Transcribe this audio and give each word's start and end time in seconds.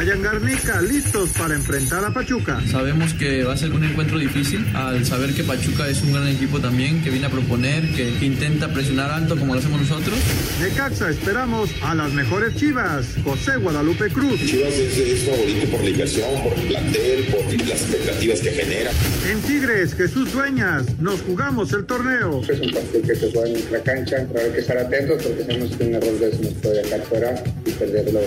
Brian 0.00 0.22
Garnica, 0.22 0.80
listos 0.80 1.28
para 1.36 1.54
enfrentar 1.54 2.02
a 2.06 2.10
Pachuca. 2.10 2.58
Sabemos 2.70 3.12
que 3.12 3.44
va 3.44 3.52
a 3.52 3.56
ser 3.58 3.70
un 3.70 3.84
encuentro 3.84 4.18
difícil 4.18 4.64
al 4.74 5.04
saber 5.04 5.34
que 5.34 5.44
Pachuca 5.44 5.86
es 5.88 6.00
un 6.00 6.14
gran 6.14 6.26
equipo 6.26 6.58
también, 6.58 7.04
que 7.04 7.10
viene 7.10 7.26
a 7.26 7.28
proponer, 7.28 7.86
que, 7.94 8.08
intenta 8.24 8.72
presionar 8.72 9.10
alto 9.10 9.36
como 9.36 9.52
lo 9.52 9.60
hacemos 9.60 9.82
nosotros. 9.82 10.18
Necaxa, 10.62 11.10
esperamos 11.10 11.68
a 11.82 11.94
las 11.94 12.14
mejores 12.14 12.56
chivas. 12.56 13.08
José 13.22 13.58
Guadalupe 13.58 14.08
Cruz. 14.08 14.40
Chivas 14.40 14.72
es, 14.72 15.22
favorito 15.22 15.70
por 15.70 15.84
la 15.84 15.90
inversión, 15.90 16.42
por 16.44 16.54
el 16.54 16.68
plantel, 16.68 17.24
por 17.26 17.68
las 17.68 17.82
expectativas 17.82 18.40
que 18.40 18.50
genera. 18.52 18.90
En 19.30 19.42
Tigres, 19.42 19.94
Jesús 19.94 20.32
Dueñas, 20.32 20.98
nos 20.98 21.20
jugamos 21.20 21.74
el 21.74 21.84
torneo. 21.84 22.40
Es 22.48 22.58
un 22.58 22.72
partido 22.72 23.02
que 23.02 23.16
se 23.16 23.30
juega 23.32 23.48
en 23.48 23.52
nuestra 23.52 23.82
cancha, 23.82 24.26
pero 24.32 24.46
hay 24.46 24.52
que 24.52 24.60
estar 24.60 24.78
atentos 24.78 25.22
porque 25.22 25.44
sabemos 25.44 25.76
que 25.76 25.84
un 25.84 25.94
error 25.94 26.18
de 26.18 26.28
eso 26.30 26.42
nos 26.42 26.54
puede 26.54 26.82
dejar 26.84 27.02
fuera 27.02 27.44
perderlo. 27.80 28.20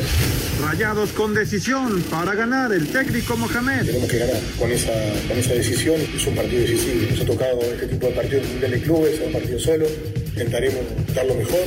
Rayados 0.62 1.12
con 1.12 1.34
decisión 1.34 2.02
para 2.10 2.34
ganar 2.34 2.74
el 2.74 2.88
técnico 2.88 3.38
Mohamed. 3.38 3.86
Tenemos 3.86 4.10
que 4.10 4.18
ganar 4.18 4.42
con 4.58 4.72
esa, 4.72 4.92
con 5.28 5.38
esa 5.38 5.54
decisión. 5.54 6.02
Es 6.16 6.26
un 6.26 6.36
partido 6.36 6.62
decisivo. 6.62 7.12
Nos 7.12 7.22
ha 7.22 7.26
tocado 7.26 7.62
este 7.62 7.88
tipo 7.88 8.08
de 8.08 8.14
partidos 8.14 8.44
de 8.60 8.82
clubes, 8.82 9.22
un 9.26 9.32
partido 9.32 9.60
solo. 9.60 9.86
Intentaremos 10.28 10.82
dar 11.14 11.26
lo 11.28 11.36
mejor. 11.36 11.60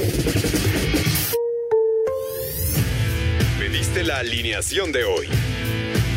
Pediste 3.59 4.03
la 4.03 4.19
alineación 4.19 4.91
de 4.91 5.05
hoy. 5.05 5.29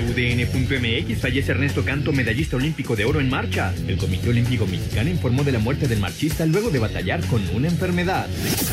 UDN.mx 0.00 1.20
fallece 1.20 1.52
Ernesto 1.52 1.84
Canto, 1.84 2.12
medallista 2.12 2.56
olímpico 2.56 2.96
de 2.96 3.04
oro 3.04 3.20
en 3.20 3.28
marcha. 3.28 3.74
El 3.86 3.98
Comité 3.98 4.30
Olímpico 4.30 4.66
Mexicano 4.66 5.10
informó 5.10 5.44
de 5.44 5.52
la 5.52 5.58
muerte 5.58 5.86
del 5.86 6.00
marchista 6.00 6.46
luego 6.46 6.70
de 6.70 6.78
batallar 6.78 7.20
con 7.26 7.46
una 7.54 7.68
enfermedad. 7.68 8.26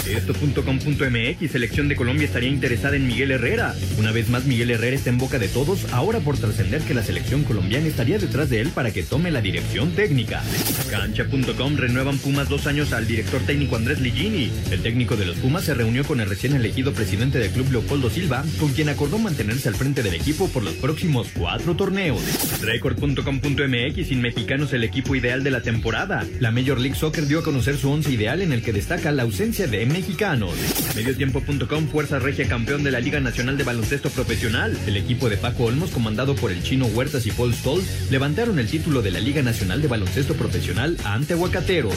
Esto.com.mx, 0.07 1.51
selección 1.51 1.89
de 1.89 1.95
Colombia 1.97 2.25
estaría 2.25 2.47
interesada 2.47 2.95
en 2.95 3.05
Miguel 3.05 3.31
Herrera. 3.31 3.75
Una 3.97 4.11
vez 4.11 4.29
más, 4.29 4.45
Miguel 4.45 4.71
Herrera 4.71 4.95
está 4.95 5.09
en 5.09 5.17
boca 5.17 5.39
de 5.39 5.49
todos, 5.49 5.91
ahora 5.91 6.19
por 6.21 6.37
trascender 6.37 6.81
que 6.83 6.93
la 6.93 7.03
selección 7.03 7.43
colombiana 7.43 7.87
estaría 7.87 8.17
detrás 8.17 8.49
de 8.49 8.61
él 8.61 8.69
para 8.69 8.91
que 8.91 9.03
tome 9.03 9.29
la 9.29 9.41
dirección 9.41 9.91
técnica. 9.91 10.41
Cancha.com 10.89 11.75
renuevan 11.75 12.17
Pumas 12.19 12.47
dos 12.47 12.65
años 12.65 12.93
al 12.93 13.07
director 13.07 13.41
técnico 13.41 13.75
Andrés 13.75 13.99
Ligini. 13.99 14.51
El 14.71 14.81
técnico 14.81 15.17
de 15.17 15.25
los 15.25 15.37
Pumas 15.37 15.65
se 15.65 15.73
reunió 15.73 16.05
con 16.05 16.21
el 16.21 16.29
recién 16.29 16.53
elegido 16.53 16.93
presidente 16.93 17.39
del 17.39 17.51
club 17.51 17.71
Leopoldo 17.71 18.09
Silva, 18.09 18.45
con 18.59 18.71
quien 18.71 18.87
acordó 18.87 19.19
mantenerse 19.19 19.67
al 19.67 19.75
frente 19.75 20.01
del 20.01 20.13
equipo 20.13 20.47
por 20.47 20.63
los 20.63 20.75
próximos 20.75 21.08
cuatro 21.35 21.75
torneos. 21.75 22.21
Record.com.mx 22.61 24.07
sin 24.07 24.21
mexicanos 24.21 24.73
el 24.73 24.83
equipo 24.83 25.15
ideal 25.15 25.43
de 25.43 25.51
la 25.51 25.61
temporada. 25.61 26.25
La 26.39 26.51
Major 26.51 26.79
League 26.79 26.95
Soccer 26.95 27.25
dio 27.25 27.39
a 27.39 27.43
conocer 27.43 27.77
su 27.77 27.89
once 27.89 28.11
ideal 28.11 28.41
en 28.41 28.53
el 28.53 28.61
que 28.61 28.73
destaca 28.73 29.11
la 29.11 29.23
ausencia 29.23 29.67
de 29.67 29.85
mexicanos. 29.85 30.53
Mediotiempo.com 30.95 31.87
Fuerza 31.87 32.19
Regia 32.19 32.47
campeón 32.47 32.83
de 32.83 32.91
la 32.91 32.99
Liga 32.99 33.19
Nacional 33.19 33.57
de 33.57 33.63
Baloncesto 33.63 34.09
Profesional. 34.09 34.77
El 34.85 34.97
equipo 34.97 35.29
de 35.29 35.37
Paco 35.37 35.65
Olmos 35.65 35.91
comandado 35.91 36.35
por 36.35 36.51
el 36.51 36.63
chino 36.63 36.85
Huertas 36.85 37.25
y 37.25 37.31
Paul 37.31 37.53
Stoll 37.53 37.83
levantaron 38.09 38.59
el 38.59 38.67
título 38.67 39.01
de 39.01 39.11
la 39.11 39.19
Liga 39.19 39.41
Nacional 39.41 39.81
de 39.81 39.87
Baloncesto 39.87 40.35
Profesional 40.35 40.97
ante 41.03 41.35
Huacateros. 41.35 41.95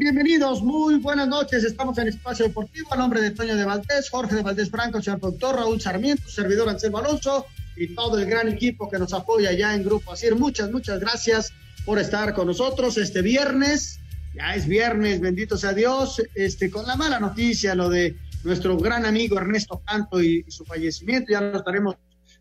Bienvenidos, 0.00 0.62
muy 0.62 0.94
buenas 0.94 1.28
noches. 1.28 1.62
Estamos 1.62 1.98
en 1.98 2.08
Espacio 2.08 2.46
Deportivo 2.46 2.88
a 2.90 2.96
nombre 2.96 3.20
de 3.20 3.32
Toño 3.32 3.54
de 3.54 3.66
Valdés, 3.66 4.08
Jorge 4.08 4.34
de 4.34 4.42
Valdés 4.42 4.70
Franco, 4.70 5.02
señor 5.02 5.20
productor, 5.20 5.56
Raúl 5.56 5.78
Sarmiento, 5.78 6.26
servidor 6.26 6.70
Anselmo 6.70 6.96
Alonso 6.96 7.44
y 7.76 7.94
todo 7.94 8.18
el 8.18 8.24
gran 8.24 8.48
equipo 8.48 8.88
que 8.88 8.98
nos 8.98 9.12
apoya 9.12 9.52
ya 9.52 9.74
en 9.74 9.84
Grupo 9.84 10.14
Asir. 10.14 10.36
Muchas, 10.36 10.70
muchas 10.70 11.00
gracias 11.00 11.52
por 11.84 11.98
estar 11.98 12.32
con 12.32 12.46
nosotros 12.46 12.96
este 12.96 13.20
viernes. 13.20 14.00
Ya 14.34 14.54
es 14.54 14.66
viernes, 14.66 15.20
bendito 15.20 15.58
sea 15.58 15.74
Dios. 15.74 16.22
Este, 16.34 16.70
con 16.70 16.86
la 16.86 16.96
mala 16.96 17.20
noticia, 17.20 17.74
lo 17.74 17.90
de 17.90 18.16
nuestro 18.42 18.78
gran 18.78 19.04
amigo 19.04 19.36
Ernesto 19.36 19.82
Canto 19.84 20.22
y, 20.22 20.46
y 20.48 20.50
su 20.50 20.64
fallecimiento, 20.64 21.32
ya 21.32 21.42
lo 21.42 21.58
estaremos 21.58 21.96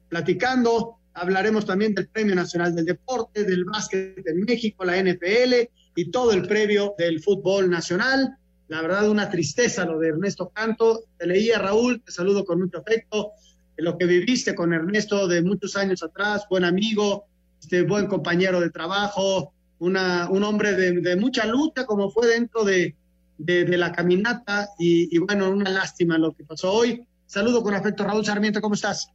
platicando. 0.07 0.99
Hablaremos 1.13 1.65
también 1.65 1.93
del 1.93 2.07
Premio 2.07 2.35
Nacional 2.35 2.73
del 2.73 2.85
Deporte, 2.85 3.43
del 3.43 3.65
básquet 3.65 4.25
en 4.25 4.45
México, 4.45 4.85
la 4.85 4.95
NFL 5.03 5.67
y 5.99 6.11
todo 6.11 6.31
el 6.31 6.47
previo 6.47 6.95
del 6.97 7.21
fútbol 7.21 7.69
nacional. 7.69 8.37
La 8.69 8.81
verdad, 8.81 9.09
una 9.09 9.29
tristeza 9.29 9.83
lo 9.83 9.99
de 9.99 10.09
Ernesto 10.09 10.49
Canto. 10.49 11.03
Te 11.17 11.27
leía, 11.27 11.59
Raúl, 11.59 12.01
te 12.01 12.11
saludo 12.13 12.45
con 12.45 12.59
mucho 12.59 12.77
afecto. 12.77 13.31
Lo 13.75 13.97
que 13.97 14.05
viviste 14.05 14.55
con 14.55 14.71
Ernesto 14.71 15.27
de 15.27 15.41
muchos 15.41 15.75
años 15.75 16.01
atrás, 16.01 16.45
buen 16.49 16.63
amigo, 16.63 17.25
este, 17.61 17.81
buen 17.81 18.07
compañero 18.07 18.61
de 18.61 18.69
trabajo, 18.69 19.53
una, 19.79 20.29
un 20.29 20.43
hombre 20.43 20.73
de, 20.73 21.15
mucha 21.17 21.45
lucha, 21.45 21.85
como 21.85 22.09
fue 22.11 22.27
dentro 22.27 22.63
de, 22.63 22.95
de, 23.37 23.77
la 23.77 23.91
caminata. 23.91 24.69
Y, 24.79 25.17
bueno, 25.17 25.49
una 25.49 25.69
lástima 25.69 26.17
lo 26.17 26.33
que 26.33 26.45
pasó 26.45 26.71
hoy. 26.71 27.03
Saludo 27.25 27.61
con 27.61 27.73
afecto, 27.73 28.05
Raúl 28.05 28.25
Sarmiento, 28.25 28.61
¿cómo 28.61 28.75
estás? 28.75 29.09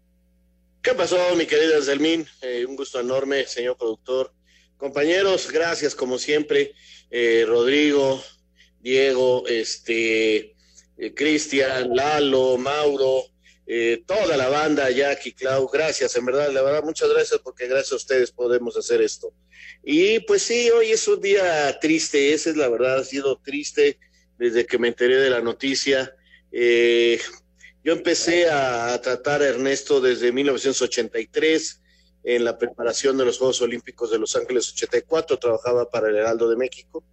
¿Qué 0.82 0.92
pasó, 0.92 1.16
mi 1.38 1.46
querida 1.46 1.80
Zelmín? 1.82 2.26
Eh, 2.42 2.66
un 2.66 2.76
gusto 2.76 3.00
enorme, 3.00 3.46
señor 3.46 3.78
productor. 3.78 4.34
Compañeros, 4.76 5.50
gracias 5.50 5.94
como 5.94 6.18
siempre. 6.18 6.74
Eh, 7.10 7.44
Rodrigo, 7.46 8.22
Diego, 8.80 9.46
este, 9.46 10.56
eh, 10.98 11.14
Cristian, 11.14 11.94
Lalo, 11.94 12.56
Mauro, 12.58 13.24
eh, 13.66 14.02
toda 14.04 14.36
la 14.36 14.48
banda, 14.48 14.90
Jackie, 14.90 15.32
Clau, 15.32 15.68
gracias, 15.68 16.16
en 16.16 16.26
verdad, 16.26 16.50
la 16.52 16.62
verdad, 16.62 16.82
muchas 16.82 17.08
gracias 17.08 17.40
porque 17.42 17.68
gracias 17.68 17.92
a 17.92 17.96
ustedes 17.96 18.32
podemos 18.32 18.76
hacer 18.76 19.00
esto. 19.00 19.32
Y 19.84 20.20
pues 20.20 20.42
sí, 20.42 20.70
hoy 20.70 20.90
es 20.90 21.06
un 21.06 21.20
día 21.20 21.78
triste, 21.80 22.32
esa 22.32 22.50
es 22.50 22.56
la 22.56 22.68
verdad, 22.68 22.98
ha 22.98 23.04
sido 23.04 23.38
triste 23.38 23.98
desde 24.38 24.66
que 24.66 24.78
me 24.78 24.88
enteré 24.88 25.16
de 25.16 25.30
la 25.30 25.40
noticia. 25.40 26.14
yo 26.50 27.92
empecé 27.92 28.48
a 28.50 29.00
tratar 29.00 29.42
a 29.42 29.48
Ernesto 29.48 30.00
desde 30.00 30.32
1983 30.32 31.80
en 32.24 32.44
la 32.44 32.58
preparación 32.58 33.18
de 33.18 33.26
los 33.26 33.38
Juegos 33.38 33.60
Olímpicos 33.60 34.10
de 34.10 34.18
Los 34.18 34.34
Ángeles 34.34 34.72
84, 34.72 35.38
trabajaba 35.38 35.90
para 35.90 36.08
el 36.08 36.16
Heraldo 36.16 36.48
de 36.48 36.56
México. 36.56 37.04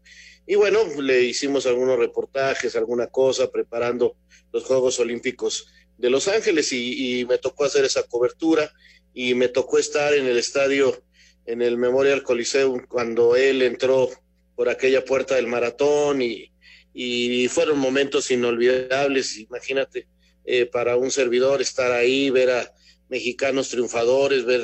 Y 0.48 0.56
bueno, 0.56 0.80
le 1.02 1.22
hicimos 1.24 1.66
algunos 1.66 2.00
reportajes, 2.00 2.76
alguna 2.76 3.08
cosa, 3.08 3.52
preparando 3.52 4.16
los 4.54 4.64
Juegos 4.64 5.00
Olímpicos 5.00 5.68
de 5.98 6.10
Los 6.10 6.28
Ángeles 6.28 6.72
y, 6.72 7.26
me 7.28 7.38
tocó 7.38 7.66
hacer 7.66 7.86
esa 7.86 8.04
cobertura 8.04 8.72
y 9.14 9.36
me 9.36 9.50
tocó 9.50 9.78
estar 9.78 10.14
en 10.14 10.26
el 10.26 10.38
estadio, 10.38 11.04
en 11.46 11.62
el 11.62 11.78
Memorial 11.78 12.24
Coliseum, 12.24 12.85
cuando 12.88 13.35
él 13.35 13.62
entró 13.62 14.09
por 14.56 14.70
aquella 14.70 15.03
puerta 15.03 15.35
del 15.35 15.47
maratón 15.47 16.22
y, 16.22 16.52
y 16.94 17.47
fueron 17.50 17.78
momentos 17.78 18.32
inolvidables, 18.32 19.38
imagínate, 19.38 20.08
eh, 20.46 20.66
para 20.66 20.97
un 20.97 21.12
servidor 21.12 21.62
estar 21.62 21.91
ahí, 21.91 22.30
ver 22.30 22.50
a 22.52 22.74
mexicanos 23.09 23.70
triunfadores, 23.70 24.46
ver 24.46 24.62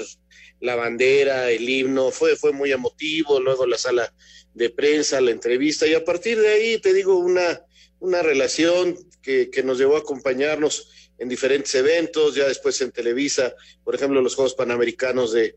la 0.59 0.75
bandera, 0.75 1.51
el 1.51 1.67
himno, 1.67 2.11
fue, 2.11 2.35
fue 2.35 2.51
muy 2.51 2.71
emotivo, 2.71 3.39
luego 3.39 3.65
la 3.65 3.77
sala 3.77 4.13
de 4.53 4.69
prensa, 4.69 5.21
la 5.21 5.31
entrevista, 5.31 5.85
y 5.85 5.93
a 5.93 6.03
partir 6.03 6.39
de 6.39 6.49
ahí 6.49 6.77
te 6.79 6.93
digo 6.93 7.17
una, 7.17 7.61
una 7.99 8.21
relación 8.21 8.97
que, 9.21 9.49
que 9.49 9.63
nos 9.63 9.77
llevó 9.77 9.95
a 9.95 9.99
acompañarnos 9.99 11.11
en 11.19 11.29
diferentes 11.29 11.73
eventos, 11.75 12.35
ya 12.35 12.47
después 12.47 12.79
en 12.81 12.91
Televisa, 12.91 13.53
por 13.83 13.95
ejemplo, 13.95 14.21
los 14.21 14.35
Juegos 14.35 14.55
Panamericanos 14.55 15.33
de, 15.33 15.55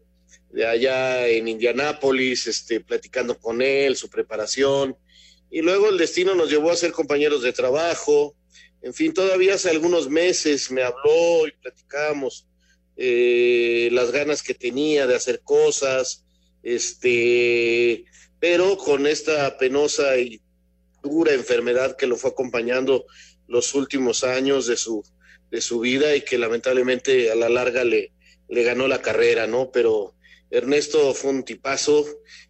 de 0.50 0.66
allá 0.66 1.26
en 1.28 1.48
Indianápolis, 1.48 2.46
este, 2.46 2.80
platicando 2.80 3.38
con 3.38 3.62
él, 3.62 3.96
su 3.96 4.08
preparación, 4.10 4.96
y 5.50 5.62
luego 5.62 5.88
el 5.88 5.98
destino 5.98 6.34
nos 6.34 6.50
llevó 6.50 6.70
a 6.70 6.76
ser 6.76 6.92
compañeros 6.92 7.42
de 7.42 7.52
trabajo, 7.52 8.36
en 8.82 8.94
fin, 8.94 9.12
todavía 9.12 9.54
hace 9.54 9.68
algunos 9.68 10.08
meses 10.08 10.70
me 10.70 10.82
habló 10.82 11.46
y 11.46 11.52
platicamos 11.52 12.46
eh, 13.02 13.88
las 13.92 14.10
ganas 14.10 14.42
que 14.42 14.52
tenía 14.52 15.06
de 15.06 15.16
hacer 15.16 15.40
cosas, 15.40 16.26
este, 16.62 18.04
pero 18.38 18.76
con 18.76 19.06
esta 19.06 19.56
penosa 19.56 20.18
y 20.18 20.42
dura 21.02 21.32
enfermedad 21.32 21.96
que 21.96 22.06
lo 22.06 22.16
fue 22.16 22.32
acompañando 22.32 23.06
los 23.48 23.74
últimos 23.74 24.22
años 24.22 24.66
de 24.66 24.76
su, 24.76 25.02
de 25.50 25.62
su 25.62 25.80
vida 25.80 26.14
y 26.14 26.20
que 26.20 26.36
lamentablemente 26.36 27.30
a 27.30 27.36
la 27.36 27.48
larga 27.48 27.84
le, 27.84 28.12
le 28.50 28.62
ganó 28.64 28.86
la 28.86 29.00
carrera, 29.00 29.46
¿no? 29.46 29.70
Pero 29.72 30.14
Ernesto 30.50 31.14
fue 31.14 31.30
un 31.30 31.42
tipazo, 31.42 32.04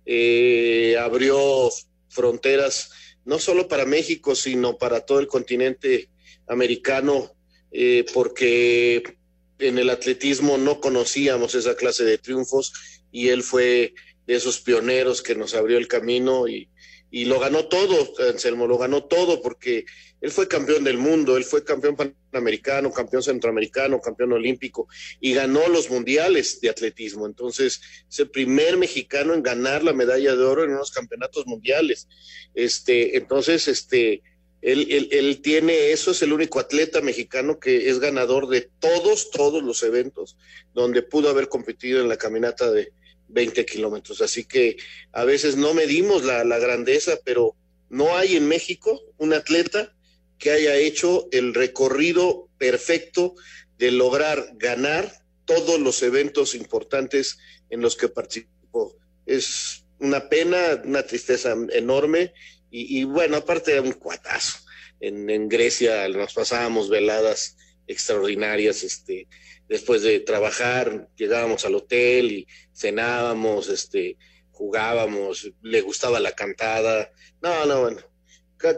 eh, 0.05 0.97
abrió 0.99 1.71
fronteras 2.09 2.91
no 3.25 3.39
solo 3.39 3.69
para 3.69 3.85
México, 3.85 4.35
sino 4.35 4.79
para 4.79 5.07
todo 5.07 5.21
el 5.21 5.29
continente 5.29 6.09
americano, 6.49 7.37
eh, 7.71 8.05
porque 8.13 9.20
en 9.61 9.79
el 9.79 9.91
atletismo 9.91 10.59
no 10.59 10.81
conocíamos 10.81 11.55
esa 11.55 11.77
clase 11.77 12.05
de 12.05 12.19
triunfos 12.19 12.73
y 13.13 13.29
él 13.29 13.43
fue 13.43 13.95
de 14.27 14.35
esos 14.35 14.61
pioneros 14.61 15.23
que 15.23 15.35
nos 15.35 15.55
abrió 15.55 15.79
el 15.79 15.89
camino 15.89 16.49
y, 16.49 16.69
y 17.11 17.25
lo 17.25 17.41
ganó 17.41 17.67
todo, 17.67 18.13
Anselmo, 18.29 18.67
lo 18.67 18.79
ganó 18.79 19.05
todo 19.05 19.43
porque 19.43 19.85
él 20.21 20.31
fue 20.31 20.47
campeón 20.47 20.85
del 20.85 20.99
mundo, 20.99 21.37
él 21.37 21.45
fue 21.45 21.65
campeón 21.65 21.97
panamericano, 21.97 22.93
campeón 22.93 23.23
centroamericano, 23.23 24.01
campeón 24.01 24.33
olímpico 24.33 24.87
y 25.21 25.33
ganó 25.33 25.67
los 25.69 25.91
mundiales 25.91 26.61
de 26.61 26.71
atletismo. 26.71 27.27
Entonces, 27.27 27.81
es 28.09 28.19
el 28.21 28.31
primer 28.31 28.77
mexicano 28.77 29.35
en 29.35 29.43
ganar 29.43 29.83
la 29.83 29.93
medalla 29.93 30.37
de 30.37 30.45
oro 30.45 30.65
en 30.65 30.71
unos 30.71 30.93
campeonatos 30.93 31.47
mundiales. 31.47 32.07
Este, 32.55 33.17
entonces, 33.17 33.67
este, 33.67 34.23
él, 34.63 35.41
tiene, 35.43 35.93
eso 35.93 36.11
es 36.11 36.23
el 36.23 36.33
único 36.33 36.61
atleta 36.61 37.01
mexicano 37.01 37.59
que 37.59 37.89
es 37.89 37.99
ganador 37.99 38.49
de 38.49 38.69
todos, 38.79 39.31
todos 39.31 39.63
los 39.63 39.83
eventos 39.83 40.37
donde 40.75 41.03
pudo 41.03 41.31
haber 41.31 41.49
competido 41.49 42.01
en 42.01 42.09
la 42.09 42.19
caminata 42.19 42.71
de 42.71 42.93
20 43.29 43.65
kilómetros. 43.65 44.21
Así 44.21 44.45
que 44.45 44.77
a 45.13 45.25
veces 45.25 45.57
no 45.57 45.73
medimos 45.73 46.25
la, 46.25 46.45
la 46.45 46.59
grandeza, 46.59 47.19
pero 47.25 47.57
no 47.89 48.17
hay 48.17 48.37
en 48.37 48.49
México 48.49 49.01
un 49.17 49.33
atleta 49.33 49.95
que 50.39 50.51
haya 50.51 50.77
hecho 50.77 51.29
el 51.33 51.55
recorrido 51.55 52.49
perfecto 52.59 53.35
de 53.79 53.91
lograr 53.93 54.53
ganar 54.55 55.11
todos 55.47 55.81
los 55.81 56.03
eventos 56.03 56.55
importantes 56.55 57.39
en 57.71 57.81
los 57.81 57.97
que 57.97 58.09
participó. 58.09 58.97
Es 59.25 59.85
una 59.99 60.29
pena, 60.29 60.83
una 60.85 61.03
tristeza 61.03 61.57
enorme 61.73 62.33
y, 62.71 63.05
bueno, 63.05 63.37
aparte 63.37 63.73
de 63.73 63.81
un 63.81 63.93
cuatazo. 63.93 64.59
En, 65.01 65.29
en, 65.31 65.49
Grecia 65.49 66.09
nos 66.09 66.35
pasábamos 66.35 66.89
veladas 66.89 67.57
extraordinarias, 67.87 68.83
este, 68.85 69.29
después 69.69 70.03
de 70.03 70.21
trabajar, 70.21 71.09
llegábamos 71.17 71.65
al 71.65 71.75
hotel 71.75 72.31
y 72.33 72.47
cenábamos, 72.75 73.69
este, 73.69 74.19
jugábamos, 74.53 75.51
le 75.63 75.81
gustaba 75.81 76.21
la 76.21 76.33
cantada. 76.33 77.11
No, 77.43 77.65
no, 77.67 77.81
bueno, 77.81 78.01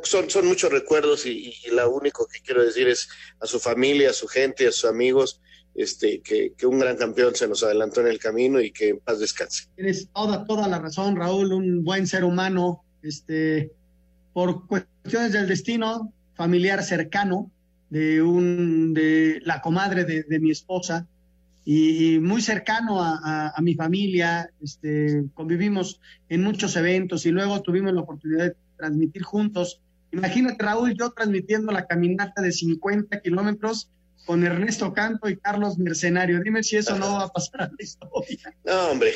son, 0.04 0.30
son 0.30 0.46
muchos 0.46 0.70
recuerdos 0.70 1.26
y, 1.26 1.54
y, 1.64 1.70
lo 1.70 1.90
único 1.90 2.26
que 2.26 2.40
quiero 2.40 2.64
decir 2.64 2.88
es 2.88 3.08
a 3.40 3.46
su 3.46 3.58
familia, 3.58 4.10
a 4.10 4.14
su 4.14 4.28
gente, 4.28 4.66
a 4.66 4.72
sus 4.72 4.84
amigos, 4.84 5.40
este, 5.74 6.20
que, 6.20 6.52
que, 6.56 6.66
un 6.66 6.78
gran 6.78 6.96
campeón 6.96 7.34
se 7.34 7.48
nos 7.48 7.62
adelantó 7.62 8.00
en 8.00 8.08
el 8.08 8.18
camino 8.18 8.60
y 8.60 8.70
que 8.70 8.90
en 8.90 9.00
paz 9.00 9.18
descanse. 9.18 9.68
Tienes 9.74 10.08
toda, 10.12 10.44
toda 10.46 10.68
la 10.68 10.78
razón, 10.78 11.16
Raúl, 11.16 11.52
un 11.52 11.82
buen 11.82 12.06
ser 12.06 12.24
humano, 12.24 12.84
este, 13.02 13.72
por 14.32 14.67
cuestiones 14.67 15.32
del 15.32 15.49
destino 15.49 16.12
familiar 16.34 16.82
cercano 16.82 17.50
de, 17.90 18.23
un, 18.23 18.94
de 18.94 19.40
la 19.44 19.61
comadre 19.61 20.05
de, 20.05 20.23
de 20.23 20.40
mi 20.40 20.50
esposa 20.50 21.06
y, 21.64 22.14
y 22.14 22.19
muy 22.19 22.43
cercano 22.43 23.02
a, 23.02 23.20
a, 23.23 23.52
a, 23.55 23.61
mi 23.61 23.75
familia, 23.75 24.50
este, 24.62 25.25
convivimos 25.34 26.00
en 26.29 26.43
muchos 26.43 26.75
eventos 26.76 27.25
y 27.26 27.31
luego 27.31 27.62
tuvimos 27.62 27.93
la 27.93 28.00
oportunidad 28.00 28.46
de 28.46 28.56
transmitir 28.76 29.23
juntos. 29.23 29.81
Imagínate, 30.11 30.62
Raúl, 30.62 30.94
yo 30.99 31.11
transmitiendo 31.11 31.70
la 31.70 31.87
caminata 31.87 32.43
de 32.43 32.50
50 32.50 33.20
kilómetros 33.20 33.88
con 34.26 34.44
Ernesto 34.44 34.93
Canto 34.93 35.29
y 35.29 35.37
Carlos 35.37 35.79
Mercenario. 35.79 36.40
Dime 36.43 36.62
si 36.62 36.76
eso 36.76 36.99
no 36.99 37.12
va 37.12 37.25
a 37.25 37.29
pasar 37.29 37.62
a 37.62 37.67
la 37.67 37.76
historia. 37.79 38.55
No, 38.64 38.90
hombre, 38.90 39.12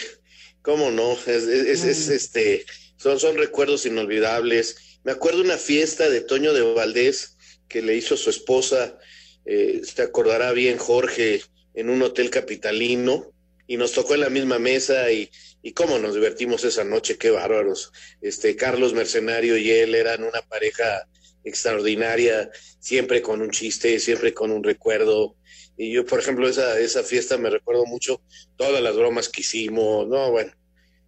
cómo 0.63 0.91
no, 0.91 1.13
es, 1.13 1.27
es, 1.27 1.85
es, 1.85 2.09
este, 2.09 2.65
son, 2.97 3.19
son 3.19 3.37
recuerdos 3.37 3.87
inolvidables. 3.87 4.86
Me 5.07 5.13
acuerdo 5.13 5.41
una 5.41 5.57
fiesta 5.57 6.11
de 6.11 6.21
Toño 6.21 6.53
de 6.53 6.63
Valdés 6.63 7.37
que 7.69 7.81
le 7.81 7.95
hizo 7.95 8.17
su 8.17 8.29
esposa, 8.29 8.99
eh, 9.45 9.81
te 9.95 10.03
acordará 10.03 10.51
bien 10.51 10.79
Jorge, 10.79 11.43
en 11.75 11.91
un 11.91 12.03
hotel 12.03 12.29
capitalino, 12.29 13.33
y 13.69 13.77
nos 13.77 13.93
tocó 13.93 14.15
en 14.15 14.23
la 14.23 14.31
misma 14.31 14.59
mesa 14.59 15.13
y, 15.13 15.31
y 15.63 15.75
cómo 15.75 16.01
nos 16.01 16.15
divertimos 16.15 16.65
esa 16.65 16.83
noche, 16.83 17.19
qué 17.19 17.31
bárbaros. 17.31 17.93
Este, 18.21 18.57
Carlos 18.57 18.95
Mercenario 18.95 19.57
y 19.57 19.71
él 19.71 19.95
eran 19.95 20.25
una 20.25 20.43
pareja 20.43 21.07
extraordinaria, 21.45 22.51
siempre 22.81 23.23
con 23.23 23.43
un 23.43 23.51
chiste, 23.51 24.01
siempre 24.01 24.35
con 24.35 24.51
un 24.51 24.65
recuerdo. 24.65 25.37
Y 25.77 25.93
yo, 25.93 26.05
por 26.05 26.19
ejemplo, 26.19 26.49
esa, 26.49 26.81
esa 26.81 27.05
fiesta 27.05 27.39
me 27.39 27.49
recuerdo 27.49 27.87
mucho 27.87 28.23
todas 28.57 28.83
las 28.83 28.97
bromas 28.97 29.29
que 29.29 29.43
hicimos, 29.43 30.09
no, 30.09 30.33
bueno. 30.33 30.51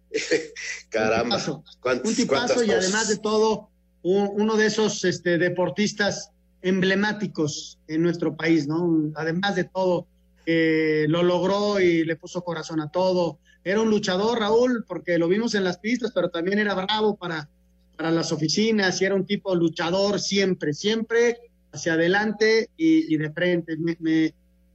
Caramba. 0.89 1.65
Un 1.83 2.15
tipazo, 2.15 2.63
y 2.63 2.71
además 2.71 3.09
de 3.09 3.17
todo, 3.17 3.69
un, 4.03 4.29
uno 4.33 4.55
de 4.57 4.67
esos 4.67 5.03
este, 5.05 5.37
deportistas 5.37 6.31
emblemáticos 6.61 7.79
en 7.87 8.01
nuestro 8.01 8.35
país, 8.35 8.67
¿no? 8.67 9.11
Además 9.15 9.55
de 9.55 9.63
todo, 9.65 10.07
lo 10.45 11.23
logró 11.23 11.79
y 11.79 12.03
le 12.03 12.15
puso 12.15 12.43
corazón 12.43 12.81
a 12.81 12.89
todo. 12.89 13.37
Era 13.63 13.81
un 13.81 13.89
luchador, 13.89 14.39
Raúl, 14.39 14.83
porque 14.87 15.17
lo 15.17 15.27
vimos 15.27 15.53
en 15.53 15.63
las 15.63 15.77
pistas, 15.77 16.11
pero 16.13 16.29
también 16.29 16.59
era 16.59 16.73
bravo 16.73 17.15
para, 17.15 17.47
para 17.95 18.11
las 18.11 18.31
oficinas 18.31 19.01
y 19.01 19.05
era 19.05 19.15
un 19.15 19.25
tipo 19.25 19.53
luchador 19.55 20.19
siempre, 20.19 20.73
siempre 20.73 21.37
hacia 21.71 21.93
adelante 21.93 22.69
y, 22.77 23.15
de 23.17 23.31
frente. 23.31 23.77
Me, 23.77 24.33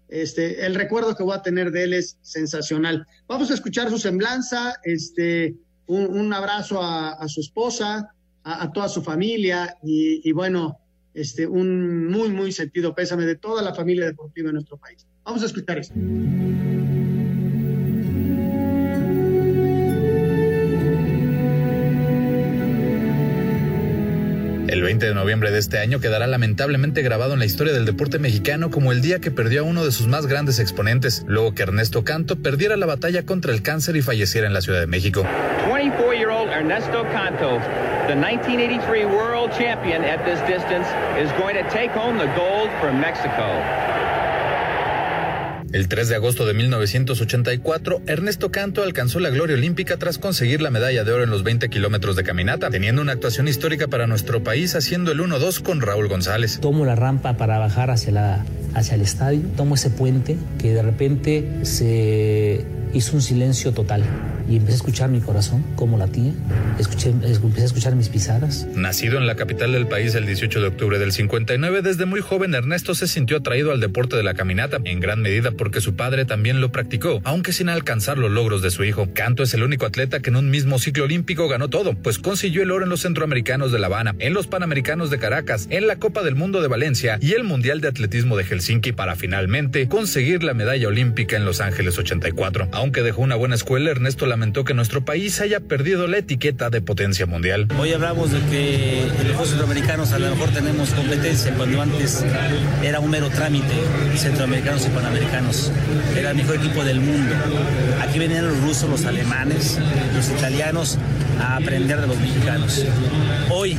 este, 0.08 0.64
el 0.64 0.74
recuerdo 0.74 1.16
que 1.16 1.22
voy 1.22 1.34
a 1.34 1.42
tener 1.42 1.70
de 1.70 1.84
él 1.84 1.94
es 1.94 2.18
sensacional. 2.22 3.06
Vamos 3.26 3.50
a 3.50 3.54
escuchar 3.54 3.90
su 3.90 3.98
semblanza, 3.98 4.76
este, 4.84 5.54
un, 5.86 6.32
abrazo 6.32 6.82
a, 6.82 7.26
su 7.28 7.40
esposa, 7.40 8.13
a, 8.44 8.70
toda 8.72 8.88
su 8.88 9.02
familia 9.02 9.76
y, 9.82 10.28
y, 10.28 10.32
bueno, 10.32 10.78
este, 11.14 11.46
un 11.46 12.08
muy, 12.08 12.28
muy 12.28 12.52
sentido 12.52 12.94
pésame 12.94 13.24
de 13.24 13.36
toda 13.36 13.62
la 13.62 13.74
familia 13.74 14.06
deportiva 14.06 14.48
de 14.48 14.54
nuestro 14.54 14.76
país. 14.76 15.06
Vamos 15.24 15.42
a 15.42 15.46
escuchar 15.46 15.78
esto. 15.78 15.94
20 24.84 25.06
de 25.06 25.14
noviembre 25.14 25.50
de 25.50 25.58
este 25.58 25.78
año 25.78 25.98
quedará 25.98 26.26
lamentablemente 26.26 27.00
grabado 27.00 27.32
en 27.32 27.38
la 27.38 27.46
historia 27.46 27.72
del 27.72 27.86
deporte 27.86 28.18
mexicano 28.18 28.70
como 28.70 28.92
el 28.92 29.00
día 29.00 29.18
que 29.18 29.30
perdió 29.30 29.62
a 29.62 29.64
uno 29.64 29.82
de 29.82 29.90
sus 29.90 30.08
más 30.08 30.26
grandes 30.26 30.58
exponentes, 30.58 31.24
luego 31.26 31.54
que 31.54 31.62
Ernesto 31.62 32.04
Canto 32.04 32.36
perdiera 32.36 32.76
la 32.76 32.84
batalla 32.84 33.24
contra 33.24 33.52
el 33.52 33.62
cáncer 33.62 33.96
y 33.96 34.02
falleciera 34.02 34.46
en 34.46 34.52
la 34.52 34.60
Ciudad 34.60 34.80
de 34.80 34.86
México. 34.86 35.24
24-year-old 35.70 36.50
Ernesto 36.50 37.02
Canto, 37.12 37.58
the 38.08 38.14
1983 38.14 39.06
world 39.06 39.50
champion 39.52 40.04
at 40.04 40.22
this 40.26 40.38
distance, 40.46 40.86
is 41.18 41.32
going 41.40 41.54
to 41.54 41.64
take 41.70 41.90
home 41.90 42.18
the 42.18 42.28
gold 42.36 42.68
Mexico. 42.92 43.93
El 45.74 45.88
3 45.88 46.08
de 46.08 46.14
agosto 46.14 46.46
de 46.46 46.54
1984, 46.54 48.02
Ernesto 48.06 48.52
Canto 48.52 48.84
alcanzó 48.84 49.18
la 49.18 49.30
gloria 49.30 49.56
olímpica 49.56 49.96
tras 49.96 50.18
conseguir 50.18 50.62
la 50.62 50.70
medalla 50.70 51.02
de 51.02 51.10
oro 51.10 51.24
en 51.24 51.30
los 51.30 51.42
20 51.42 51.68
kilómetros 51.68 52.14
de 52.14 52.22
caminata, 52.22 52.70
teniendo 52.70 53.02
una 53.02 53.10
actuación 53.10 53.48
histórica 53.48 53.88
para 53.88 54.06
nuestro 54.06 54.44
país 54.44 54.76
haciendo 54.76 55.10
el 55.10 55.18
1-2 55.18 55.62
con 55.62 55.80
Raúl 55.80 56.06
González. 56.06 56.60
Tomo 56.60 56.84
la 56.84 56.94
rampa 56.94 57.36
para 57.36 57.58
bajar 57.58 57.90
hacia, 57.90 58.12
la, 58.12 58.44
hacia 58.72 58.94
el 58.94 59.00
estadio, 59.00 59.40
tomo 59.56 59.74
ese 59.74 59.90
puente 59.90 60.36
que 60.60 60.74
de 60.74 60.82
repente 60.82 61.44
se 61.62 62.64
hizo 62.92 63.16
un 63.16 63.22
silencio 63.22 63.72
total 63.72 64.04
y 64.48 64.56
empecé 64.56 64.72
a 64.72 64.76
escuchar 64.76 65.10
mi 65.10 65.20
corazón 65.20 65.64
como 65.74 65.96
latía, 65.96 66.32
escuché, 66.78 67.10
empecé 67.10 67.62
a 67.62 67.64
escuchar 67.64 67.96
mis 67.96 68.08
pisadas. 68.08 68.66
Nacido 68.74 69.18
en 69.18 69.26
la 69.26 69.36
capital 69.36 69.72
del 69.72 69.86
país 69.86 70.14
el 70.14 70.26
18 70.26 70.60
de 70.60 70.66
octubre 70.68 70.98
del 70.98 71.12
59, 71.12 71.82
desde 71.82 72.04
muy 72.04 72.20
joven 72.20 72.54
Ernesto 72.54 72.94
se 72.94 73.06
sintió 73.06 73.38
atraído 73.38 73.72
al 73.72 73.80
deporte 73.80 74.16
de 74.16 74.22
la 74.22 74.34
caminata, 74.34 74.78
en 74.84 75.00
gran 75.00 75.22
medida 75.22 75.52
porque 75.64 75.80
su 75.80 75.96
padre 75.96 76.26
también 76.26 76.60
lo 76.60 76.70
practicó, 76.70 77.22
aunque 77.24 77.54
sin 77.54 77.70
alcanzar 77.70 78.18
los 78.18 78.30
logros 78.30 78.60
de 78.60 78.70
su 78.70 78.84
hijo. 78.84 79.08
Canto 79.14 79.42
es 79.42 79.54
el 79.54 79.62
único 79.62 79.86
atleta 79.86 80.20
que 80.20 80.28
en 80.28 80.36
un 80.36 80.50
mismo 80.50 80.78
ciclo 80.78 81.04
olímpico 81.04 81.48
ganó 81.48 81.70
todo, 81.70 81.94
pues 81.94 82.18
consiguió 82.18 82.62
el 82.62 82.70
oro 82.70 82.84
en 82.84 82.90
los 82.90 83.00
centroamericanos 83.00 83.72
de 83.72 83.78
La 83.78 83.86
Habana, 83.86 84.14
en 84.18 84.34
los 84.34 84.46
panamericanos 84.46 85.08
de 85.08 85.18
Caracas, 85.18 85.66
en 85.70 85.86
la 85.86 85.96
Copa 85.96 86.22
del 86.22 86.34
Mundo 86.34 86.60
de 86.60 86.68
Valencia 86.68 87.16
y 87.18 87.32
el 87.32 87.44
Mundial 87.44 87.80
de 87.80 87.88
Atletismo 87.88 88.36
de 88.36 88.44
Helsinki 88.44 88.92
para 88.92 89.16
finalmente 89.16 89.88
conseguir 89.88 90.44
la 90.44 90.52
medalla 90.52 90.86
olímpica 90.86 91.38
en 91.38 91.46
Los 91.46 91.62
Ángeles 91.62 91.96
84. 91.96 92.68
Aunque 92.72 93.00
dejó 93.00 93.22
una 93.22 93.36
buena 93.36 93.54
escuela, 93.54 93.90
Ernesto 93.90 94.26
lamentó 94.26 94.64
que 94.64 94.74
nuestro 94.74 95.02
país 95.06 95.40
haya 95.40 95.60
perdido 95.60 96.08
la 96.08 96.18
etiqueta 96.18 96.68
de 96.68 96.82
potencia 96.82 97.24
mundial. 97.24 97.68
Hoy 97.78 97.94
hablamos 97.94 98.32
de 98.32 98.40
que 98.50 99.06
los 99.34 99.48
Centroamericanos 99.48 100.12
a 100.12 100.18
lo 100.18 100.28
mejor 100.28 100.50
tenemos 100.50 100.90
competencia, 100.90 101.54
cuando 101.54 101.80
antes 101.80 102.22
era 102.82 103.00
un 103.00 103.10
mero 103.10 103.30
trámite, 103.30 103.74
centroamericanos 104.14 104.86
y 104.86 104.90
panamericanos. 104.90 105.53
Era 106.16 106.30
el 106.30 106.36
mejor 106.36 106.56
equipo 106.56 106.84
del 106.84 107.00
mundo. 107.00 107.34
Aquí 108.02 108.18
venían 108.18 108.46
los 108.46 108.60
rusos, 108.60 108.88
los 108.88 109.04
alemanes, 109.04 109.78
los 110.14 110.28
italianos 110.30 110.98
a 111.40 111.56
aprender 111.56 112.00
de 112.00 112.06
los 112.06 112.18
mexicanos. 112.18 112.84
Hoy 113.50 113.76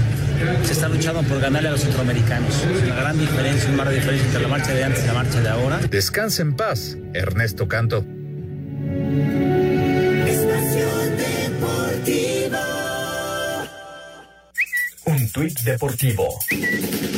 se 0.64 0.74
está 0.74 0.90
luchando 0.90 1.24
por 1.24 1.40
ganarle 1.40 1.70
a 1.70 1.72
los 1.72 1.82
centroamericanos. 1.82 2.54
Es 2.56 2.84
una 2.84 2.96
gran 2.96 3.18
diferencia, 3.18 3.70
un 3.70 3.76
mar 3.76 3.90
de 3.90 3.96
diferencia 3.96 4.26
entre 4.28 4.42
la 4.42 4.48
marcha 4.48 4.74
de 4.74 4.84
antes 4.84 5.04
y 5.04 5.08
la 5.08 5.14
marcha 5.14 5.42
de 5.42 5.50
ahora. 5.50 5.80
Descansa 5.90 6.42
en 6.42 6.56
paz, 6.56 6.98
Ernesto 7.14 7.68
Canto. 7.68 8.06
Tuit 15.36 15.60
deportivo. 15.64 16.40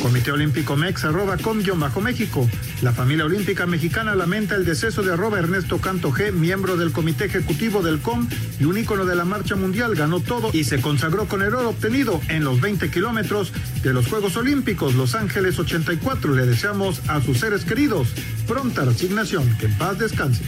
Comité 0.02 0.32
Olímpico 0.32 0.76
Mex 0.76 1.04
arroba 1.04 1.36
com 1.36 1.62
bajo 1.76 2.00
México. 2.00 2.48
La 2.82 2.92
familia 2.92 3.24
olímpica 3.24 3.64
mexicana 3.64 4.16
lamenta 4.16 4.56
el 4.56 4.64
deceso 4.64 5.04
de 5.04 5.12
arroba 5.12 5.38
Ernesto 5.38 5.78
Canto 5.78 6.10
G, 6.10 6.32
miembro 6.32 6.76
del 6.76 6.90
comité 6.90 7.26
ejecutivo 7.26 7.80
del 7.80 8.00
COM 8.00 8.28
y 8.58 8.64
un 8.64 8.76
ícono 8.76 9.04
de 9.06 9.14
la 9.14 9.24
marcha 9.24 9.54
mundial. 9.54 9.94
Ganó 9.94 10.18
todo 10.18 10.50
y 10.52 10.64
se 10.64 10.80
consagró 10.80 11.28
con 11.28 11.42
el 11.42 11.54
oro 11.54 11.70
obtenido 11.70 12.20
en 12.28 12.42
los 12.42 12.60
20 12.60 12.90
kilómetros 12.90 13.52
de 13.84 13.92
los 13.92 14.08
Juegos 14.08 14.36
Olímpicos 14.36 14.96
Los 14.96 15.14
Ángeles 15.14 15.56
84. 15.60 16.34
Le 16.34 16.44
deseamos 16.44 17.00
a 17.06 17.22
sus 17.22 17.38
seres 17.38 17.64
queridos 17.64 18.08
pronta 18.48 18.84
resignación. 18.84 19.48
Que 19.58 19.66
en 19.66 19.78
paz 19.78 19.96
descanse. 19.96 20.42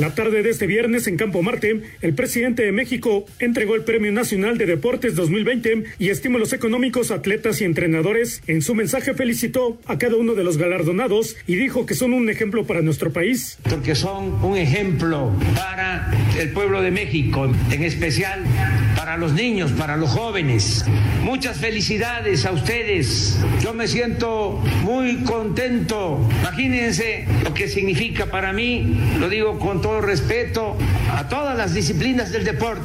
La 0.00 0.14
tarde 0.14 0.42
de 0.42 0.48
este 0.48 0.66
viernes 0.66 1.06
en 1.08 1.18
Campo 1.18 1.42
Marte, 1.42 1.82
el 2.00 2.14
presidente 2.14 2.62
de 2.62 2.72
México 2.72 3.26
entregó 3.38 3.74
el 3.74 3.84
Premio 3.84 4.10
Nacional 4.10 4.56
de 4.56 4.64
Deportes 4.64 5.14
2020 5.14 5.84
y 5.98 6.08
estímulos 6.08 6.54
económicos 6.54 7.10
a 7.10 7.16
atletas 7.16 7.60
y 7.60 7.64
entrenadores. 7.64 8.42
En 8.46 8.62
su 8.62 8.74
mensaje 8.74 9.12
felicitó 9.12 9.78
a 9.84 9.98
cada 9.98 10.16
uno 10.16 10.32
de 10.32 10.42
los 10.42 10.56
galardonados 10.56 11.36
y 11.46 11.56
dijo 11.56 11.84
que 11.84 11.92
son 11.92 12.14
un 12.14 12.30
ejemplo 12.30 12.66
para 12.66 12.80
nuestro 12.80 13.12
país. 13.12 13.58
Porque 13.68 13.94
son 13.94 14.42
un 14.42 14.56
ejemplo 14.56 15.34
para 15.54 16.10
el 16.38 16.48
pueblo 16.48 16.80
de 16.80 16.92
México, 16.92 17.52
en 17.70 17.82
especial 17.82 18.42
para 19.00 19.16
los 19.16 19.32
niños, 19.32 19.72
para 19.72 19.96
los 19.96 20.10
jóvenes. 20.10 20.84
Muchas 21.22 21.56
felicidades 21.56 22.44
a 22.44 22.52
ustedes. 22.52 23.40
Yo 23.62 23.72
me 23.72 23.88
siento 23.88 24.62
muy 24.82 25.22
contento. 25.24 26.20
Imagínense 26.42 27.24
lo 27.42 27.54
que 27.54 27.66
significa 27.66 28.26
para 28.26 28.52
mí, 28.52 29.00
lo 29.18 29.30
digo 29.30 29.58
con 29.58 29.80
todo 29.80 30.02
respeto 30.02 30.76
a 31.16 31.26
todas 31.30 31.56
las 31.56 31.72
disciplinas 31.72 32.30
del 32.30 32.44
deporte, 32.44 32.84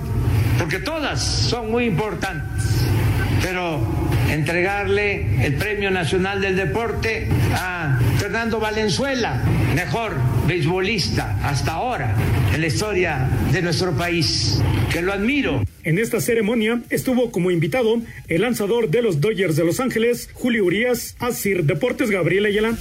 porque 0.57 0.79
todas 0.79 1.21
son 1.21 1.69
muy 1.69 1.83
importantes, 1.83 2.63
pero 3.41 3.81
entregarle 4.29 5.45
el 5.45 5.55
Premio 5.55 5.91
Nacional 5.91 6.41
del 6.41 6.55
Deporte 6.55 7.27
a 7.53 7.99
Fernando 8.17 8.59
Valenzuela, 8.59 9.41
mejor 9.75 10.13
beisbolista 10.47 11.37
hasta 11.43 11.73
ahora 11.73 12.15
en 12.53 12.61
la 12.61 12.67
historia 12.67 13.29
de 13.51 13.61
nuestro 13.61 13.91
país, 13.93 14.61
que 14.91 15.01
lo 15.01 15.13
admiro. 15.13 15.63
En 15.83 15.99
esta 15.99 16.19
ceremonia 16.19 16.81
estuvo 16.89 17.31
como 17.31 17.51
invitado 17.51 18.01
el 18.27 18.41
lanzador 18.41 18.89
de 18.89 19.01
los 19.01 19.21
Dodgers 19.21 19.55
de 19.55 19.65
Los 19.65 19.79
Ángeles, 19.79 20.29
Julio 20.33 20.65
Urias, 20.65 21.15
Asir 21.19 21.63
Deportes 21.63 22.09
Gabriel 22.09 22.45
Ayala. 22.45 22.77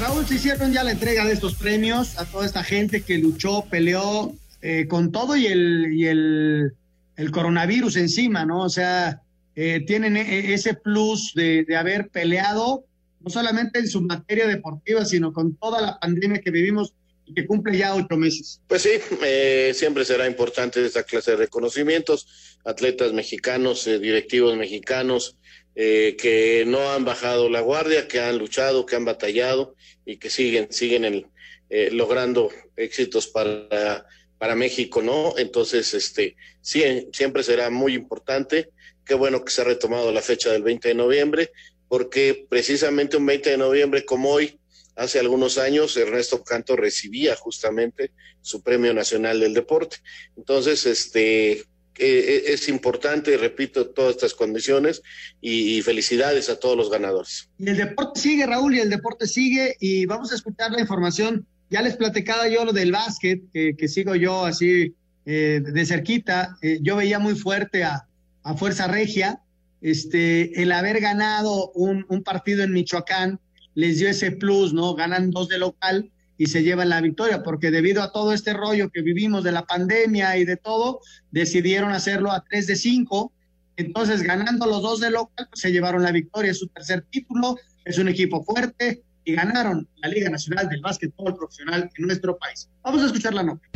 Raúl, 0.00 0.26
se 0.26 0.36
hicieron 0.36 0.72
ya 0.72 0.84
la 0.84 0.92
entrega 0.92 1.24
de 1.24 1.32
estos 1.32 1.54
premios 1.54 2.18
a 2.18 2.24
toda 2.24 2.46
esta 2.46 2.62
gente 2.62 3.02
que 3.02 3.18
luchó, 3.18 3.64
peleó 3.68 4.32
eh, 4.62 4.86
con 4.88 5.10
todo 5.10 5.36
y 5.36 5.46
el, 5.46 5.92
y 5.92 6.06
el, 6.06 6.72
el, 7.18 7.30
coronavirus 7.30 7.96
encima, 7.96 8.46
¿no? 8.46 8.62
O 8.62 8.68
sea, 8.70 9.20
eh, 9.54 9.84
tienen 9.86 10.16
e, 10.16 10.54
ese 10.54 10.74
plus 10.74 11.32
de, 11.34 11.64
de, 11.64 11.76
haber 11.76 12.08
peleado, 12.08 12.84
no 13.20 13.30
solamente 13.30 13.80
en 13.80 13.88
su 13.88 14.00
materia 14.00 14.46
deportiva, 14.46 15.04
sino 15.04 15.32
con 15.32 15.56
toda 15.56 15.80
la 15.80 15.98
pandemia 15.98 16.40
que 16.40 16.50
vivimos 16.50 16.94
y 17.28 17.34
que 17.34 17.46
cumple 17.46 17.76
ya 17.76 17.94
ocho 17.94 18.16
meses. 18.16 18.60
Pues 18.66 18.82
sí, 18.82 18.90
eh, 19.22 19.72
siempre 19.74 20.04
será 20.04 20.26
importante 20.26 20.84
esta 20.84 21.02
clase 21.02 21.32
de 21.32 21.36
reconocimientos, 21.36 22.58
atletas 22.64 23.12
mexicanos, 23.12 23.84
directivos 23.84 24.56
mexicanos, 24.56 25.36
eh, 25.74 26.16
que 26.18 26.64
no 26.66 26.90
han 26.90 27.04
bajado 27.04 27.48
la 27.48 27.60
guardia, 27.60 28.08
que 28.08 28.20
han 28.20 28.38
luchado, 28.38 28.86
que 28.86 28.96
han 28.96 29.04
batallado 29.04 29.76
y 30.04 30.16
que 30.16 30.30
siguen, 30.30 30.72
siguen 30.72 31.04
el, 31.04 31.26
eh, 31.70 31.90
logrando 31.92 32.50
éxitos 32.76 33.28
para, 33.28 34.06
para 34.38 34.56
México, 34.56 35.02
¿no? 35.02 35.34
Entonces, 35.36 35.94
este, 35.94 36.34
sí, 36.68 37.08
siempre 37.12 37.42
será 37.42 37.70
muy 37.70 37.94
importante. 37.94 38.68
Qué 39.02 39.14
bueno 39.14 39.42
que 39.42 39.50
se 39.50 39.62
ha 39.62 39.64
retomado 39.64 40.12
la 40.12 40.20
fecha 40.20 40.52
del 40.52 40.62
20 40.62 40.88
de 40.88 40.94
noviembre, 40.94 41.50
porque 41.88 42.46
precisamente 42.46 43.16
un 43.16 43.24
20 43.24 43.50
de 43.50 43.56
noviembre 43.56 44.04
como 44.04 44.28
hoy, 44.28 44.60
hace 44.94 45.18
algunos 45.18 45.56
años, 45.56 45.96
Ernesto 45.96 46.44
Canto 46.44 46.76
recibía 46.76 47.36
justamente 47.36 48.12
su 48.42 48.62
Premio 48.62 48.92
Nacional 48.92 49.40
del 49.40 49.54
Deporte. 49.54 49.96
Entonces, 50.36 50.84
este, 50.84 51.52
eh, 51.96 52.42
es 52.48 52.68
importante, 52.68 53.38
repito, 53.38 53.88
todas 53.88 54.16
estas 54.16 54.34
condiciones 54.34 55.00
y, 55.40 55.78
y, 55.78 55.80
felicidades 55.82 56.50
a 56.50 56.60
todos 56.60 56.76
los 56.76 56.90
ganadores. 56.90 57.48
Y 57.58 57.70
el 57.70 57.78
deporte 57.78 58.20
sigue, 58.20 58.44
Raúl, 58.44 58.74
y 58.74 58.80
el 58.80 58.90
deporte 58.90 59.26
sigue 59.26 59.74
y 59.80 60.04
vamos 60.04 60.32
a 60.32 60.34
escuchar 60.34 60.70
la 60.72 60.82
información. 60.82 61.46
Ya 61.70 61.80
les 61.80 61.96
platicaba 61.96 62.46
yo 62.48 62.66
lo 62.66 62.72
del 62.72 62.92
básquet, 62.92 63.40
que, 63.54 63.74
que 63.74 63.88
sigo 63.88 64.14
yo 64.14 64.44
así 64.44 64.94
eh, 65.30 65.60
de 65.60 65.84
cerquita. 65.84 66.56
Eh, 66.62 66.78
yo 66.80 66.96
veía 66.96 67.18
muy 67.18 67.34
fuerte 67.34 67.84
a, 67.84 68.08
a, 68.44 68.54
Fuerza 68.54 68.86
Regia. 68.86 69.42
Este, 69.82 70.62
el 70.62 70.72
haber 70.72 71.00
ganado 71.00 71.70
un, 71.72 72.06
un 72.08 72.22
partido 72.22 72.64
en 72.64 72.72
Michoacán 72.72 73.38
les 73.74 73.98
dio 73.98 74.08
ese 74.08 74.30
plus, 74.30 74.72
¿no? 74.72 74.94
Ganan 74.94 75.30
dos 75.30 75.50
de 75.50 75.58
local 75.58 76.10
y 76.38 76.46
se 76.46 76.62
llevan 76.62 76.88
la 76.88 77.02
victoria, 77.02 77.42
porque 77.42 77.70
debido 77.70 78.02
a 78.02 78.10
todo 78.10 78.32
este 78.32 78.54
rollo 78.54 78.88
que 78.88 79.02
vivimos 79.02 79.44
de 79.44 79.52
la 79.52 79.66
pandemia 79.66 80.38
y 80.38 80.46
de 80.46 80.56
todo, 80.56 81.00
decidieron 81.30 81.92
hacerlo 81.92 82.32
a 82.32 82.42
tres 82.48 82.66
de 82.66 82.76
cinco. 82.76 83.30
Entonces, 83.76 84.22
ganando 84.22 84.64
los 84.64 84.80
dos 84.80 84.98
de 84.98 85.10
local, 85.10 85.46
pues 85.50 85.60
se 85.60 85.72
llevaron 85.72 86.02
la 86.02 86.10
victoria, 86.10 86.52
es 86.52 86.58
su 86.58 86.68
tercer 86.68 87.04
título, 87.10 87.58
es 87.84 87.98
un 87.98 88.08
equipo 88.08 88.42
fuerte 88.44 89.02
y 89.24 89.34
ganaron 89.34 89.86
la 89.96 90.08
Liga 90.08 90.30
Nacional 90.30 90.70
del 90.70 90.80
Básquetbol 90.80 91.36
Profesional 91.36 91.90
en 91.98 92.06
nuestro 92.06 92.38
país. 92.38 92.70
Vamos 92.82 93.02
a 93.02 93.06
escuchar 93.06 93.34
la 93.34 93.42
nota. 93.42 93.68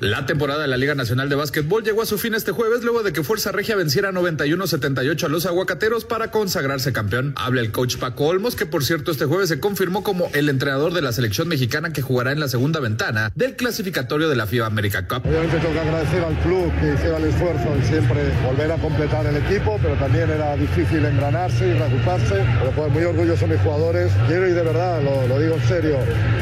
La 0.00 0.26
temporada 0.26 0.62
de 0.62 0.68
la 0.68 0.76
Liga 0.76 0.94
Nacional 0.94 1.28
de 1.28 1.34
Básquetbol 1.34 1.82
llegó 1.82 2.02
a 2.02 2.06
su 2.06 2.18
fin 2.18 2.32
este 2.34 2.52
jueves 2.52 2.84
luego 2.84 3.02
de 3.02 3.12
que 3.12 3.24
Fuerza 3.24 3.50
Regia 3.50 3.74
venciera 3.74 4.12
91-78 4.12 5.24
a 5.24 5.28
los 5.28 5.44
aguacateros 5.44 6.04
para 6.04 6.30
consagrarse 6.30 6.92
campeón. 6.92 7.32
Habla 7.36 7.62
el 7.62 7.72
coach 7.72 7.96
Paco 7.96 8.26
Olmos, 8.26 8.54
que 8.54 8.64
por 8.64 8.84
cierto 8.84 9.10
este 9.10 9.24
jueves 9.24 9.48
se 9.48 9.58
confirmó 9.58 10.04
como 10.04 10.30
el 10.34 10.48
entrenador 10.50 10.92
de 10.94 11.02
la 11.02 11.10
selección 11.10 11.48
mexicana 11.48 11.92
que 11.92 12.00
jugará 12.00 12.30
en 12.30 12.38
la 12.38 12.46
segunda 12.46 12.78
ventana 12.78 13.32
del 13.34 13.56
clasificatorio 13.56 14.28
de 14.28 14.36
la 14.36 14.46
FIBA 14.46 14.66
America 14.66 15.08
Cup. 15.08 15.26
Obviamente 15.26 15.58
tengo 15.58 15.72
que 15.72 15.80
agradecer 15.80 16.22
al 16.22 16.38
club 16.42 16.72
que 16.80 16.94
hiciera 16.94 17.16
el 17.16 17.24
esfuerzo 17.24 17.74
en 17.74 17.84
siempre 17.84 18.20
volver 18.46 18.70
a 18.70 18.76
completar 18.76 19.26
el 19.26 19.36
equipo, 19.36 19.80
pero 19.82 19.96
también 19.96 20.30
era 20.30 20.54
difícil 20.54 21.04
engranarse 21.04 21.66
y 21.66 21.72
reagruparse. 21.72 22.36
Pero 22.60 22.70
pues 22.70 22.92
muy 22.92 23.02
orgulloso 23.02 23.48
de 23.48 23.54
mis 23.54 23.62
jugadores. 23.62 24.12
Quiero 24.28 24.48
y 24.48 24.52
de 24.52 24.62
verdad, 24.62 25.02
lo, 25.02 25.40
digo 25.40 25.56
en 25.56 25.66
serio, 25.66 25.98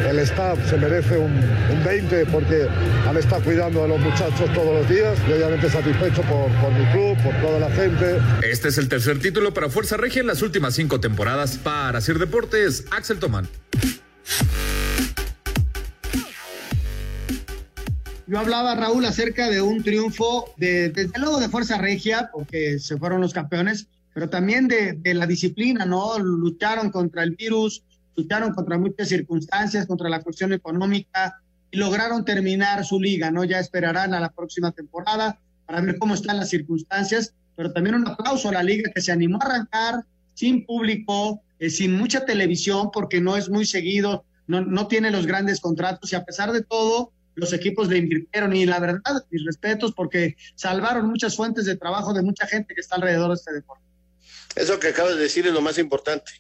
el 0.07 0.19
staff 0.19 0.59
se 0.69 0.77
merece 0.77 1.17
un, 1.17 1.33
un 1.33 1.85
20 1.85 2.27
porque 2.27 2.69
han 3.09 3.17
estado 3.17 3.46
cuidando 3.47 3.85
a 3.85 3.87
los 3.87 4.01
muchachos 4.01 4.53
todos 4.53 4.75
los 4.75 4.89
días 4.89 5.17
y 5.29 5.33
obviamente 5.33 5.71
satisfecho 5.71 6.21
por, 6.23 6.51
por, 6.61 6.73
mi 6.73 6.85
club, 6.87 7.17
por 7.23 7.33
toda 7.41 7.61
la 7.61 7.71
gente. 7.71 8.19
Este 8.43 8.69
es 8.69 8.79
el 8.79 8.89
tercer 8.89 9.21
título 9.21 9.55
para 9.55 9.69
Fuerza 9.69 9.97
Regia 9.97 10.21
en 10.21 10.27
las 10.27 10.43
últimas 10.43 10.75
cinco 10.75 10.99
temporadas. 10.99 11.57
Para 11.57 12.01
Sir 12.01 12.19
Deportes, 12.19 12.87
Axel 12.91 13.21
Tomán. 13.21 13.49
Yo 18.27 18.41
hablaba, 18.41 18.75
Raúl, 18.75 19.05
acerca 19.05 19.49
de 19.49 19.61
un 19.61 19.85
triunfo, 19.85 20.53
de, 20.57 20.89
desde 20.89 21.17
luego 21.17 21.39
de 21.39 21.49
Fuerza 21.49 21.79
Regia, 21.79 22.29
porque 22.33 22.81
se 22.81 22.97
fueron 22.97 23.21
los 23.21 23.33
campeones, 23.33 23.87
pero 24.13 24.29
también 24.29 24.67
de, 24.67 24.95
de 24.95 25.15
la 25.15 25.29
disciplina, 25.29 25.87
¿no? 25.87 26.19
Lucharon 26.19 26.91
contra 26.91 27.23
el 27.23 27.37
virus, 27.37 27.85
lucharon 28.17 28.53
contra 28.53 28.77
muchas 28.77 29.09
circunstancias, 29.09 29.87
contra 29.87 30.09
la 30.09 30.21
cuestión 30.21 30.53
económica, 30.53 31.41
lograron 31.77 32.25
terminar 32.25 32.85
su 32.85 33.01
liga, 33.01 33.31
¿no? 33.31 33.45
Ya 33.45 33.61
esperarán 33.61 34.15
a 34.15 34.21
la 34.21 34.31
próxima 34.31 34.73
temporada 34.73 35.39
para 35.67 35.81
ver 35.81 35.99
cómo 35.99 36.15
están 36.15 36.39
las 36.39 36.51
circunstancias, 36.51 37.35
pero 37.57 37.73
también 37.73 37.97
un 37.97 38.09
aplauso 38.09 38.49
a 38.49 38.53
la 38.53 38.63
liga 38.63 38.91
que 38.95 39.01
se 39.01 39.13
animó 39.13 39.39
a 39.41 39.47
arrancar 39.47 40.05
sin 40.35 40.67
público, 40.67 41.43
eh, 41.59 41.71
sin 41.71 41.93
mucha 41.93 42.25
televisión, 42.25 42.91
porque 42.93 43.21
no 43.21 43.37
es 43.37 43.49
muy 43.49 43.65
seguido, 43.65 44.25
no, 44.47 44.61
no 44.61 44.87
tiene 44.87 45.11
los 45.11 45.27
grandes 45.27 45.61
contratos 45.61 46.13
y 46.13 46.17
a 46.17 46.25
pesar 46.25 46.53
de 46.53 46.63
todo, 46.63 47.13
los 47.35 47.53
equipos 47.53 47.89
le 47.89 47.99
invirtieron 47.99 48.57
y 48.57 48.65
la 48.65 48.81
verdad, 48.81 49.25
mis 49.31 49.45
respetos 49.45 49.93
porque 49.93 50.37
salvaron 50.55 51.07
muchas 51.07 51.37
fuentes 51.37 51.67
de 51.67 51.77
trabajo 51.77 52.13
de 52.15 52.23
mucha 52.23 52.47
gente 52.47 52.75
que 52.75 52.81
está 52.81 52.97
alrededor 52.97 53.29
de 53.29 53.35
este 53.35 53.53
deporte. 53.53 53.85
Eso 54.55 54.81
que 54.81 54.89
acabas 54.89 55.17
de 55.17 55.23
decir 55.23 55.47
es 55.47 55.53
lo 55.53 55.61
más 55.61 55.79
importante. 55.79 56.33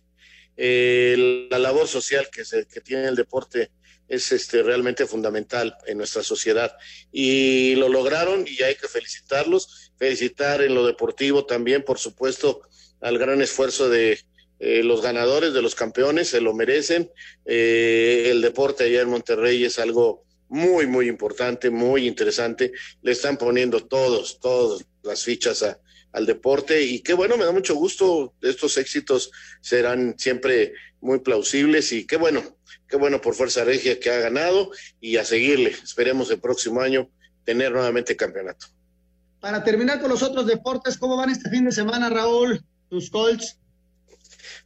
Eh, 0.56 1.46
la 1.50 1.58
labor 1.58 1.86
social 1.86 2.28
que, 2.32 2.46
se, 2.46 2.66
que 2.66 2.80
tiene 2.80 3.04
el 3.08 3.14
deporte 3.14 3.70
es 4.08 4.32
este, 4.32 4.62
realmente 4.62 5.06
fundamental 5.06 5.76
en 5.86 5.98
nuestra 5.98 6.22
sociedad. 6.22 6.76
Y 7.12 7.74
lo 7.76 7.88
lograron 7.88 8.46
y 8.46 8.62
hay 8.62 8.76
que 8.76 8.88
felicitarlos. 8.88 9.92
Felicitar 9.98 10.62
en 10.62 10.74
lo 10.74 10.86
deportivo 10.86 11.46
también, 11.46 11.82
por 11.82 11.98
supuesto, 11.98 12.62
al 13.00 13.18
gran 13.18 13.42
esfuerzo 13.42 13.88
de 13.88 14.20
eh, 14.58 14.82
los 14.82 15.02
ganadores, 15.02 15.52
de 15.52 15.62
los 15.62 15.74
campeones, 15.74 16.28
se 16.28 16.40
lo 16.40 16.54
merecen. 16.54 17.10
Eh, 17.44 18.28
el 18.30 18.40
deporte 18.40 18.84
allá 18.84 19.02
en 19.02 19.10
Monterrey 19.10 19.64
es 19.64 19.78
algo 19.78 20.24
muy, 20.48 20.86
muy 20.86 21.08
importante, 21.08 21.70
muy 21.70 22.06
interesante. 22.06 22.72
Le 23.02 23.12
están 23.12 23.36
poniendo 23.36 23.86
todos, 23.86 24.38
todas 24.40 24.84
las 25.02 25.24
fichas 25.24 25.62
a, 25.62 25.80
al 26.12 26.24
deporte 26.24 26.82
y 26.82 27.00
qué 27.00 27.12
bueno, 27.12 27.36
me 27.36 27.44
da 27.44 27.52
mucho 27.52 27.74
gusto. 27.74 28.34
Estos 28.40 28.78
éxitos 28.78 29.30
serán 29.60 30.14
siempre 30.18 30.72
muy 31.00 31.20
plausibles 31.20 31.92
y 31.92 32.06
qué 32.06 32.16
bueno, 32.16 32.55
qué 32.88 32.96
bueno 32.96 33.20
por 33.20 33.34
Fuerza 33.34 33.64
Regia 33.64 33.98
que 34.00 34.10
ha 34.10 34.18
ganado 34.18 34.70
y 35.00 35.16
a 35.16 35.24
seguirle. 35.24 35.70
Esperemos 35.70 36.30
el 36.30 36.40
próximo 36.40 36.80
año 36.80 37.10
tener 37.44 37.72
nuevamente 37.72 38.16
campeonato. 38.16 38.66
Para 39.40 39.62
terminar 39.62 40.00
con 40.00 40.10
los 40.10 40.22
otros 40.22 40.46
deportes, 40.46 40.98
¿cómo 40.98 41.16
van 41.16 41.30
este 41.30 41.50
fin 41.50 41.64
de 41.64 41.72
semana, 41.72 42.10
Raúl? 42.10 42.64
Tus 42.88 43.10
Colts. 43.10 43.58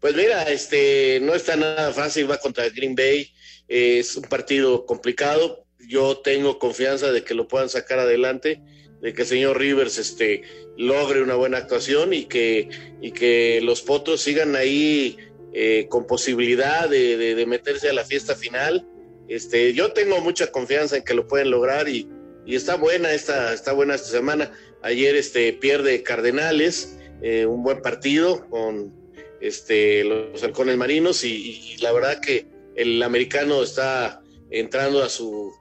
Pues 0.00 0.14
mira, 0.14 0.44
este 0.44 1.20
no 1.20 1.34
está 1.34 1.56
nada 1.56 1.92
fácil, 1.92 2.30
va 2.30 2.38
contra 2.38 2.68
Green 2.70 2.94
Bay, 2.94 3.30
es 3.68 4.16
un 4.16 4.24
partido 4.24 4.86
complicado. 4.86 5.66
Yo 5.86 6.18
tengo 6.18 6.58
confianza 6.58 7.12
de 7.12 7.22
que 7.22 7.34
lo 7.34 7.48
puedan 7.48 7.68
sacar 7.68 7.98
adelante, 7.98 8.62
de 9.02 9.12
que 9.12 9.22
el 9.22 9.28
señor 9.28 9.58
Rivers 9.58 9.98
este 9.98 10.42
logre 10.78 11.22
una 11.22 11.34
buena 11.34 11.58
actuación 11.58 12.14
y 12.14 12.24
que 12.24 12.68
y 13.02 13.12
que 13.12 13.60
los 13.62 13.82
Potros 13.82 14.22
sigan 14.22 14.56
ahí 14.56 15.18
eh, 15.52 15.86
con 15.88 16.06
posibilidad 16.06 16.88
de, 16.88 17.16
de, 17.16 17.46
meterse 17.46 17.88
a 17.88 17.92
la 17.92 18.04
fiesta 18.04 18.34
final. 18.34 18.86
Este, 19.28 19.72
yo 19.72 19.92
tengo 19.92 20.20
mucha 20.20 20.52
confianza 20.52 20.96
en 20.96 21.02
que 21.02 21.14
lo 21.14 21.26
pueden 21.26 21.50
lograr 21.50 21.88
y, 21.88 22.08
y 22.46 22.54
está 22.54 22.76
buena 22.76 23.12
esta, 23.12 23.52
está 23.52 23.72
buena 23.72 23.94
esta 23.94 24.08
semana. 24.08 24.52
Ayer 24.82 25.16
este, 25.16 25.52
pierde 25.52 26.02
Cardenales, 26.02 26.98
eh, 27.22 27.46
un 27.46 27.62
buen 27.62 27.82
partido 27.82 28.48
con 28.48 28.94
este, 29.40 30.04
los 30.04 30.42
halcones 30.42 30.76
marinos 30.76 31.24
y, 31.24 31.76
la 31.80 31.92
verdad 31.92 32.20
que 32.20 32.46
el 32.76 33.02
americano 33.02 33.62
está 33.62 34.22
entrando 34.50 35.02
a 35.02 35.08
su 35.08 35.52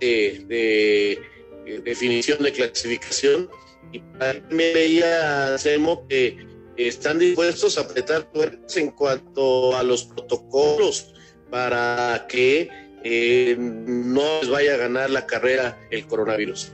eh, 0.00 0.44
de, 0.46 1.80
definición 1.82 2.42
de 2.42 2.52
clasificación 2.52 3.50
y 3.92 4.00
me 4.50 4.72
veía 4.72 5.58
Semo 5.58 6.06
que 6.08 6.36
están 6.78 7.18
dispuestos 7.18 7.76
a 7.76 7.82
apretar 7.82 8.30
tuercas 8.32 8.76
en 8.76 8.92
cuanto 8.92 9.76
a 9.76 9.82
los 9.82 10.04
protocolos 10.04 11.12
para 11.50 12.26
que 12.28 12.68
eh, 13.02 13.56
no 13.58 14.40
les 14.40 14.48
vaya 14.48 14.74
a 14.74 14.76
ganar 14.76 15.10
la 15.10 15.26
carrera 15.26 15.78
el 15.90 16.06
coronavirus. 16.06 16.72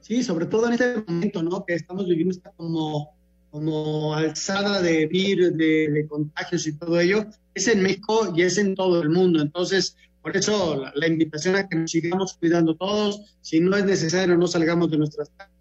Sí, 0.00 0.24
sobre 0.24 0.46
todo 0.46 0.66
en 0.66 0.72
este 0.72 1.04
momento, 1.06 1.42
¿no? 1.42 1.64
Que 1.64 1.74
estamos 1.74 2.08
viviendo 2.08 2.32
esta 2.32 2.50
como, 2.50 3.14
como 3.50 4.14
alzada 4.14 4.82
de 4.82 5.06
virus, 5.06 5.56
de, 5.56 5.88
de, 5.88 6.06
contagios 6.08 6.66
y 6.66 6.76
todo 6.76 6.98
ello, 6.98 7.26
es 7.54 7.68
en 7.68 7.82
México 7.82 8.32
y 8.34 8.42
es 8.42 8.58
en 8.58 8.74
todo 8.74 9.00
el 9.00 9.10
mundo. 9.10 9.40
Entonces, 9.40 9.96
por 10.20 10.36
eso 10.36 10.76
la, 10.76 10.92
la 10.96 11.06
invitación 11.06 11.54
a 11.54 11.68
que 11.68 11.76
nos 11.76 11.90
sigamos 11.92 12.34
cuidando 12.34 12.74
todos. 12.76 13.36
Si 13.40 13.60
no 13.60 13.76
es 13.76 13.84
necesario, 13.84 14.36
no 14.36 14.48
salgamos 14.48 14.90
de 14.90 14.98
nuestras 14.98 15.30
casas 15.30 15.51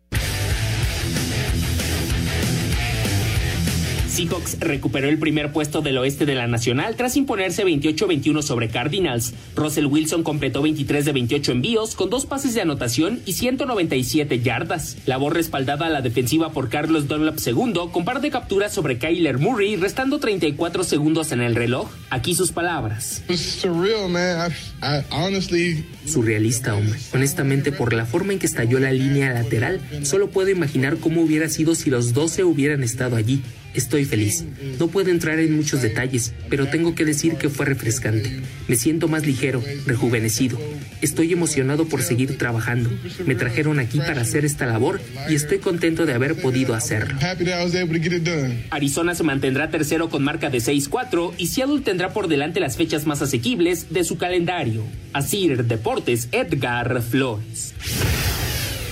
Seahawks 4.12 4.60
recuperó 4.60 5.08
el 5.08 5.18
primer 5.18 5.54
puesto 5.54 5.82
del 5.82 5.98
oeste 5.98 6.26
de 6.26 6.36
la 6.36 6.46
Nacional 6.46 6.98
tras 6.98 7.16
imponerse 7.16 7.64
28-21 7.64 8.42
sobre 8.42 8.68
Cardinals. 8.68 9.34
Russell 9.56 9.86
Wilson 9.86 10.24
completó 10.24 10.62
23 10.62 11.06
de 11.06 11.14
28 11.14 11.54
envíos 11.54 11.96
con 11.96 12.10
dos 12.10 12.26
pases 12.26 12.54
de 12.54 12.60
anotación 12.60 13.22
y 13.26 13.34
197 13.34 14.42
yardas. 14.42 14.98
La 15.06 15.16
voz 15.16 15.32
respaldada 15.32 15.86
a 15.88 15.90
la 15.90 16.02
defensiva 16.02 16.52
por 16.52 16.68
Carlos 16.68 17.08
Dunlap 17.08 17.40
II 17.40 17.90
con 17.94 18.04
par 18.04 18.20
de 18.20 18.32
capturas 18.32 18.74
sobre 18.74 18.98
Kyler 18.98 19.38
Murray 19.38 19.78
restando 19.78 20.20
34 20.20 20.84
segundos 20.84 21.32
en 21.32 21.40
el 21.40 21.56
reloj. 21.56 21.90
Aquí 22.10 22.36
sus 22.36 22.52
palabras. 22.52 23.24
Surrealista, 26.06 26.76
hombre. 26.76 27.00
Honestamente, 27.14 27.72
por 27.72 27.94
la 27.94 28.06
forma 28.06 28.34
en 28.34 28.40
que 28.40 28.46
estalló 28.46 28.78
la 28.80 28.92
línea 28.92 29.32
lateral, 29.32 29.80
solo 30.04 30.30
puedo 30.30 30.50
imaginar 30.50 30.98
cómo 30.98 31.22
hubiera 31.22 31.48
sido 31.48 31.76
si 31.76 31.90
los 31.90 32.14
12 32.14 32.44
hubieran 32.44 32.84
estado 32.84 33.16
allí. 33.16 33.42
Estoy 33.74 34.06
feliz. 34.06 34.44
No 34.80 34.88
puedo 34.88 35.10
entrar 35.10 35.40
en 35.40 35.56
muchos 35.56 35.82
detalles, 35.82 36.34
pero 36.50 36.68
tengo 36.68 36.96
que 36.96 37.06
decir 37.06 37.36
que 37.36 37.50
fue 37.50 37.66
refrescante. 37.66 38.42
Me 38.68 38.76
siento 38.76 39.08
más 39.08 39.26
ligero, 39.26 39.64
rejuvenecido. 39.86 40.60
Estoy 41.02 41.34
emocionado 41.34 41.86
por 41.86 42.04
seguir 42.04 42.38
trabajando. 42.38 42.90
Me 43.26 43.36
trajeron 43.36 43.80
aquí 43.80 44.00
para 44.00 44.22
hacer 44.22 44.46
esta 44.46 44.66
labor 44.66 45.02
y 45.30 45.36
estoy 45.36 45.60
contento 45.60 46.06
de 46.06 46.14
haber 46.14 46.40
podido 46.42 46.74
hacerlo. 46.76 47.18
Arizona 48.70 49.16
se 49.16 49.24
mantendrá 49.24 49.70
tercero 49.70 50.10
con 50.10 50.24
marca 50.24 50.50
de 50.50 50.60
6-4 50.60 51.34
y 51.38 51.48
Seattle 51.48 51.82
tendrá 51.82 52.14
por 52.14 52.28
delante 52.28 52.60
las 52.60 52.78
fechas 52.78 53.06
más 53.06 53.22
asequibles 53.22 53.92
de 53.92 54.04
su 54.04 54.18
calendario. 54.18 54.84
Asir 55.14 55.66
Deportes, 55.66 56.30
Edgar 56.32 57.02
Flores. 57.02 57.74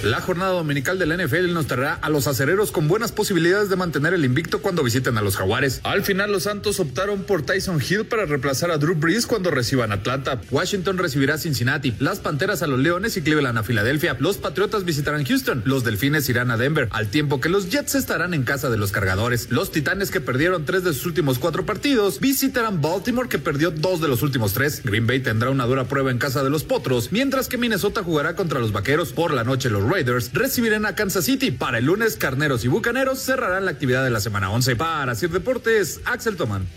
La 0.04 0.22
jornada 0.22 0.54
dominical 0.54 0.98
de 0.98 1.06
la 1.06 1.18
NFL 1.18 1.52
nos 1.52 1.68
traerá 1.68 1.96
a 1.96 2.10
los 2.10 2.26
acereros 2.26 2.72
con 2.72 2.88
buenas 2.88 3.12
posibilidades 3.12 3.70
de 3.70 3.76
mantener 3.76 4.14
el 4.14 4.24
invicto 4.24 4.62
cuando 4.62 4.82
visiten 4.82 5.18
a 5.18 5.22
los 5.22 5.36
Jaguares. 5.36 5.82
Al 5.84 6.04
final, 6.04 6.32
los 6.32 6.44
Santos 6.44 6.80
optaron 6.80 7.24
por 7.24 7.42
Tyson 7.42 7.82
Hill 7.82 8.06
para 8.06 8.26
reemplazar 8.26 8.72
a 8.72 8.78
Drew 8.78 8.96
Brees 8.96 9.28
cuando 9.28 9.52
reciban 9.52 9.92
Atlanta. 9.92 10.40
Washington 10.52 11.00
recibirá 11.00 11.34
a 11.34 11.38
Cincinnati, 11.38 11.94
las 12.00 12.20
Panteras 12.20 12.64
a 12.64 12.68
los 12.68 12.80
Leones 12.80 13.18
y 13.18 13.22
Cleveland 13.22 13.58
a 13.58 13.64
Filadelfia. 13.64 14.16
Los 14.20 14.38
Patriotas 14.38 14.86
visitarán 14.86 15.26
Houston, 15.26 15.64
los 15.66 15.84
Delfines 15.84 16.30
irán 16.30 16.50
a 16.50 16.56
Denver, 16.56 16.88
al 16.92 17.10
tiempo 17.10 17.42
que 17.42 17.50
los 17.50 17.70
Jets 17.70 17.96
estarán 17.96 18.34
en 18.34 18.44
casa 18.44 18.70
de 18.70 18.78
los 18.78 18.94
Cargadores. 18.94 19.52
Los 19.52 19.70
Titanes, 19.70 20.12
que 20.12 20.22
perdieron 20.22 20.64
tres 20.64 20.86
de 20.86 20.94
sus 20.94 21.08
últimos 21.08 21.40
cuatro 21.40 21.66
partidos, 21.66 22.22
visitarán 22.22 22.82
Baltimore, 22.82 23.28
que 23.28 23.38
perdió 23.38 23.70
dos 23.72 24.00
de 24.00 24.08
los 24.08 24.22
últimos 24.22 24.54
tres. 24.54 24.82
Green 24.82 25.08
Bay 25.08 25.20
tendrá 25.20 25.50
una 25.50 25.66
dura 25.66 25.90
prueba 25.90 26.10
en 26.10 26.20
casa 26.20 26.42
de 26.42 26.50
los 26.50 26.64
Potros, 26.64 27.12
mientras 27.12 27.50
que 27.50 27.58
Minnesota 27.58 28.02
jugará 28.02 28.38
contra 28.38 28.62
los 28.62 28.72
Vaqueros. 28.72 29.12
Por 29.12 29.34
la 29.34 29.44
noche, 29.44 29.70
Raiders 29.90 30.32
recibirán 30.34 30.86
a 30.86 30.94
Kansas 30.94 31.26
City. 31.26 31.52
Para 31.52 31.80
el 31.80 31.86
lunes, 31.86 32.16
Carneros 32.16 32.64
y 32.64 32.68
Bucaneros 32.68 33.20
cerrarán 33.20 33.66
la 33.66 33.72
actividad 33.72 34.04
de 34.04 34.12
la 34.12 34.20
semana 34.20 34.52
11. 34.52 34.76
Para 34.76 35.16
Sir 35.16 35.32
Deportes, 35.32 36.00
Axel 36.06 36.38
Toman. 36.38 36.68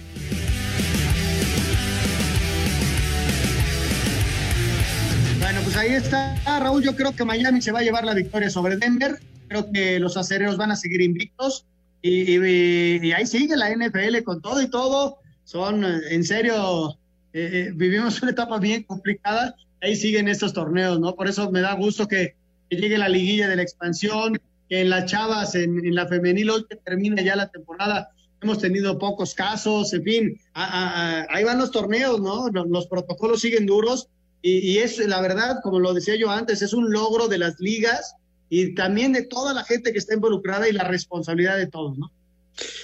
Bueno, 5.41 5.61
pues 5.65 5.77
ahí 5.77 5.93
está, 5.93 6.35
Raúl. 6.61 6.83
Yo 6.83 6.97
creo 6.97 7.15
que 7.15 7.25
Miami 7.25 7.61
se 7.61 7.73
va 7.73 7.81
a 7.81 7.83
llevar 7.83 8.05
la 8.05 8.15
victoria 8.15 8.49
sobre 8.49 8.77
Denver. 8.77 9.21
Creo 9.49 9.71
que 9.71 10.01
los 10.01 10.17
acereros 10.17 10.57
van 10.57 10.71
a 10.71 10.77
seguir 10.77 11.03
invictos. 11.03 11.67
Y, 12.01 13.13
ahí 13.13 13.27
sigue 13.27 13.57
la 13.57 13.71
NFL 13.71 14.23
con 14.25 14.41
todo 14.41 14.63
y 14.63 14.69
todo. 14.69 15.19
Son, 15.45 15.85
en 15.85 16.25
serio, 16.25 16.99
eh, 17.33 17.51
eh, 17.53 17.73
vivimos 17.75 18.23
una 18.23 18.33
etapa 18.33 18.59
bien 18.59 18.85
complicada. 18.85 19.55
Ahí 19.83 19.97
siguen 19.97 20.29
estos 20.29 20.53
torneos, 20.53 20.99
¿no? 20.99 21.15
Por 21.15 21.29
eso 21.29 21.51
me 21.51 21.61
da 21.61 21.75
gusto 21.75 22.09
que, 22.09 22.37
que 22.73 22.81
llegue 22.81 22.97
la 22.97 23.09
liguilla 23.11 23.49
de 23.49 23.57
la 23.57 23.63
expansión, 23.63 24.41
que 24.67 24.81
en 24.81 24.89
las 24.89 25.05
chavas, 25.05 25.55
en, 25.55 25.95
la 25.95 26.09
femenil, 26.09 26.49
hoy 26.49 26.65
que 26.67 26.77
termina 26.77 27.21
ya 27.21 27.37
la 27.37 27.51
temporada, 27.51 28.13
hemos 28.41 28.61
tenido 28.61 28.99
pocos 28.99 29.35
casos, 29.35 29.93
en 29.93 30.03
fin, 30.03 30.41
ahí 30.55 31.45
van 31.45 31.59
los 31.59 31.71
torneos, 31.71 32.19
¿no? 32.23 32.49
Los, 32.49 32.67
los 32.69 32.87
protocolos 32.87 33.43
siguen 33.43 33.67
duros 33.67 34.09
y, 34.41 34.79
es 34.79 34.99
la 35.07 35.21
verdad, 35.21 35.59
como 35.63 35.81
lo 35.81 35.93
decía 35.93 36.17
yo 36.17 36.31
antes, 36.31 36.63
es 36.63 36.73
un 36.73 36.91
logro 36.91 37.29
de 37.29 37.37
las 37.37 37.61
ligas 37.61 38.15
y 38.49 38.75
también 38.75 39.13
de 39.13 39.23
toda 39.23 39.53
la 39.53 39.65
gente 39.65 39.93
que 39.93 39.99
está 39.99 40.15
involucrada 40.15 40.67
y 40.67 40.73
la 40.73 40.85
responsabilidad 40.85 41.59
de 41.59 41.67
todos, 41.67 41.99
¿no? 41.99 42.11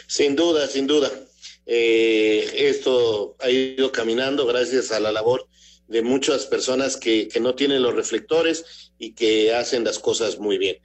Sin 0.06 0.36
duda, 0.36 0.66
sin 0.66 0.86
duda. 0.86 1.10
Eh, 1.64 2.46
esto 2.54 3.36
ha 3.40 3.50
ido 3.50 3.90
caminando 3.90 4.44
gracias 4.44 4.92
a 4.92 5.00
la 5.00 5.12
labor 5.12 5.48
de 5.88 6.02
muchas 6.02 6.46
personas 6.46 6.96
que, 6.96 7.28
no 7.40 7.54
tienen 7.54 7.82
los 7.82 7.94
reflectores 7.94 8.87
y 8.98 9.12
que 9.12 9.54
hacen 9.54 9.84
las 9.84 9.98
cosas 9.98 10.38
muy 10.38 10.58
bien. 10.58 10.76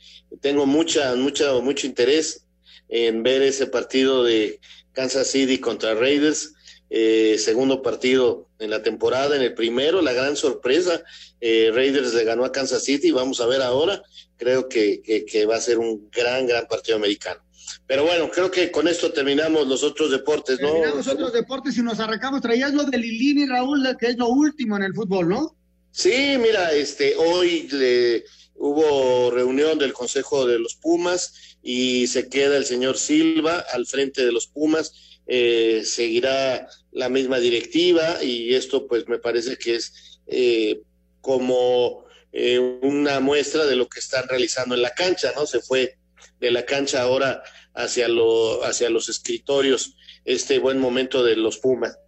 Tengo 0.41 0.65
mucha, 0.65 1.15
mucha, 1.15 1.53
mucho 1.59 1.87
interés 1.87 2.45
en 2.89 3.23
ver 3.23 3.41
ese 3.41 3.67
partido 3.67 4.23
de 4.23 4.59
Kansas 4.91 5.27
City 5.27 5.57
contra 5.57 5.95
Raiders, 5.95 6.53
eh, 6.89 7.37
segundo 7.39 7.81
partido 7.81 8.49
en 8.59 8.69
la 8.69 8.83
temporada, 8.83 9.35
en 9.35 9.41
el 9.41 9.55
primero, 9.55 10.01
la 10.01 10.13
gran 10.13 10.35
sorpresa, 10.35 11.03
eh, 11.41 11.71
Raiders 11.73 12.13
le 12.13 12.23
ganó 12.23 12.45
a 12.45 12.51
Kansas 12.51 12.83
City, 12.83 13.11
vamos 13.11 13.41
a 13.41 13.47
ver 13.47 13.63
ahora, 13.63 14.03
creo 14.37 14.69
que, 14.69 15.01
que, 15.01 15.45
va 15.47 15.55
a 15.55 15.61
ser 15.61 15.79
un 15.79 16.09
gran, 16.11 16.45
gran 16.45 16.67
partido 16.67 16.97
americano. 16.97 17.41
Pero 17.87 18.03
bueno, 18.03 18.29
creo 18.29 18.51
que 18.51 18.69
con 18.69 18.87
esto 18.87 19.11
terminamos 19.11 19.67
los 19.67 19.83
otros 19.83 20.11
deportes, 20.11 20.59
¿no? 20.61 20.71
Terminamos 20.71 21.07
otros 21.07 21.33
deportes 21.33 21.77
y 21.77 21.81
nos 21.81 21.99
arrancamos. 21.99 22.41
Traías 22.41 22.73
lo 22.73 22.83
de 22.83 22.97
Lilini, 22.97 23.45
Raúl, 23.47 23.97
que 23.99 24.07
es 24.07 24.17
lo 24.17 24.27
último 24.27 24.77
en 24.77 24.83
el 24.83 24.93
fútbol, 24.93 25.29
¿no? 25.29 25.55
Sí, 25.95 26.39
mira, 26.39 26.73
este, 26.73 27.15
hoy 27.17 27.67
le, 27.71 28.25
hubo 28.55 29.29
reunión 29.29 29.77
del 29.77 29.93
Consejo 29.93 30.47
de 30.47 30.57
los 30.57 30.73
Pumas 30.73 31.57
y 31.61 32.07
se 32.07 32.29
queda 32.29 32.57
el 32.57 32.65
señor 32.65 32.97
Silva 32.97 33.63
al 33.71 33.85
frente 33.85 34.25
de 34.25 34.31
los 34.31 34.47
Pumas. 34.47 35.19
Eh, 35.27 35.83
seguirá 35.85 36.67
la 36.91 37.09
misma 37.09 37.39
directiva 37.39 38.23
y 38.23 38.55
esto 38.55 38.87
pues 38.87 39.07
me 39.07 39.19
parece 39.19 39.55
que 39.57 39.75
es 39.75 40.19
eh, 40.25 40.81
como 41.21 42.05
eh, 42.31 42.57
una 42.57 43.19
muestra 43.19 43.67
de 43.67 43.75
lo 43.75 43.87
que 43.87 43.99
están 43.99 44.27
realizando 44.27 44.73
en 44.73 44.81
la 44.81 44.95
cancha, 44.95 45.31
¿no? 45.35 45.45
Se 45.45 45.59
fue 45.59 45.99
de 46.39 46.49
la 46.49 46.65
cancha 46.65 47.03
ahora 47.03 47.43
hacia, 47.75 48.07
lo, 48.07 48.63
hacia 48.63 48.89
los 48.89 49.09
escritorios 49.09 49.95
este 50.25 50.57
buen 50.57 50.79
momento 50.79 51.23
de 51.23 51.35
los 51.35 51.59
Pumas. 51.59 51.99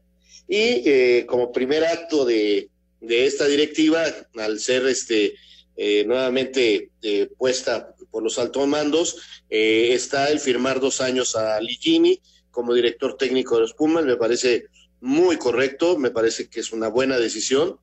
Y 0.48 1.24
como 1.26 1.52
primer 1.52 1.86
acto 1.86 2.24
de, 2.26 2.70
de 3.06 3.26
esta 3.26 3.46
directiva, 3.46 4.04
al 4.36 4.60
ser 4.60 4.86
este 4.88 5.36
eh, 5.78 6.04
nuevamente 6.06 6.92
eh, 7.02 7.30
puesta 7.38 7.96
por 8.10 8.24
los 8.24 8.40
altos 8.40 8.68
mandos, 8.68 9.18
eh, 9.50 9.90
está 9.92 10.30
el 10.30 10.40
firmar 10.40 10.80
dos 10.80 11.02
años 11.02 11.36
a 11.36 11.60
Ligini 11.60 12.22
como 12.50 12.74
director 12.74 13.18
técnico 13.18 13.56
de 13.56 13.62
los 13.62 13.74
Pumas, 13.74 14.06
me 14.06 14.16
parece 14.16 14.68
muy 15.02 15.38
correcto, 15.38 15.98
me 15.98 16.12
parece 16.12 16.50
que 16.50 16.62
es 16.62 16.72
una 16.72 16.88
buena 16.88 17.20
decisión. 17.20 17.78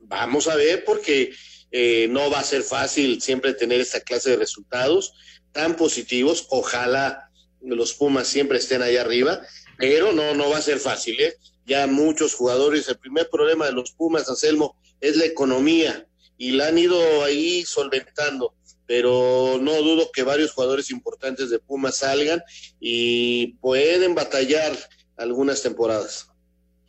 vamos 0.00 0.48
a 0.48 0.56
ver 0.56 0.84
porque 0.84 1.32
no 2.08 2.30
va 2.30 2.40
a 2.40 2.44
ser 2.44 2.62
fácil 2.62 3.20
siempre 3.20 3.52
tener 3.54 3.80
esta 3.80 4.00
clase 4.00 4.30
de 4.30 4.36
resultados 4.36 5.12
tan 5.52 5.76
positivos, 5.76 6.46
ojalá 6.48 7.30
los 7.60 7.92
Pumas 7.92 8.26
siempre 8.26 8.58
estén 8.58 8.82
ahí 8.82 8.96
arriba, 8.96 9.42
pero 9.78 10.12
no, 10.12 10.34
no 10.34 10.48
va 10.48 10.58
a 10.58 10.62
ser 10.62 10.78
fácil, 10.78 11.20
¿eh? 11.20 11.34
Ya 11.70 11.86
muchos 11.86 12.34
jugadores. 12.34 12.88
El 12.88 12.98
primer 12.98 13.30
problema 13.30 13.66
de 13.66 13.72
los 13.72 13.92
Pumas, 13.92 14.28
Anselmo, 14.28 14.76
es 15.00 15.16
la 15.16 15.24
economía 15.24 16.04
y 16.36 16.50
la 16.50 16.66
han 16.66 16.78
ido 16.78 16.98
ahí 17.22 17.62
solventando. 17.64 18.54
Pero 18.86 19.58
no 19.62 19.80
dudo 19.80 20.10
que 20.12 20.24
varios 20.24 20.50
jugadores 20.50 20.90
importantes 20.90 21.48
de 21.48 21.60
Pumas 21.60 21.98
salgan 21.98 22.42
y 22.80 23.54
pueden 23.60 24.16
batallar 24.16 24.76
algunas 25.16 25.62
temporadas. 25.62 26.28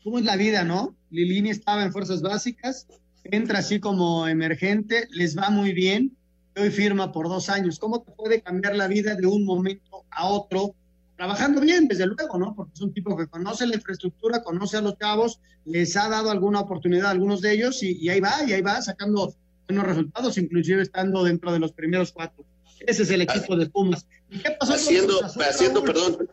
¿Cómo 0.03 0.17
es 0.17 0.25
la 0.25 0.35
vida, 0.35 0.63
no? 0.63 0.95
Lilini 1.11 1.51
estaba 1.51 1.83
en 1.83 1.91
fuerzas 1.91 2.23
básicas, 2.23 2.87
entra 3.23 3.59
así 3.59 3.79
como 3.79 4.27
emergente, 4.27 5.07
les 5.11 5.37
va 5.37 5.51
muy 5.51 5.73
bien, 5.73 6.17
hoy 6.57 6.71
firma 6.71 7.11
por 7.11 7.29
dos 7.29 7.49
años. 7.49 7.77
¿Cómo 7.77 8.01
te 8.01 8.11
puede 8.13 8.41
cambiar 8.41 8.75
la 8.75 8.87
vida 8.87 9.13
de 9.13 9.27
un 9.27 9.45
momento 9.45 10.05
a 10.09 10.27
otro? 10.27 10.73
Trabajando 11.21 11.61
bien, 11.61 11.87
desde 11.87 12.07
luego, 12.07 12.39
¿no? 12.39 12.55
Porque 12.55 12.71
es 12.73 12.81
un 12.81 12.95
tipo 12.95 13.15
que 13.15 13.27
conoce 13.27 13.67
la 13.67 13.75
infraestructura, 13.75 14.41
conoce 14.41 14.77
a 14.77 14.81
los 14.81 14.95
cabos, 14.95 15.39
les 15.65 15.95
ha 15.95 16.09
dado 16.09 16.31
alguna 16.31 16.61
oportunidad 16.61 17.05
a 17.05 17.09
algunos 17.11 17.41
de 17.41 17.53
ellos 17.53 17.83
y, 17.83 18.09
ahí 18.09 18.19
va, 18.19 18.37
y 18.47 18.53
ahí 18.53 18.61
va 18.63 18.81
sacando 18.81 19.31
buenos 19.67 19.85
resultados, 19.85 20.39
inclusive 20.39 20.81
estando 20.81 21.23
dentro 21.23 21.53
de 21.53 21.59
los 21.59 21.73
primeros 21.73 22.11
cuatro. 22.11 22.43
Ese 22.87 23.03
es 23.03 23.11
el 23.11 23.21
equipo 23.21 23.55
de 23.55 23.67
Pumas. 23.67 24.07
qué 24.31 24.49
pasó 24.59 24.73
haciendo, 24.73 25.21
haciendo, 25.23 25.83
perdón, 25.83 26.27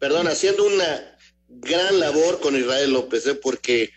perdón, 0.00 0.26
haciendo 0.26 0.66
una 0.66 1.16
gran 1.48 2.00
labor 2.00 2.40
con 2.40 2.56
Israel 2.56 2.94
López, 2.94 3.24
¿eh? 3.28 3.36
porque 3.36 3.90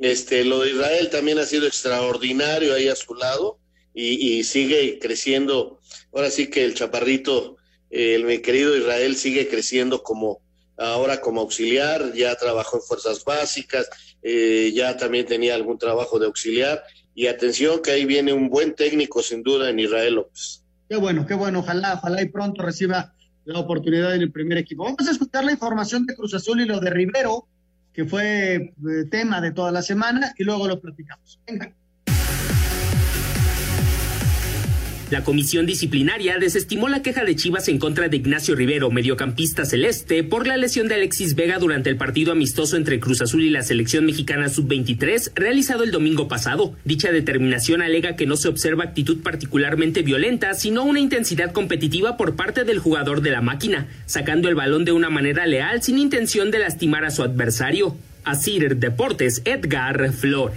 este, 0.00 0.44
lo 0.44 0.58
de 0.58 0.72
Israel 0.72 1.08
también 1.08 1.38
ha 1.38 1.44
sido 1.44 1.68
extraordinario 1.68 2.74
ahí 2.74 2.88
a 2.88 2.96
su 2.96 3.14
lado 3.14 3.60
y, 3.94 4.38
y 4.38 4.42
sigue 4.42 4.98
creciendo. 5.00 5.78
Ahora 6.12 6.30
sí 6.30 6.50
que 6.50 6.64
el 6.64 6.74
chaparrito 6.74 7.57
el 7.90 8.24
mi 8.24 8.38
querido 8.38 8.76
Israel 8.76 9.16
sigue 9.16 9.48
creciendo 9.48 10.02
como 10.02 10.40
ahora 10.76 11.20
como 11.20 11.40
auxiliar, 11.40 12.12
ya 12.14 12.34
trabajó 12.36 12.76
en 12.76 12.82
fuerzas 12.82 13.24
básicas, 13.24 13.88
eh, 14.22 14.72
ya 14.74 14.96
también 14.96 15.26
tenía 15.26 15.54
algún 15.54 15.78
trabajo 15.78 16.18
de 16.18 16.26
auxiliar. 16.26 16.82
Y 17.14 17.26
atención 17.26 17.82
que 17.82 17.90
ahí 17.90 18.04
viene 18.04 18.32
un 18.32 18.48
buen 18.48 18.74
técnico 18.74 19.22
sin 19.22 19.42
duda 19.42 19.70
en 19.70 19.80
Israel 19.80 20.14
López. 20.14 20.62
Qué 20.88 20.96
bueno, 20.96 21.26
qué 21.26 21.34
bueno, 21.34 21.60
ojalá, 21.60 21.94
ojalá 21.94 22.22
y 22.22 22.28
pronto 22.28 22.62
reciba 22.62 23.12
la 23.44 23.58
oportunidad 23.58 24.14
en 24.14 24.22
el 24.22 24.30
primer 24.30 24.58
equipo. 24.58 24.84
Vamos 24.84 25.06
a 25.08 25.10
escuchar 25.10 25.44
la 25.44 25.52
información 25.52 26.06
de 26.06 26.14
Cruz 26.14 26.34
Azul 26.34 26.60
y 26.60 26.64
lo 26.64 26.80
de 26.80 26.90
Rivero, 26.90 27.48
que 27.92 28.04
fue 28.04 28.54
eh, 28.54 28.72
tema 29.10 29.40
de 29.40 29.52
toda 29.52 29.72
la 29.72 29.82
semana, 29.82 30.32
y 30.38 30.44
luego 30.44 30.68
lo 30.68 30.80
platicamos. 30.80 31.40
Venga. 31.46 31.74
La 35.10 35.24
comisión 35.24 35.64
disciplinaria 35.64 36.36
desestimó 36.36 36.90
la 36.90 37.00
queja 37.00 37.24
de 37.24 37.34
Chivas 37.34 37.68
en 37.68 37.78
contra 37.78 38.08
de 38.08 38.16
Ignacio 38.18 38.54
Rivero, 38.54 38.90
mediocampista 38.90 39.64
celeste, 39.64 40.22
por 40.22 40.46
la 40.46 40.58
lesión 40.58 40.86
de 40.86 40.96
Alexis 40.96 41.34
Vega 41.34 41.58
durante 41.58 41.88
el 41.88 41.96
partido 41.96 42.32
amistoso 42.32 42.76
entre 42.76 43.00
Cruz 43.00 43.22
Azul 43.22 43.42
y 43.42 43.48
la 43.48 43.62
selección 43.62 44.04
mexicana 44.04 44.50
sub-23 44.50 45.32
realizado 45.34 45.82
el 45.82 45.92
domingo 45.92 46.28
pasado. 46.28 46.74
Dicha 46.84 47.10
determinación 47.10 47.80
alega 47.80 48.16
que 48.16 48.26
no 48.26 48.36
se 48.36 48.48
observa 48.48 48.84
actitud 48.84 49.22
particularmente 49.22 50.02
violenta, 50.02 50.52
sino 50.52 50.84
una 50.84 51.00
intensidad 51.00 51.52
competitiva 51.52 52.18
por 52.18 52.36
parte 52.36 52.64
del 52.64 52.78
jugador 52.78 53.22
de 53.22 53.30
la 53.30 53.40
máquina, 53.40 53.88
sacando 54.04 54.50
el 54.50 54.56
balón 54.56 54.84
de 54.84 54.92
una 54.92 55.08
manera 55.08 55.46
leal 55.46 55.82
sin 55.82 55.96
intención 55.96 56.50
de 56.50 56.58
lastimar 56.58 57.06
a 57.06 57.10
su 57.10 57.22
adversario. 57.22 57.96
Asir 58.24 58.76
Deportes, 58.76 59.40
Edgar 59.46 60.12
Flor. 60.12 60.52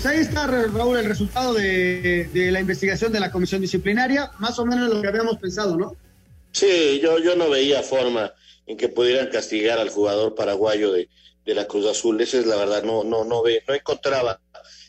Pues 0.00 0.14
ahí 0.14 0.20
está, 0.20 0.46
Raúl, 0.46 0.96
el 0.96 1.06
resultado 1.06 1.54
de, 1.54 2.30
la 2.32 2.60
investigación 2.60 3.10
de 3.10 3.18
la 3.18 3.32
comisión 3.32 3.60
disciplinaria, 3.60 4.30
más 4.38 4.56
o 4.60 4.64
menos 4.64 4.94
lo 4.94 5.02
que 5.02 5.08
habíamos 5.08 5.38
pensado, 5.38 5.76
¿no? 5.76 5.96
Sí, 6.52 7.00
yo, 7.02 7.18
yo 7.18 7.34
no 7.34 7.50
veía 7.50 7.82
forma 7.82 8.32
en 8.68 8.76
que 8.76 8.88
pudieran 8.88 9.26
castigar 9.26 9.80
al 9.80 9.90
jugador 9.90 10.36
paraguayo 10.36 10.92
de, 10.92 11.08
la 11.46 11.66
Cruz 11.66 11.84
Azul. 11.86 12.20
Esa 12.20 12.38
es 12.38 12.46
la 12.46 12.54
verdad, 12.54 12.84
no, 12.84 13.02
no, 13.02 13.24
no 13.24 13.42
ve, 13.42 13.64
no 13.66 13.74
encontraba 13.74 14.40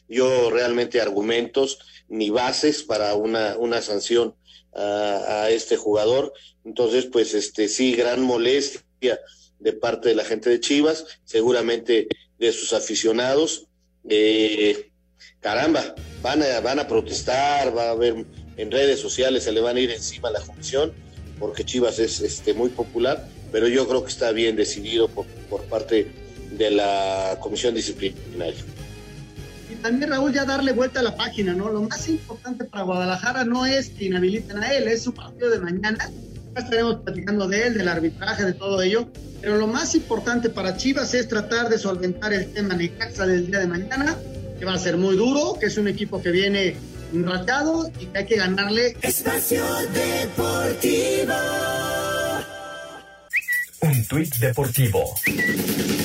yo 0.07 0.51
realmente 0.51 1.01
argumentos 1.01 1.79
ni 2.07 2.29
bases 2.29 2.83
para 2.83 3.15
una, 3.15 3.57
una 3.57 3.81
sanción 3.81 4.35
a, 4.75 5.45
a, 5.45 5.49
este 5.49 5.75
jugador. 5.75 6.33
Entonces, 6.65 7.07
pues 7.07 7.33
este 7.33 7.67
sí, 7.67 7.95
gran 7.95 8.21
molestia 8.21 9.19
de 9.57 9.73
parte 9.73 10.09
de 10.09 10.15
la 10.15 10.23
gente 10.23 10.51
de 10.51 10.59
Chivas, 10.59 11.07
seguramente 11.23 12.07
de 12.37 12.51
sus 12.51 12.73
aficionados. 12.73 13.65
Eh, 14.07 14.88
caramba, 15.41 15.95
van 16.21 16.43
a, 16.43 16.59
van 16.59 16.79
a 16.79 16.87
protestar, 16.87 17.75
va 17.75 17.89
a 17.89 17.91
haber 17.91 18.25
en 18.57 18.71
redes 18.71 18.99
sociales, 18.99 19.43
se 19.43 19.51
le 19.51 19.61
van 19.61 19.77
a 19.77 19.79
ir 19.79 19.91
encima 19.91 20.29
a 20.29 20.31
la 20.33 20.41
comisión, 20.41 20.91
porque 21.39 21.63
Chivas 21.63 21.99
es 21.99 22.19
este, 22.19 22.53
muy 22.53 22.69
popular, 22.69 23.25
pero 23.51 23.67
yo 23.67 23.87
creo 23.87 24.03
que 24.03 24.09
está 24.09 24.31
bien 24.31 24.55
decidido 24.55 25.07
por, 25.07 25.25
por 25.49 25.63
parte 25.63 26.11
de 26.51 26.71
la 26.71 27.37
comisión 27.39 27.73
disciplinaria. 27.73 28.61
Y 29.71 29.75
también, 29.75 30.09
Raúl, 30.09 30.33
ya 30.33 30.45
darle 30.45 30.73
vuelta 30.73 30.99
a 30.99 31.03
la 31.03 31.15
página, 31.15 31.53
¿no? 31.53 31.69
Lo 31.69 31.83
más 31.83 32.09
importante 32.09 32.65
para 32.65 32.83
Guadalajara 32.83 33.45
no 33.45 33.65
es 33.65 33.89
que 33.89 34.05
inhabiliten 34.05 34.61
a 34.61 34.73
él, 34.73 34.87
es 34.87 35.03
su 35.03 35.13
partido 35.13 35.49
de 35.51 35.59
mañana. 35.59 36.09
Ya 36.55 36.61
estaremos 36.61 37.01
platicando 37.01 37.47
de 37.47 37.67
él, 37.67 37.77
del 37.77 37.87
arbitraje, 37.87 38.43
de 38.43 38.53
todo 38.53 38.81
ello. 38.81 39.07
Pero 39.39 39.57
lo 39.57 39.67
más 39.67 39.95
importante 39.95 40.49
para 40.49 40.75
Chivas 40.75 41.13
es 41.13 41.27
tratar 41.27 41.69
de 41.69 41.77
solventar 41.77 42.33
el 42.33 42.51
tema 42.51 42.73
Necaxa 42.73 43.25
del 43.25 43.45
día 43.45 43.59
de 43.59 43.67
mañana 43.67 44.17
que 44.59 44.65
va 44.65 44.73
a 44.73 44.77
ser 44.77 44.97
muy 44.97 45.15
duro, 45.15 45.57
que 45.59 45.67
es 45.67 45.77
un 45.77 45.87
equipo 45.87 46.21
que 46.21 46.31
viene 46.31 46.75
enrachado 47.13 47.89
y 47.99 48.05
que 48.07 48.17
hay 48.17 48.25
que 48.25 48.35
ganarle. 48.35 48.97
Espacio 49.01 49.63
Deportivo. 49.93 51.33
Un 53.81 54.05
tuit 54.05 54.35
deportivo. 54.35 55.15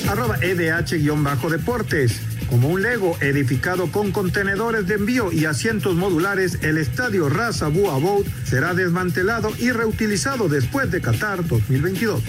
Arroba 0.07 0.37
EDH-deportes. 0.41 2.21
Como 2.49 2.69
un 2.69 2.81
Lego 2.83 3.17
edificado 3.21 3.91
con 3.91 4.11
contenedores 4.11 4.87
de 4.87 4.93
envío 4.95 5.31
y 5.33 5.45
asientos 5.45 5.95
modulares, 5.95 6.59
el 6.61 6.77
estadio 6.77 7.27
Raza 7.27 7.67
Bua 7.67 7.97
Boat 7.97 8.27
será 8.45 8.73
desmantelado 8.73 9.51
y 9.57 9.71
reutilizado 9.71 10.47
después 10.47 10.89
de 10.91 11.01
Qatar 11.01 11.45
2022. 11.45 12.21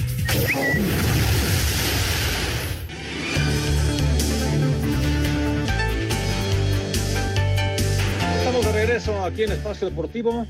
Regreso 8.97 9.25
aquí 9.25 9.43
en 9.43 9.53
Espacio 9.53 9.91
Deportivo. 9.91 10.47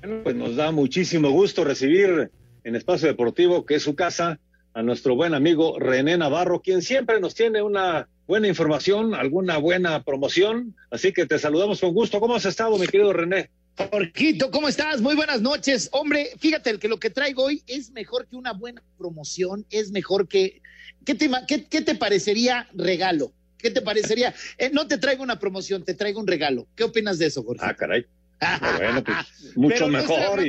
Bueno, 0.00 0.22
pues 0.22 0.36
nos 0.36 0.54
da 0.54 0.70
muchísimo 0.70 1.30
gusto 1.30 1.64
recibir 1.64 2.30
en 2.62 2.76
Espacio 2.76 3.08
Deportivo, 3.08 3.66
que 3.66 3.74
es 3.74 3.82
su 3.82 3.96
casa, 3.96 4.38
a 4.74 4.82
nuestro 4.84 5.16
buen 5.16 5.34
amigo 5.34 5.76
René 5.76 6.16
Navarro, 6.16 6.60
quien 6.60 6.82
siempre 6.82 7.18
nos 7.18 7.34
tiene 7.34 7.60
una 7.60 8.08
buena 8.28 8.46
información, 8.46 9.12
alguna 9.12 9.58
buena 9.58 10.04
promoción. 10.04 10.76
Así 10.92 11.12
que 11.12 11.26
te 11.26 11.36
saludamos 11.40 11.80
con 11.80 11.92
gusto. 11.94 12.20
¿Cómo 12.20 12.36
has 12.36 12.44
estado, 12.44 12.78
mi 12.78 12.86
querido 12.86 13.12
René? 13.12 13.50
Jorgito, 13.90 14.52
¿cómo 14.52 14.68
estás? 14.68 15.00
Muy 15.00 15.16
buenas 15.16 15.40
noches. 15.42 15.88
Hombre, 15.90 16.30
fíjate 16.38 16.78
que 16.78 16.86
lo 16.86 17.00
que 17.00 17.10
traigo 17.10 17.42
hoy 17.42 17.64
es 17.66 17.90
mejor 17.90 18.28
que 18.28 18.36
una 18.36 18.52
buena 18.52 18.84
promoción, 18.96 19.66
es 19.70 19.90
mejor 19.90 20.28
que... 20.28 20.62
¿Qué 21.04 21.16
te, 21.16 21.28
qué, 21.48 21.64
qué 21.64 21.80
te 21.80 21.96
parecería 21.96 22.68
regalo? 22.72 23.32
¿Qué 23.58 23.70
te 23.70 23.82
parecería? 23.82 24.34
Eh, 24.56 24.70
no 24.72 24.86
te 24.86 24.98
traigo 24.98 25.22
una 25.22 25.38
promoción, 25.38 25.84
te 25.84 25.94
traigo 25.94 26.20
un 26.20 26.26
regalo. 26.26 26.68
¿Qué 26.76 26.84
opinas 26.84 27.18
de 27.18 27.26
eso, 27.26 27.42
Jorge? 27.42 27.64
Ah, 27.64 27.74
caray. 27.74 28.06
bueno, 28.78 29.04
pues 29.04 29.16
mucho 29.56 29.88
mejor. 29.88 30.40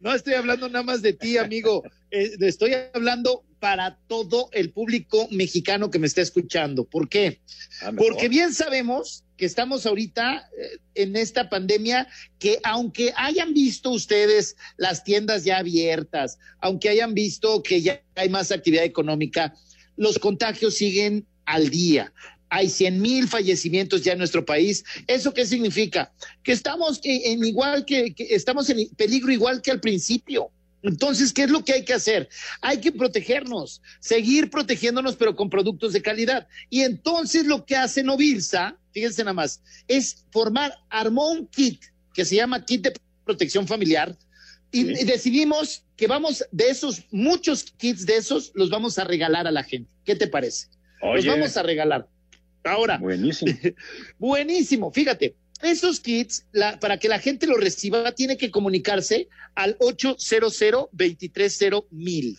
No 0.00 0.14
estoy, 0.14 0.34
hablando, 0.34 0.68
nada 0.68 0.84
más 0.84 1.02
de 1.02 1.12
ti, 1.12 1.38
amigo. 1.38 1.82
Eh, 2.10 2.38
estoy 2.40 2.72
hablando 2.94 3.44
para 3.60 3.98
todo 4.06 4.48
el 4.52 4.72
público 4.72 5.28
mexicano 5.30 5.90
que 5.90 5.98
me 5.98 6.06
está 6.06 6.22
escuchando. 6.22 6.84
¿Por 6.84 7.10
qué? 7.10 7.42
Ah. 7.82 7.92
Porque 7.94 8.30
bien 8.30 8.54
sabemos 8.54 9.24
que 9.36 9.44
estamos 9.44 9.84
ahorita 9.84 10.48
eh, 10.58 10.78
en 10.94 11.16
esta 11.16 11.50
pandemia, 11.50 12.08
que 12.38 12.60
aunque 12.64 13.12
hayan 13.14 13.52
visto 13.52 13.90
ustedes 13.90 14.56
las 14.78 15.04
tiendas 15.04 15.44
ya 15.44 15.58
abiertas, 15.58 16.38
aunque 16.60 16.88
hayan 16.88 17.12
visto 17.12 17.62
que 17.62 17.82
ya 17.82 18.02
hay 18.14 18.30
más 18.30 18.52
actividad 18.52 18.84
económica, 18.84 19.52
los 19.96 20.18
contagios 20.18 20.76
siguen 20.76 21.26
al 21.44 21.68
día. 21.68 22.12
Hay 22.50 22.68
100 22.68 23.00
mil 23.00 23.28
fallecimientos 23.28 24.02
ya 24.02 24.12
en 24.12 24.18
nuestro 24.18 24.44
país. 24.44 24.84
¿Eso 25.06 25.34
qué 25.34 25.46
significa? 25.46 26.12
Que 26.42 26.52
estamos 26.52 27.00
en 27.02 27.44
igual 27.44 27.84
que, 27.84 28.14
que 28.14 28.34
estamos 28.34 28.68
en 28.70 28.88
peligro 28.96 29.32
igual 29.32 29.62
que 29.62 29.70
al 29.70 29.80
principio. 29.80 30.50
Entonces, 30.82 31.32
¿qué 31.32 31.42
es 31.44 31.50
lo 31.50 31.64
que 31.64 31.72
hay 31.72 31.84
que 31.84 31.94
hacer? 31.94 32.28
Hay 32.60 32.78
que 32.80 32.92
protegernos, 32.92 33.82
seguir 34.00 34.48
protegiéndonos, 34.48 35.16
pero 35.16 35.34
con 35.34 35.50
productos 35.50 35.92
de 35.92 36.02
calidad. 36.02 36.46
Y 36.70 36.82
entonces 36.82 37.46
lo 37.46 37.64
que 37.64 37.76
hace 37.76 38.02
Novirsa, 38.02 38.76
fíjense 38.92 39.22
nada 39.22 39.34
más, 39.34 39.60
es 39.88 40.24
formar, 40.30 40.72
armó 40.88 41.30
un 41.30 41.46
kit 41.48 41.82
que 42.14 42.24
se 42.24 42.36
llama 42.36 42.64
kit 42.64 42.82
de 42.82 42.92
protección 43.24 43.66
familiar 43.66 44.16
y, 44.70 45.00
y 45.00 45.04
decidimos 45.04 45.82
que 45.96 46.06
vamos 46.06 46.44
de 46.52 46.68
esos, 46.68 47.02
muchos 47.10 47.64
kits 47.76 48.06
de 48.06 48.16
esos, 48.16 48.52
los 48.54 48.70
vamos 48.70 48.98
a 48.98 49.04
regalar 49.04 49.46
a 49.46 49.50
la 49.50 49.64
gente. 49.64 49.90
¿Qué 50.04 50.14
te 50.14 50.28
parece? 50.28 50.68
Los 51.02 51.26
vamos 51.26 51.56
a 51.56 51.62
regalar. 51.62 52.08
Ahora. 52.64 52.98
Buenísimo. 52.98 53.52
Buenísimo. 54.18 54.90
Fíjate, 54.92 55.34
esos 55.62 56.00
kits, 56.00 56.46
la- 56.52 56.78
para 56.78 56.98
que 56.98 57.08
la 57.08 57.18
gente 57.18 57.46
los 57.46 57.58
reciba, 57.58 58.12
tiene 58.12 58.36
que 58.36 58.50
comunicarse 58.50 59.28
al 59.54 59.76
800 59.80 60.88
230 60.92 61.86
mil. 61.90 62.38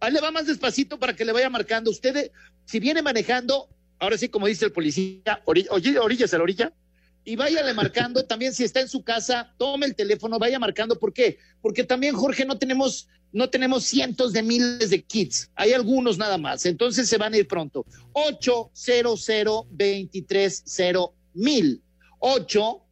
Ahí 0.00 0.12
le 0.12 0.20
va 0.20 0.30
más 0.30 0.46
despacito 0.46 0.98
para 0.98 1.14
que 1.16 1.24
le 1.24 1.32
vaya 1.32 1.48
marcando. 1.50 1.90
Usted, 1.90 2.30
si 2.66 2.78
viene 2.80 3.00
manejando, 3.02 3.68
ahora 3.98 4.18
sí, 4.18 4.28
como 4.28 4.46
dice 4.46 4.66
el 4.66 4.72
policía, 4.72 5.40
ori- 5.46 5.66
oye, 5.70 5.98
orillas 5.98 6.34
a 6.34 6.38
la 6.38 6.42
orilla, 6.44 6.72
y 7.24 7.36
váyale 7.36 7.72
marcando. 7.74 8.24
también 8.26 8.52
si 8.54 8.64
está 8.64 8.80
en 8.80 8.88
su 8.88 9.02
casa, 9.02 9.54
tome 9.56 9.86
el 9.86 9.94
teléfono, 9.94 10.38
vaya 10.38 10.58
marcando. 10.58 10.98
¿Por 10.98 11.12
qué? 11.12 11.38
Porque 11.60 11.84
también, 11.84 12.14
Jorge, 12.14 12.44
no 12.44 12.58
tenemos, 12.58 13.08
no 13.32 13.48
tenemos 13.50 13.84
cientos 13.84 14.32
de 14.32 14.42
miles 14.42 14.90
de 14.90 15.02
kits. 15.02 15.50
Hay 15.54 15.72
algunos 15.72 16.18
nada 16.18 16.38
más. 16.38 16.66
Entonces 16.66 17.08
se 17.08 17.18
van 17.18 17.34
a 17.34 17.38
ir 17.38 17.48
pronto. 17.48 17.86
800 18.12 19.26
230 19.70 21.12
mil. 21.34 21.82
800 22.18 22.82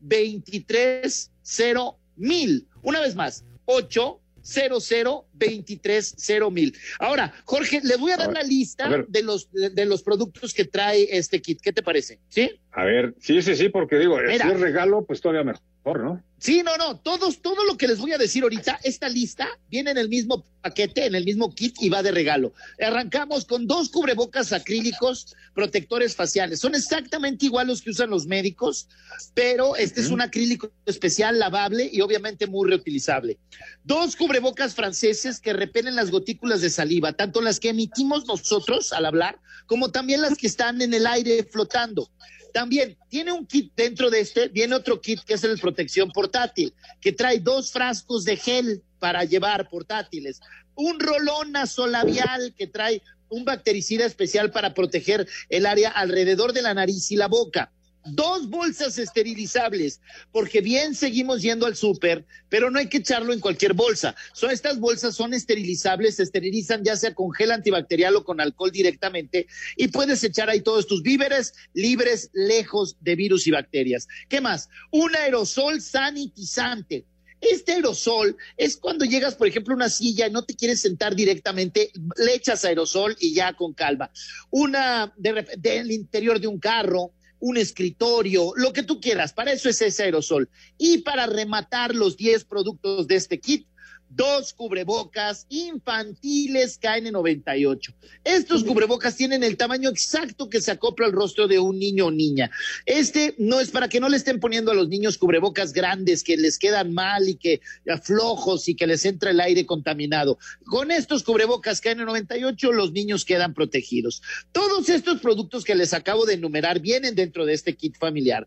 230 0.00 1.96
mil. 2.16 2.66
Una 2.82 3.00
vez 3.00 3.14
más, 3.14 3.44
800 3.66 4.25
230 4.46 6.50
mil. 6.50 6.74
Ahora, 6.98 7.32
Jorge, 7.44 7.80
le 7.82 7.96
voy 7.96 8.12
a 8.12 8.16
dar 8.16 8.30
A 8.30 8.32
ver, 8.32 8.42
la 8.42 8.48
lista 8.48 9.04
de 9.08 9.22
los, 9.22 9.50
de, 9.52 9.68
de 9.70 9.84
los 9.84 10.02
productos 10.02 10.54
que 10.54 10.64
trae 10.64 11.06
este 11.10 11.42
kit. 11.42 11.60
¿Qué 11.60 11.72
te 11.72 11.82
parece? 11.82 12.20
¿Sí? 12.28 12.50
A 12.72 12.84
ver, 12.84 13.14
sí, 13.20 13.42
sí, 13.42 13.56
sí, 13.56 13.68
porque 13.68 13.98
digo, 13.98 14.16
Mira. 14.18 14.46
si 14.46 14.52
es 14.52 14.60
regalo, 14.60 15.04
pues 15.04 15.20
todavía 15.20 15.42
mejor, 15.44 15.62
¿no? 15.94 16.22
Sí, 16.38 16.62
no, 16.62 16.76
no, 16.76 16.98
todos, 16.98 17.40
todo 17.40 17.64
lo 17.64 17.78
que 17.78 17.88
les 17.88 17.98
voy 17.98 18.12
a 18.12 18.18
decir 18.18 18.42
ahorita, 18.42 18.78
esta 18.82 19.08
lista 19.08 19.48
viene 19.70 19.92
en 19.92 19.98
el 19.98 20.08
mismo 20.08 20.44
paquete, 20.60 21.06
en 21.06 21.14
el 21.14 21.24
mismo 21.24 21.54
kit 21.54 21.76
y 21.80 21.88
va 21.88 22.02
de 22.02 22.10
regalo. 22.10 22.52
Arrancamos 22.78 23.46
con 23.46 23.66
dos 23.66 23.88
cubrebocas 23.88 24.52
acrílicos 24.52 25.34
protectores 25.54 26.14
faciales. 26.14 26.60
Son 26.60 26.74
exactamente 26.74 27.46
igual 27.46 27.68
los 27.68 27.80
que 27.80 27.90
usan 27.90 28.10
los 28.10 28.26
médicos, 28.26 28.88
pero 29.32 29.76
este 29.76 30.02
es 30.02 30.10
un 30.10 30.20
acrílico 30.20 30.70
especial, 30.84 31.38
lavable 31.38 31.88
y 31.90 32.02
obviamente 32.02 32.46
muy 32.46 32.68
reutilizable. 32.68 33.38
Dos 33.84 34.14
cubrebocas 34.14 34.74
franceses 34.74 35.40
que 35.40 35.54
repelen 35.54 35.96
las 35.96 36.10
gotículas 36.10 36.60
de 36.60 36.68
saliva, 36.68 37.14
tanto 37.14 37.40
las 37.40 37.60
que 37.60 37.70
emitimos 37.70 38.26
nosotros 38.26 38.92
al 38.92 39.06
hablar, 39.06 39.40
como 39.66 39.90
también 39.90 40.20
las 40.20 40.36
que 40.36 40.48
están 40.48 40.82
en 40.82 40.92
el 40.92 41.06
aire 41.06 41.44
flotando. 41.44 42.10
También 42.56 42.96
tiene 43.10 43.32
un 43.32 43.46
kit 43.46 43.70
dentro 43.76 44.08
de 44.08 44.20
este, 44.20 44.48
viene 44.48 44.74
otro 44.74 44.98
kit 44.98 45.20
que 45.24 45.34
es 45.34 45.44
el 45.44 45.58
protección 45.58 46.10
portátil, 46.10 46.72
que 47.02 47.12
trae 47.12 47.38
dos 47.38 47.70
frascos 47.70 48.24
de 48.24 48.38
gel 48.38 48.82
para 48.98 49.24
llevar 49.24 49.68
portátiles, 49.68 50.40
un 50.74 50.98
rolón 50.98 51.52
nasolabial 51.52 52.54
que 52.56 52.66
trae 52.66 53.02
un 53.28 53.44
bactericida 53.44 54.06
especial 54.06 54.52
para 54.52 54.72
proteger 54.72 55.28
el 55.50 55.66
área 55.66 55.90
alrededor 55.90 56.54
de 56.54 56.62
la 56.62 56.72
nariz 56.72 57.10
y 57.10 57.16
la 57.16 57.28
boca. 57.28 57.74
Dos 58.08 58.48
bolsas 58.48 58.98
esterilizables, 58.98 60.00
porque 60.32 60.60
bien 60.60 60.94
seguimos 60.94 61.42
yendo 61.42 61.66
al 61.66 61.76
súper, 61.76 62.24
pero 62.48 62.70
no 62.70 62.78
hay 62.78 62.88
que 62.88 62.98
echarlo 62.98 63.32
en 63.32 63.40
cualquier 63.40 63.72
bolsa. 63.72 64.14
Son 64.32 64.50
estas 64.50 64.78
bolsas 64.78 65.14
son 65.14 65.34
esterilizables, 65.34 66.16
se 66.16 66.22
esterilizan 66.22 66.84
ya 66.84 66.96
sea 66.96 67.14
con 67.14 67.32
gel 67.32 67.50
antibacterial 67.50 68.16
o 68.16 68.24
con 68.24 68.40
alcohol 68.40 68.70
directamente 68.70 69.46
y 69.76 69.88
puedes 69.88 70.22
echar 70.24 70.48
ahí 70.48 70.60
todos 70.60 70.86
tus 70.86 71.02
víveres 71.02 71.52
libres, 71.74 72.30
lejos 72.32 72.96
de 73.00 73.16
virus 73.16 73.46
y 73.46 73.50
bacterias. 73.50 74.08
¿Qué 74.28 74.40
más? 74.40 74.68
Un 74.90 75.14
aerosol 75.16 75.80
sanitizante. 75.80 77.04
Este 77.40 77.72
aerosol 77.72 78.36
es 78.56 78.76
cuando 78.76 79.04
llegas, 79.04 79.34
por 79.34 79.46
ejemplo, 79.46 79.74
a 79.74 79.76
una 79.76 79.90
silla 79.90 80.26
y 80.26 80.30
no 80.30 80.44
te 80.44 80.56
quieres 80.56 80.80
sentar 80.80 81.14
directamente, 81.14 81.90
le 82.16 82.34
echas 82.34 82.64
aerosol 82.64 83.14
y 83.20 83.34
ya 83.34 83.52
con 83.52 83.74
calma. 83.74 84.10
Una 84.50 85.12
de, 85.16 85.46
del 85.58 85.92
interior 85.92 86.40
de 86.40 86.46
un 86.46 86.58
carro, 86.58 87.12
un 87.40 87.56
escritorio, 87.56 88.52
lo 88.56 88.72
que 88.72 88.82
tú 88.82 89.00
quieras. 89.00 89.32
Para 89.32 89.52
eso 89.52 89.68
es 89.68 89.80
ese 89.82 90.04
aerosol. 90.04 90.48
Y 90.78 90.98
para 90.98 91.26
rematar 91.26 91.94
los 91.94 92.16
10 92.16 92.44
productos 92.44 93.06
de 93.06 93.16
este 93.16 93.40
kit, 93.40 93.66
dos 94.08 94.52
cubrebocas 94.52 95.46
infantiles 95.48 96.80
KN98. 96.80 97.94
Estos 98.24 98.64
cubrebocas 98.64 99.16
tienen 99.16 99.42
el 99.44 99.56
tamaño 99.56 99.90
exacto 99.90 100.48
que 100.48 100.60
se 100.60 100.70
acopla 100.70 101.06
al 101.06 101.12
rostro 101.12 101.48
de 101.48 101.58
un 101.58 101.78
niño 101.78 102.06
o 102.06 102.10
niña. 102.10 102.50
Este 102.84 103.34
no 103.38 103.60
es 103.60 103.70
para 103.70 103.88
que 103.88 104.00
no 104.00 104.08
le 104.08 104.16
estén 104.16 104.40
poniendo 104.40 104.70
a 104.70 104.74
los 104.74 104.88
niños 104.88 105.18
cubrebocas 105.18 105.72
grandes 105.72 106.22
que 106.22 106.36
les 106.36 106.58
quedan 106.58 106.92
mal 106.94 107.28
y 107.28 107.36
que 107.36 107.60
flojos 108.02 108.68
y 108.68 108.74
que 108.74 108.86
les 108.86 109.04
entra 109.04 109.30
el 109.30 109.40
aire 109.40 109.66
contaminado. 109.66 110.38
Con 110.64 110.90
estos 110.90 111.22
cubrebocas 111.22 111.82
KN98 111.82 112.72
los 112.72 112.92
niños 112.92 113.24
quedan 113.24 113.54
protegidos. 113.54 114.22
Todos 114.52 114.88
estos 114.88 115.20
productos 115.20 115.64
que 115.64 115.74
les 115.74 115.92
acabo 115.92 116.26
de 116.26 116.34
enumerar 116.34 116.80
vienen 116.80 117.14
dentro 117.14 117.44
de 117.44 117.54
este 117.54 117.74
kit 117.74 117.96
familiar. 117.98 118.46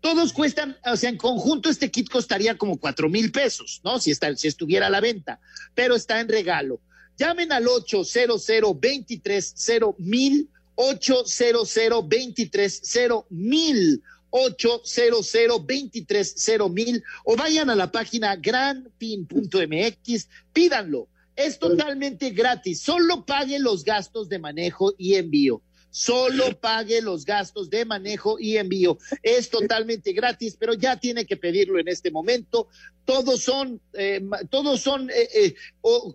Todos 0.00 0.32
cuestan, 0.32 0.76
o 0.84 0.96
sea, 0.96 1.10
en 1.10 1.18
conjunto 1.18 1.68
este 1.68 1.90
kit 1.90 2.08
costaría 2.08 2.56
como 2.56 2.78
cuatro 2.78 3.08
mil 3.08 3.30
pesos, 3.30 3.80
¿no? 3.84 3.98
Si, 3.98 4.10
está, 4.10 4.34
si 4.34 4.48
estuviera 4.48 4.86
a 4.86 4.90
la 4.90 5.00
venta, 5.00 5.40
pero 5.74 5.94
está 5.94 6.20
en 6.20 6.28
regalo. 6.28 6.80
Llamen 7.18 7.52
al 7.52 7.68
800 7.68 8.46
230 8.46 9.96
mil 9.98 10.48
800 10.74 11.74
230 11.74 13.26
mil 13.28 14.02
800 14.30 15.32
230 15.66 16.68
mil 16.70 17.04
o 17.24 17.36
vayan 17.36 17.68
a 17.68 17.74
la 17.74 17.92
página 17.92 18.36
granpin.mx, 18.36 20.28
pídanlo. 20.52 21.08
Es 21.36 21.58
totalmente 21.58 22.30
gratis, 22.30 22.80
solo 22.80 23.24
paguen 23.24 23.62
los 23.62 23.84
gastos 23.84 24.28
de 24.28 24.38
manejo 24.38 24.94
y 24.96 25.14
envío. 25.14 25.62
Solo 25.90 26.58
pague 26.60 27.02
los 27.02 27.24
gastos 27.24 27.68
de 27.68 27.84
manejo 27.84 28.38
y 28.38 28.56
envío. 28.56 28.98
Es 29.22 29.50
totalmente 29.50 30.12
gratis, 30.12 30.56
pero 30.58 30.74
ya 30.74 30.96
tiene 30.96 31.26
que 31.26 31.36
pedirlo 31.36 31.78
en 31.78 31.88
este 31.88 32.10
momento. 32.10 32.68
Todos 33.04 33.42
son, 33.42 33.80
eh, 33.94 34.22
todos 34.50 34.80
son 34.80 35.10
eh, 35.10 35.28
eh, 35.34 35.54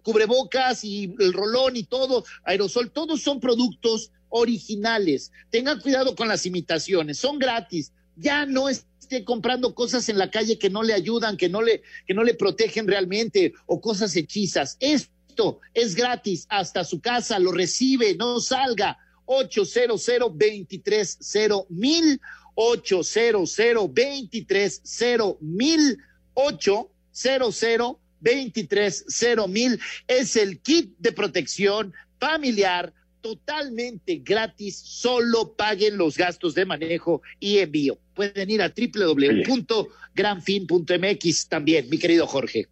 cubrebocas 0.01 0.83
y 0.83 1.13
el 1.19 1.33
rolón 1.33 1.75
y 1.75 1.83
todo, 1.83 2.23
aerosol, 2.45 2.91
todos 2.91 3.21
son 3.21 3.39
productos 3.41 4.11
originales. 4.29 5.31
Tengan 5.49 5.81
cuidado 5.81 6.15
con 6.15 6.27
las 6.27 6.45
imitaciones, 6.45 7.17
son 7.17 7.37
gratis. 7.37 7.91
Ya 8.15 8.45
no 8.45 8.69
esté 8.69 9.25
comprando 9.25 9.75
cosas 9.75 10.07
en 10.07 10.17
la 10.17 10.31
calle 10.31 10.57
que 10.57 10.69
no 10.69 10.83
le 10.83 10.93
ayudan, 10.93 11.35
que 11.35 11.49
no 11.49 11.61
le, 11.61 11.83
que 12.07 12.13
no 12.13 12.23
le 12.23 12.33
protegen 12.33 12.87
realmente 12.87 13.53
o 13.65 13.81
cosas 13.81 14.15
hechizas. 14.15 14.77
Esto 14.79 15.59
es 15.73 15.95
gratis 15.95 16.45
hasta 16.49 16.85
su 16.85 17.01
casa, 17.01 17.39
lo 17.39 17.51
recibe, 17.51 18.15
no 18.15 18.39
salga. 18.39 18.97
800 19.25 20.05
230 20.05 21.65
mil 21.69 22.19
800 22.55 23.55
230 23.55 25.37
mil 25.41 25.97
800 26.33 27.97
230 28.21 29.47
mil 29.47 29.79
es 30.07 30.35
el 30.35 30.59
kit 30.61 30.95
de 30.97 31.11
protección 31.11 31.93
familiar 32.19 32.93
totalmente 33.25 34.21
gratis, 34.23 34.77
solo 34.77 35.55
paguen 35.55 35.97
los 35.97 36.15
gastos 36.15 36.53
de 36.53 36.63
manejo 36.63 37.23
y 37.39 37.57
envío. 37.57 37.97
Pueden 38.13 38.51
ir 38.51 38.61
a 38.61 38.71
www.granfin.mx 38.71 41.49
también, 41.49 41.89
mi 41.89 41.97
querido 41.97 42.27
Jorge. 42.27 42.67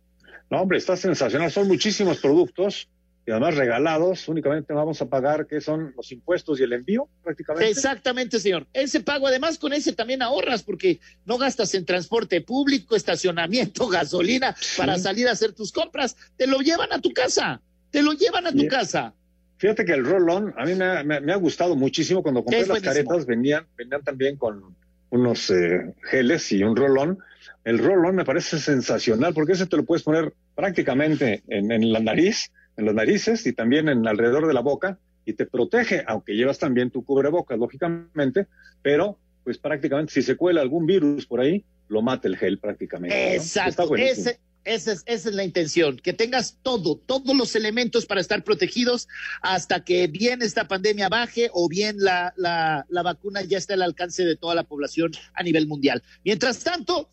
No, 0.52 0.62
hombre, 0.62 0.78
está 0.78 0.96
sensacional. 0.96 1.52
Son 1.52 1.68
muchísimos 1.68 2.20
productos 2.20 2.88
y 3.26 3.32
además 3.32 3.56
regalados. 3.56 4.28
Únicamente 4.28 4.74
vamos 4.74 5.02
a 5.02 5.06
pagar, 5.08 5.48
que 5.48 5.62
son 5.62 5.94
los 5.96 6.12
impuestos 6.12 6.60
y 6.60 6.64
el 6.64 6.74
envío, 6.74 7.08
prácticamente. 7.24 7.70
Exactamente, 7.70 8.40
señor. 8.40 8.68
Ese 8.74 9.00
pago, 9.00 9.28
además 9.28 9.58
con 9.58 9.74
ese 9.74 9.94
también 9.94 10.22
ahorras 10.22 10.64
porque 10.64 11.00
no 11.26 11.38
gastas 11.38 11.74
en 11.76 11.86
transporte 11.86 12.42
público, 12.42 12.96
estacionamiento, 12.96 13.88
gasolina 13.90 14.56
para 14.78 14.98
salir 14.98 15.28
a 15.28 15.32
hacer 15.32 15.54
tus 15.54 15.72
compras. 15.72 16.16
Te 16.36 16.48
lo 16.48 16.60
llevan 16.60 16.92
a 16.92 17.00
tu 17.00 17.12
casa. 17.14 17.62
te 17.92 18.02
lo 18.02 18.14
llevan 18.14 18.48
a 18.48 18.52
tu 18.52 18.68
casa. 18.68 19.14
Fíjate 19.58 19.86
que 19.86 19.94
el 19.94 20.04
roll-on 20.04 20.54
a 20.58 20.66
mí 20.66 20.76
me 20.76 20.84
ha, 20.84 21.04
me 21.04 21.32
ha, 21.32 21.38
gustado 21.38 21.76
muchísimo. 21.76 22.22
Cuando 22.22 22.44
compré 22.44 22.66
las 22.66 22.82
caretas 22.82 23.26
venían, 23.26 23.66
venían 23.78 24.04
también 24.04 24.36
con 24.36 24.76
unos 25.10 25.50
eh, 25.52 25.94
geles 26.10 26.52
y 26.52 26.64
un 26.64 26.76
roll-on. 26.76 27.20
El 27.64 27.80
roll-on 27.80 28.16
me 28.16 28.26
parece 28.26 28.60
sensacional 28.60 29.34
porque 29.34 29.54
ese 29.54 29.68
te 29.68 29.78
lo 29.78 29.86
puedes 29.86 30.04
poner 30.04 30.34
prácticamente 30.56 31.44
en, 31.48 31.72
en 31.72 31.94
la 31.94 32.02
nariz, 32.02 32.52
en 32.78 32.86
las 32.86 32.96
narices 32.96 33.46
y 33.46 33.54
también 33.54 33.90
en 33.90 34.08
alrededor 34.08 34.48
de 34.48 34.54
la 34.54 34.62
boca 34.62 35.00
y 35.26 35.34
te 35.34 35.46
protege, 35.46 36.04
aunque 36.08 36.34
llevas 36.34 36.60
también 36.60 36.92
tu 36.92 37.04
cubrebocas, 37.06 37.58
lógicamente, 37.58 38.48
pero 38.82 39.18
pues 39.44 39.58
prácticamente 39.58 40.14
si 40.14 40.22
se 40.22 40.36
cuela 40.36 40.62
algún 40.62 40.86
virus 40.86 41.26
por 41.26 41.42
ahí, 41.42 41.64
lo 41.88 42.02
mata 42.02 42.28
el 42.28 42.38
gel 42.38 42.60
prácticamente. 42.60 43.36
Exacto, 43.36 43.96
ese, 43.96 44.40
esa 44.64 44.94
es, 44.94 45.04
esa 45.06 45.30
es 45.30 45.36
la 45.36 45.44
intención, 45.44 45.98
que 45.98 46.14
tengas 46.14 46.58
todo, 46.62 46.98
todos 46.98 47.36
los 47.36 47.56
elementos 47.56 48.06
para 48.06 48.22
estar 48.22 48.44
protegidos 48.44 49.08
hasta 49.42 49.84
que 49.84 50.08
bien 50.08 50.42
esta 50.42 50.68
pandemia 50.68 51.10
baje 51.10 51.50
o 51.54 51.68
bien 51.68 51.98
la, 52.00 52.34
la, 52.38 52.86
la 52.90 53.02
vacuna 53.04 53.42
ya 53.44 53.58
esté 53.58 53.74
al 53.74 53.82
alcance 53.82 54.24
de 54.24 54.36
toda 54.36 54.56
la 54.56 54.64
población 54.64 55.12
a 55.34 55.44
nivel 55.44 55.68
mundial. 55.68 56.02
Mientras 56.24 56.64
tanto, 56.64 57.10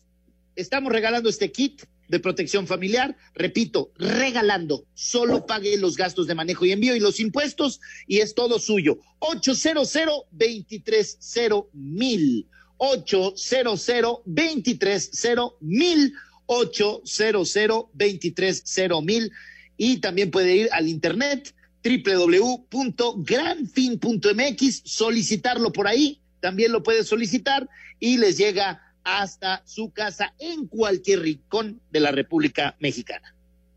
estamos 0.55 0.91
regalando 0.91 1.29
este 1.29 1.51
kit 1.51 1.83
de 2.11 2.19
protección 2.19 2.67
familiar, 2.67 3.15
repito, 3.33 3.91
regalando, 3.97 4.85
solo 4.93 5.45
pague 5.45 5.77
los 5.77 5.95
gastos 5.95 6.27
de 6.27 6.35
manejo 6.35 6.65
y 6.65 6.73
envío 6.73 6.93
y 6.95 6.99
los 6.99 7.21
impuestos 7.21 7.79
y 8.05 8.19
es 8.19 8.35
todo 8.35 8.59
suyo. 8.59 8.99
800 9.19 9.89
230 10.31 11.67
mil. 11.73 12.47
800 12.77 13.85
230 14.25 15.55
mil. 15.61 16.13
800 16.45 17.53
230 17.93 19.01
mil. 19.01 19.31
Y 19.77 19.97
también 19.97 20.31
puede 20.31 20.55
ir 20.55 20.69
al 20.73 20.89
internet 20.89 21.55
www.granfin.mx, 21.83 24.81
solicitarlo 24.85 25.71
por 25.71 25.87
ahí, 25.87 26.21
también 26.39 26.71
lo 26.71 26.83
puede 26.83 27.03
solicitar 27.03 27.67
y 27.99 28.17
les 28.17 28.37
llega 28.37 28.90
hasta 29.03 29.61
su 29.65 29.91
casa 29.91 30.33
en 30.39 30.67
cualquier 30.67 31.21
rincón 31.21 31.81
de 31.91 31.99
la 31.99 32.11
República 32.11 32.75
Mexicana. 32.79 33.35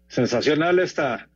Sensacional 0.08 0.78
esta 0.78 1.28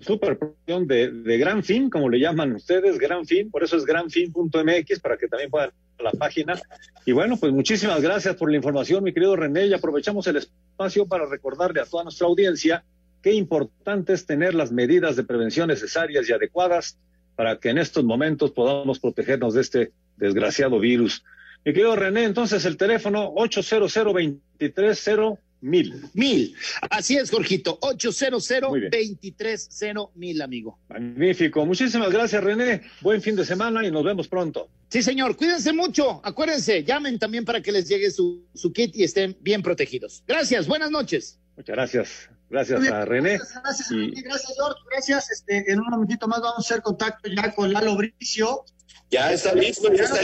super 0.00 0.38
de, 0.66 1.10
de 1.10 1.38
Gran 1.38 1.62
Fin, 1.62 1.88
como 1.88 2.08
le 2.08 2.18
llaman 2.18 2.54
ustedes, 2.54 2.98
Gran 2.98 3.24
Fin, 3.24 3.50
por 3.50 3.62
eso 3.62 3.76
es 3.76 3.84
granfin.mx, 3.84 5.00
para 5.00 5.16
que 5.16 5.28
también 5.28 5.50
puedan 5.50 5.70
la 5.98 6.12
página. 6.12 6.60
Y 7.06 7.12
bueno, 7.12 7.36
pues 7.36 7.52
muchísimas 7.52 8.00
gracias 8.02 8.36
por 8.36 8.50
la 8.50 8.56
información, 8.56 9.04
mi 9.04 9.12
querido 9.12 9.36
René, 9.36 9.66
y 9.66 9.74
aprovechamos 9.74 10.26
el 10.26 10.36
espacio 10.36 11.06
para 11.06 11.26
recordarle 11.26 11.80
a 11.80 11.86
toda 11.86 12.04
nuestra 12.04 12.26
audiencia 12.26 12.84
qué 13.22 13.32
importante 13.32 14.12
es 14.12 14.26
tener 14.26 14.54
las 14.54 14.72
medidas 14.72 15.16
de 15.16 15.24
prevención 15.24 15.68
necesarias 15.68 16.28
y 16.28 16.32
adecuadas 16.32 16.98
para 17.36 17.58
que 17.58 17.70
en 17.70 17.78
estos 17.78 18.04
momentos 18.04 18.52
podamos 18.52 18.98
protegernos 18.98 19.54
de 19.54 19.60
este 19.60 19.92
desgraciado 20.16 20.78
virus. 20.78 21.24
Mi 21.64 21.72
querido 21.72 21.96
René, 21.96 22.24
entonces 22.24 22.62
el 22.66 22.76
teléfono 22.76 23.32
800 23.36 23.92
230 23.94 25.40
mil. 25.62 26.02
Mil. 26.12 26.54
Así 26.90 27.16
es, 27.16 27.30
Jorgito. 27.30 27.78
800 27.80 28.46
230 28.46 30.10
mil, 30.14 30.42
amigo. 30.42 30.78
Magnífico. 30.90 31.64
Muchísimas 31.64 32.10
gracias, 32.10 32.44
René. 32.44 32.82
Buen 33.00 33.22
fin 33.22 33.34
de 33.34 33.46
semana 33.46 33.82
y 33.86 33.90
nos 33.90 34.04
vemos 34.04 34.28
pronto. 34.28 34.68
Sí, 34.90 35.02
señor. 35.02 35.36
Cuídense 35.36 35.72
mucho. 35.72 36.20
Acuérdense, 36.22 36.84
llamen 36.84 37.18
también 37.18 37.46
para 37.46 37.62
que 37.62 37.72
les 37.72 37.88
llegue 37.88 38.10
su, 38.10 38.44
su 38.54 38.70
kit 38.70 38.94
y 38.94 39.02
estén 39.02 39.34
bien 39.40 39.62
protegidos. 39.62 40.22
Gracias. 40.28 40.66
Buenas 40.66 40.90
noches. 40.90 41.40
Muchas 41.56 41.76
gracias. 41.76 42.28
Gracias 42.50 42.86
a 42.88 43.06
René. 43.06 43.38
Gracias, 43.38 43.90
gracias, 43.90 44.52
George. 44.54 44.80
Gracias. 44.90 45.30
Este, 45.30 45.72
en 45.72 45.80
un 45.80 45.86
momentito 45.88 46.28
más 46.28 46.42
vamos 46.42 46.58
a 46.58 46.60
hacer 46.60 46.82
contacto 46.82 47.30
ya 47.30 47.54
con 47.54 47.72
Lalo 47.72 47.96
Bricio 47.96 48.66
ya 49.14 49.32
está 49.32 49.54
listo, 49.54 49.92
ya, 49.92 50.04
está 50.04 50.22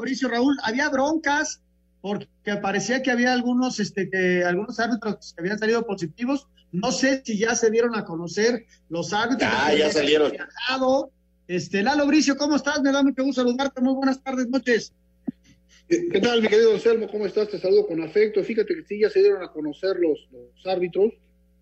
listo. 0.00 0.28
Raúl, 0.28 0.56
había 0.62 0.88
broncas 0.88 1.60
porque 2.00 2.56
parecía 2.60 3.02
que 3.02 3.10
había 3.10 3.32
algunos, 3.32 3.80
este, 3.80 4.10
que 4.10 4.44
algunos 4.44 4.78
árbitros 4.80 5.34
que 5.34 5.40
habían 5.40 5.58
salido 5.58 5.86
positivos. 5.86 6.48
No 6.72 6.90
sé 6.90 7.22
si 7.24 7.38
ya 7.38 7.54
se 7.54 7.70
dieron 7.70 7.94
a 7.94 8.04
conocer 8.04 8.64
los 8.88 9.12
árbitros. 9.12 9.50
Ya, 9.50 9.74
ya 9.74 9.92
salieron. 9.92 10.32
Este, 11.46 11.82
Lalo 11.82 12.06
Bricio, 12.06 12.36
¿cómo 12.36 12.56
estás? 12.56 12.80
Me 12.82 12.92
da 12.92 13.02
mucho 13.02 13.22
gusto 13.24 13.42
saludarte. 13.42 13.80
Muy 13.80 13.94
buenas 13.94 14.22
tardes, 14.22 14.48
noches. 14.48 14.92
¿Qué 15.88 16.20
tal, 16.20 16.40
mi 16.40 16.48
querido 16.48 16.72
Anselmo? 16.72 17.08
¿Cómo 17.10 17.26
estás? 17.26 17.48
Te 17.50 17.58
saludo 17.58 17.86
con 17.86 18.02
afecto. 18.02 18.42
Fíjate 18.42 18.74
que 18.74 18.84
sí, 18.84 19.00
ya 19.00 19.10
se 19.10 19.20
dieron 19.20 19.42
a 19.42 19.52
conocer 19.52 19.96
los, 19.96 20.28
los 20.32 20.66
árbitros. 20.66 21.12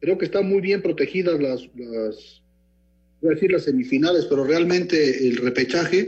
Creo 0.00 0.16
que 0.16 0.26
están 0.26 0.48
muy 0.48 0.60
bien 0.60 0.80
protegidas 0.80 1.40
las, 1.40 1.62
las, 1.74 2.42
voy 3.20 3.32
a 3.32 3.34
decir 3.34 3.50
las 3.50 3.64
semifinales, 3.64 4.26
pero 4.26 4.44
realmente 4.44 5.26
el 5.26 5.38
repechaje 5.38 6.06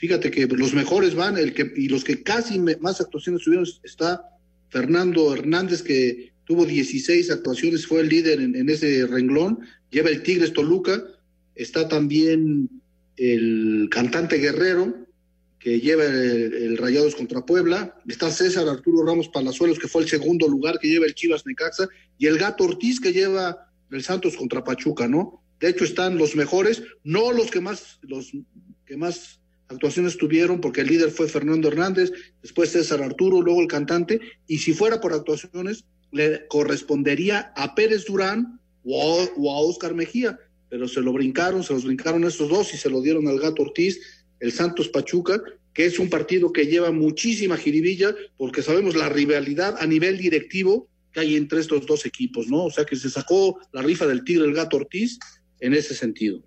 Fíjate 0.00 0.30
que 0.30 0.46
los 0.46 0.72
mejores 0.72 1.14
van, 1.14 1.36
el 1.36 1.52
que, 1.52 1.74
y 1.76 1.88
los 1.88 2.04
que 2.04 2.22
casi 2.22 2.58
más 2.58 3.02
actuaciones 3.02 3.42
tuvieron 3.42 3.68
está 3.82 4.24
Fernando 4.70 5.34
Hernández, 5.34 5.82
que 5.82 6.32
tuvo 6.46 6.64
16 6.64 7.30
actuaciones, 7.30 7.86
fue 7.86 8.00
el 8.00 8.08
líder 8.08 8.40
en, 8.40 8.70
ese 8.70 9.06
renglón, 9.06 9.58
lleva 9.90 10.08
el 10.08 10.22
Tigres 10.22 10.54
Toluca, 10.54 11.04
está 11.54 11.86
también 11.86 12.70
el 13.18 13.88
cantante 13.90 14.38
Guerrero, 14.38 15.06
que 15.58 15.80
lleva 15.80 16.06
el, 16.06 16.78
Rayados 16.78 17.14
contra 17.14 17.44
Puebla, 17.44 18.00
está 18.08 18.30
César 18.30 18.66
Arturo 18.70 19.04
Ramos 19.04 19.28
Palazuelos, 19.28 19.78
que 19.78 19.88
fue 19.88 20.00
el 20.00 20.08
segundo 20.08 20.48
lugar 20.48 20.78
que 20.78 20.88
lleva 20.88 21.04
el 21.04 21.14
Chivas 21.14 21.44
Necaxa, 21.44 21.88
y 22.16 22.26
el 22.26 22.38
Gato 22.38 22.64
Ortiz, 22.64 23.00
que 23.00 23.12
lleva 23.12 23.70
el 23.90 24.02
Santos 24.02 24.34
contra 24.34 24.64
Pachuca, 24.64 25.06
¿no? 25.06 25.42
De 25.60 25.68
hecho, 25.68 25.84
están 25.84 26.16
los 26.16 26.34
mejores, 26.36 26.82
no 27.04 27.32
los 27.32 27.50
que 27.50 27.60
más, 27.60 27.98
los 28.00 28.32
que 28.86 28.96
más 28.96 29.39
actuaciones 29.70 30.16
tuvieron, 30.16 30.60
porque 30.60 30.80
el 30.80 30.88
líder 30.88 31.10
fue 31.10 31.28
Fernando 31.28 31.68
Hernández, 31.68 32.12
después 32.42 32.70
César 32.70 33.02
Arturo, 33.02 33.40
luego 33.40 33.60
el 33.60 33.68
cantante, 33.68 34.20
y 34.46 34.58
si 34.58 34.74
fuera 34.74 35.00
por 35.00 35.12
actuaciones, 35.12 35.84
le 36.12 36.46
correspondería 36.48 37.52
a 37.56 37.74
Pérez 37.74 38.04
Durán 38.04 38.60
o, 38.84 39.20
a 39.50 39.60
Oscar 39.60 39.94
Mejía, 39.94 40.38
pero 40.68 40.88
se 40.88 41.00
lo 41.00 41.12
brincaron, 41.12 41.62
se 41.62 41.72
los 41.72 41.84
brincaron 41.84 42.24
estos 42.24 42.48
dos 42.48 42.74
y 42.74 42.76
se 42.76 42.90
lo 42.90 43.00
dieron 43.00 43.28
al 43.28 43.38
Gato 43.38 43.62
Ortiz, 43.62 44.00
el 44.40 44.52
Santos 44.52 44.88
Pachuca, 44.88 45.40
que 45.72 45.86
es 45.86 45.98
un 45.98 46.10
partido 46.10 46.52
que 46.52 46.66
lleva 46.66 46.90
muchísima 46.90 47.56
jiribilla, 47.56 48.14
porque 48.36 48.62
sabemos 48.62 48.96
la 48.96 49.08
rivalidad 49.08 49.76
a 49.78 49.86
nivel 49.86 50.18
directivo 50.18 50.88
que 51.12 51.20
hay 51.20 51.36
entre 51.36 51.60
estos 51.60 51.86
dos 51.86 52.06
equipos, 52.06 52.48
¿no? 52.48 52.64
O 52.64 52.70
sea 52.70 52.84
que 52.84 52.96
se 52.96 53.10
sacó 53.10 53.58
la 53.72 53.82
rifa 53.82 54.06
del 54.06 54.24
Tigre 54.24 54.44
el 54.44 54.54
Gato 54.54 54.76
Ortiz 54.76 55.18
en 55.60 55.74
ese 55.74 55.94
sentido. 55.94 56.42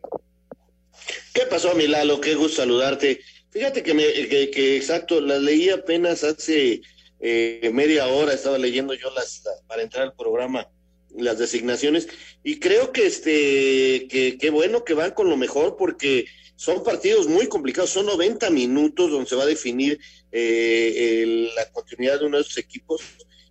¿Qué 1.33 1.41
pasó, 1.49 1.73
Milalo? 1.75 2.21
Qué 2.21 2.35
gusto 2.35 2.57
saludarte. 2.57 3.21
Fíjate 3.51 3.83
que, 3.83 3.93
me, 3.93 4.03
que, 4.03 4.77
exacto, 4.77 5.21
las 5.21 5.41
leí 5.41 5.69
apenas 5.69 6.23
hace 6.23 6.81
eh, 7.19 7.69
media 7.73 8.07
hora, 8.07 8.33
estaba 8.33 8.57
leyendo 8.57 8.93
yo 8.93 9.11
las, 9.11 9.43
para 9.67 9.83
entrar 9.83 10.03
al 10.03 10.15
programa 10.15 10.67
las 11.15 11.37
designaciones 11.37 12.07
y 12.43 12.59
creo 12.59 12.91
que 12.91 13.05
este 13.05 14.07
que 14.07 14.37
qué 14.39 14.49
bueno 14.49 14.83
que 14.83 14.95
van 14.95 15.11
con 15.11 15.29
lo 15.29 15.37
mejor 15.37 15.77
porque 15.77 16.25
son 16.55 16.83
partidos 16.83 17.27
muy 17.27 17.47
complicados, 17.47 17.91
son 17.91 18.07
90 18.07 18.49
minutos 18.49 19.11
donde 19.11 19.29
se 19.29 19.35
va 19.35 19.43
a 19.43 19.47
definir 19.47 19.99
eh, 20.31 21.49
la 21.55 21.71
continuidad 21.71 22.19
de 22.19 22.25
uno 22.25 22.37
de 22.37 22.43
esos 22.43 22.57
equipos 22.57 23.01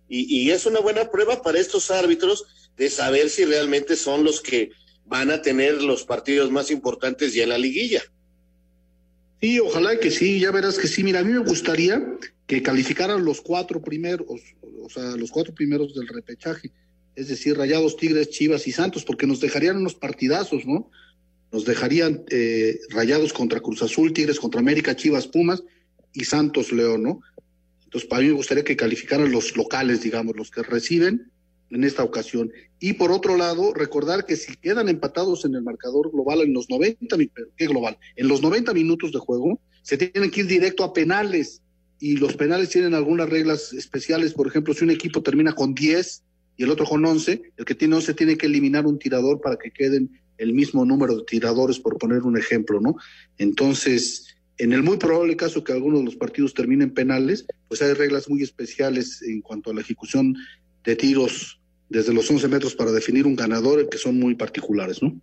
y, 0.09 0.41
y 0.41 0.51
es 0.51 0.65
una 0.65 0.79
buena 0.79 1.09
prueba 1.09 1.41
para 1.41 1.59
estos 1.59 1.89
árbitros 1.91 2.45
de 2.75 2.89
saber 2.89 3.29
si 3.29 3.45
realmente 3.45 3.95
son 3.95 4.23
los 4.23 4.41
que 4.41 4.71
van 5.05 5.31
a 5.31 5.41
tener 5.41 5.81
los 5.81 6.03
partidos 6.03 6.51
más 6.51 6.71
importantes 6.71 7.33
ya 7.33 7.43
en 7.43 7.49
la 7.49 7.57
liguilla. 7.57 8.01
Sí, 9.41 9.59
ojalá 9.59 9.99
que 9.99 10.09
sí, 10.09 10.39
ya 10.39 10.51
verás 10.51 10.77
que 10.77 10.87
sí. 10.87 11.03
Mira, 11.03 11.19
a 11.19 11.23
mí 11.23 11.33
me 11.33 11.39
gustaría 11.39 12.01
que 12.47 12.63
calificaran 12.63 13.25
los 13.25 13.41
cuatro 13.41 13.81
primeros, 13.81 14.25
o 14.81 14.89
sea, 14.89 15.17
los 15.17 15.31
cuatro 15.31 15.53
primeros 15.53 15.93
del 15.93 16.07
repechaje, 16.07 16.71
es 17.15 17.27
decir, 17.27 17.57
Rayados, 17.57 17.97
Tigres, 17.97 18.29
Chivas 18.29 18.67
y 18.67 18.71
Santos, 18.71 19.03
porque 19.03 19.27
nos 19.27 19.39
dejarían 19.39 19.77
unos 19.77 19.95
partidazos, 19.95 20.65
¿no? 20.65 20.89
Nos 21.51 21.65
dejarían 21.65 22.23
eh, 22.29 22.79
Rayados 22.89 23.33
contra 23.33 23.59
Cruz 23.59 23.83
Azul, 23.83 24.13
Tigres 24.13 24.39
contra 24.39 24.61
América, 24.61 24.95
Chivas, 24.95 25.27
Pumas 25.27 25.61
y 26.13 26.23
Santos 26.23 26.71
León, 26.71 27.03
¿no? 27.03 27.19
Entonces, 27.83 28.09
para 28.09 28.21
mí 28.21 28.29
me 28.29 28.35
gustaría 28.35 28.63
que 28.63 28.77
calificaran 28.77 29.31
los 29.31 29.55
locales, 29.57 30.01
digamos, 30.01 30.35
los 30.35 30.49
que 30.49 30.63
reciben 30.63 31.32
en 31.73 31.83
esta 31.83 32.03
ocasión. 32.03 32.51
Y 32.79 32.93
por 32.93 33.11
otro 33.11 33.37
lado, 33.37 33.73
recordar 33.73 34.25
que 34.25 34.35
si 34.35 34.55
quedan 34.55 34.89
empatados 34.89 35.45
en 35.45 35.55
el 35.55 35.63
marcador 35.63 36.11
global 36.11 36.41
en 36.41 36.53
los 36.53 36.69
90, 36.69 37.17
¿qué 37.57 37.67
global? 37.67 37.97
En 38.15 38.27
los 38.27 38.41
90 38.41 38.73
minutos 38.73 39.11
de 39.11 39.19
juego, 39.19 39.59
se 39.81 39.97
tienen 39.97 40.31
que 40.31 40.41
ir 40.41 40.47
directo 40.47 40.83
a 40.83 40.93
penales 40.93 41.61
y 41.99 42.17
los 42.17 42.35
penales 42.35 42.69
tienen 42.69 42.93
algunas 42.93 43.29
reglas 43.29 43.73
especiales, 43.73 44.33
por 44.33 44.47
ejemplo, 44.47 44.73
si 44.73 44.83
un 44.83 44.91
equipo 44.91 45.23
termina 45.23 45.53
con 45.53 45.73
10 45.73 46.23
y 46.57 46.63
el 46.63 46.69
otro 46.69 46.85
con 46.85 47.03
11, 47.05 47.41
el 47.57 47.65
que 47.65 47.75
tiene 47.75 47.95
11 47.95 48.13
tiene 48.13 48.37
que 48.37 48.45
eliminar 48.45 48.85
un 48.85 48.99
tirador 48.99 49.41
para 49.41 49.57
que 49.57 49.71
queden 49.71 50.21
el 50.37 50.53
mismo 50.53 50.85
número 50.85 51.17
de 51.17 51.23
tiradores, 51.23 51.79
por 51.79 51.97
poner 51.97 52.23
un 52.23 52.37
ejemplo, 52.37 52.81
¿no? 52.81 52.95
Entonces, 53.37 54.35
en 54.57 54.73
el 54.73 54.83
muy 54.83 54.97
probable 54.97 55.35
caso 55.35 55.63
que 55.63 55.73
algunos 55.73 55.99
de 55.99 56.05
los 56.05 56.15
partidos 56.15 56.53
terminen 56.53 56.93
penales, 56.93 57.45
pues 57.67 57.81
hay 57.81 57.93
reglas 57.93 58.29
muy 58.29 58.43
especiales 58.43 59.21
en 59.21 59.41
cuanto 59.41 59.71
a 59.71 59.73
la 59.73 59.81
ejecución 59.81 60.35
de 60.83 60.95
tiros 60.95 61.59
desde 61.93 62.11
los 62.11 62.29
11 62.29 62.47
metros 62.47 62.73
para 62.73 62.91
definir 62.91 63.27
un 63.27 63.35
ganador, 63.35 63.87
que 63.87 63.99
son 63.99 64.19
muy 64.19 64.33
particulares, 64.33 65.01
¿no? 65.01 65.13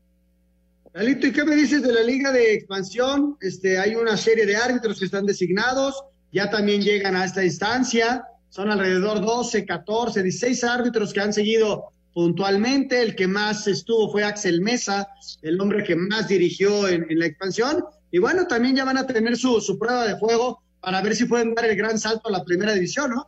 Lalito, 0.92 1.26
¿y 1.26 1.32
qué 1.32 1.44
me 1.44 1.56
dices 1.56 1.82
de 1.82 1.92
la 1.92 2.02
Liga 2.02 2.30
de 2.30 2.54
Expansión? 2.54 3.36
Este, 3.40 3.78
hay 3.78 3.96
una 3.96 4.16
serie 4.16 4.46
de 4.46 4.56
árbitros 4.56 5.00
que 5.00 5.04
están 5.06 5.26
designados, 5.26 6.04
ya 6.32 6.48
también 6.48 6.80
llegan 6.80 7.16
a 7.16 7.24
esta 7.24 7.44
instancia, 7.44 8.24
son 8.50 8.70
alrededor 8.70 9.20
12, 9.20 9.64
14, 9.64 10.22
16 10.22 10.64
árbitros 10.64 11.12
que 11.12 11.20
han 11.20 11.32
seguido 11.32 11.92
puntualmente, 12.14 13.02
el 13.02 13.16
que 13.16 13.26
más 13.26 13.66
estuvo 13.66 14.10
fue 14.10 14.22
Axel 14.22 14.60
Mesa, 14.60 15.08
el 15.42 15.60
hombre 15.60 15.82
que 15.82 15.96
más 15.96 16.28
dirigió 16.28 16.86
en, 16.86 17.06
la 17.10 17.26
expansión, 17.26 17.84
y 18.12 18.18
bueno, 18.18 18.46
también 18.46 18.76
ya 18.76 18.84
van 18.84 18.98
a 18.98 19.06
tener 19.06 19.36
su, 19.36 19.60
su 19.60 19.76
prueba 19.76 20.06
de 20.06 20.14
juego 20.14 20.62
para 20.80 21.02
ver 21.02 21.16
si 21.16 21.24
pueden 21.24 21.54
dar 21.54 21.64
el 21.64 21.76
gran 21.76 21.98
salto 21.98 22.28
a 22.28 22.32
la 22.32 22.44
primera 22.44 22.72
división, 22.74 23.10
¿no? 23.10 23.26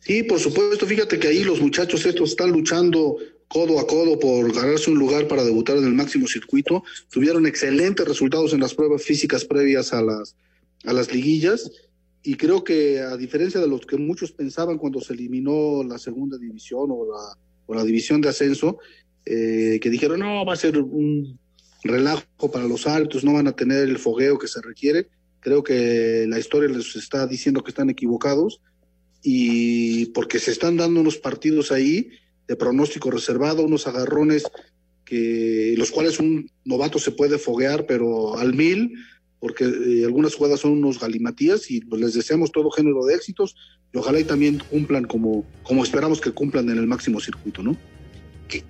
Sí, 0.00 0.22
por 0.22 0.38
supuesto, 0.38 0.86
fíjate 0.86 1.18
que 1.18 1.28
ahí 1.28 1.44
los 1.44 1.60
muchachos 1.60 2.06
estos 2.06 2.30
están 2.30 2.50
luchando 2.50 3.16
codo 3.48 3.80
a 3.80 3.86
codo 3.86 4.18
por 4.18 4.52
ganarse 4.54 4.90
un 4.90 4.98
lugar 4.98 5.26
para 5.26 5.42
debutar 5.42 5.76
en 5.78 5.84
el 5.84 5.94
máximo 5.94 6.26
circuito. 6.26 6.84
Tuvieron 7.10 7.46
excelentes 7.46 8.06
resultados 8.06 8.52
en 8.52 8.60
las 8.60 8.74
pruebas 8.74 9.02
físicas 9.02 9.44
previas 9.44 9.92
a 9.92 10.02
las, 10.02 10.36
a 10.84 10.92
las 10.92 11.12
liguillas 11.12 11.70
y 12.22 12.34
creo 12.34 12.62
que 12.62 13.00
a 13.00 13.16
diferencia 13.16 13.60
de 13.60 13.68
los 13.68 13.86
que 13.86 13.96
muchos 13.96 14.32
pensaban 14.32 14.76
cuando 14.76 15.00
se 15.00 15.14
eliminó 15.14 15.82
la 15.82 15.98
segunda 15.98 16.36
división 16.36 16.90
o 16.90 17.06
la, 17.06 17.38
o 17.66 17.74
la 17.74 17.84
división 17.84 18.20
de 18.20 18.28
ascenso, 18.28 18.78
eh, 19.24 19.78
que 19.80 19.90
dijeron, 19.90 20.20
no, 20.20 20.44
va 20.44 20.52
a 20.52 20.56
ser 20.56 20.78
un 20.78 21.38
relajo 21.82 22.50
para 22.52 22.66
los 22.66 22.86
árbitros, 22.86 23.24
no 23.24 23.34
van 23.34 23.46
a 23.46 23.56
tener 23.56 23.88
el 23.88 23.98
fogueo 23.98 24.38
que 24.38 24.48
se 24.48 24.60
requiere. 24.60 25.08
Creo 25.40 25.62
que 25.62 26.26
la 26.28 26.38
historia 26.38 26.68
les 26.68 26.96
está 26.96 27.26
diciendo 27.26 27.62
que 27.62 27.70
están 27.70 27.88
equivocados 27.88 28.60
y 29.22 30.06
porque 30.06 30.38
se 30.38 30.50
están 30.50 30.76
dando 30.76 31.00
unos 31.00 31.16
partidos 31.16 31.72
ahí 31.72 32.10
de 32.46 32.56
pronóstico 32.56 33.10
reservado, 33.10 33.62
unos 33.62 33.86
agarrones 33.86 34.44
que 35.04 35.74
los 35.76 35.90
cuales 35.90 36.18
un 36.18 36.50
novato 36.64 36.98
se 36.98 37.12
puede 37.12 37.38
foguear, 37.38 37.86
pero 37.86 38.36
al 38.36 38.54
mil, 38.54 38.92
porque 39.40 39.64
eh, 39.64 40.04
algunas 40.04 40.34
jugadas 40.34 40.60
son 40.60 40.72
unos 40.72 41.00
galimatías 41.00 41.70
y 41.70 41.80
pues, 41.80 42.00
les 42.00 42.14
deseamos 42.14 42.52
todo 42.52 42.70
género 42.70 43.04
de 43.04 43.14
éxitos 43.14 43.56
y 43.92 43.98
ojalá 43.98 44.20
y 44.20 44.24
también 44.24 44.62
cumplan 44.70 45.04
como, 45.04 45.46
como 45.62 45.82
esperamos 45.82 46.20
que 46.20 46.32
cumplan 46.32 46.68
en 46.68 46.78
el 46.78 46.86
máximo 46.86 47.20
circuito, 47.20 47.62
¿no? 47.62 47.76
Qué, 48.48 48.64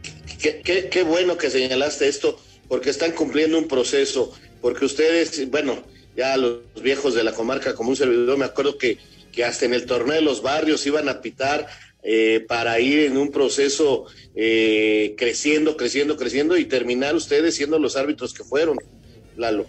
qué, 0.65 0.89
qué 0.91 1.03
bueno 1.03 1.39
que 1.39 1.51
señalaste 1.51 2.09
esto, 2.09 2.39
porque 2.69 2.91
están 2.91 3.13
cumpliendo 3.13 3.59
un 3.59 3.67
proceso, 3.67 4.33
porque 4.61 4.85
ustedes, 4.85 5.49
bueno, 5.51 5.83
ya 6.17 6.37
los 6.37 6.61
viejos 6.83 7.15
de 7.15 7.25
la 7.25 7.33
comarca 7.33 7.75
como 7.75 7.91
un 7.91 7.97
servidor, 7.97 8.39
me 8.39 8.45
acuerdo 8.45 8.77
que, 8.77 8.99
que 9.33 9.45
hasta 9.45 9.65
en 9.67 9.75
el 9.75 9.87
torneo 9.87 10.17
de 10.17 10.23
los 10.23 10.43
barrios 10.43 10.87
iban 10.87 11.09
a 11.09 11.21
pitar 11.21 11.67
eh, 12.03 12.45
para 12.49 12.79
ir 12.81 13.01
en 13.01 13.17
un 13.17 13.31
proceso 13.31 14.07
eh, 14.35 15.15
creciendo, 15.19 15.77
creciendo, 15.77 16.17
creciendo 16.17 16.57
y 16.57 16.65
terminar 16.65 17.15
ustedes 17.15 17.55
siendo 17.57 17.79
los 17.79 17.97
árbitros 17.97 18.33
que 18.33 18.45
fueron, 18.45 18.79
Lalo. 19.37 19.67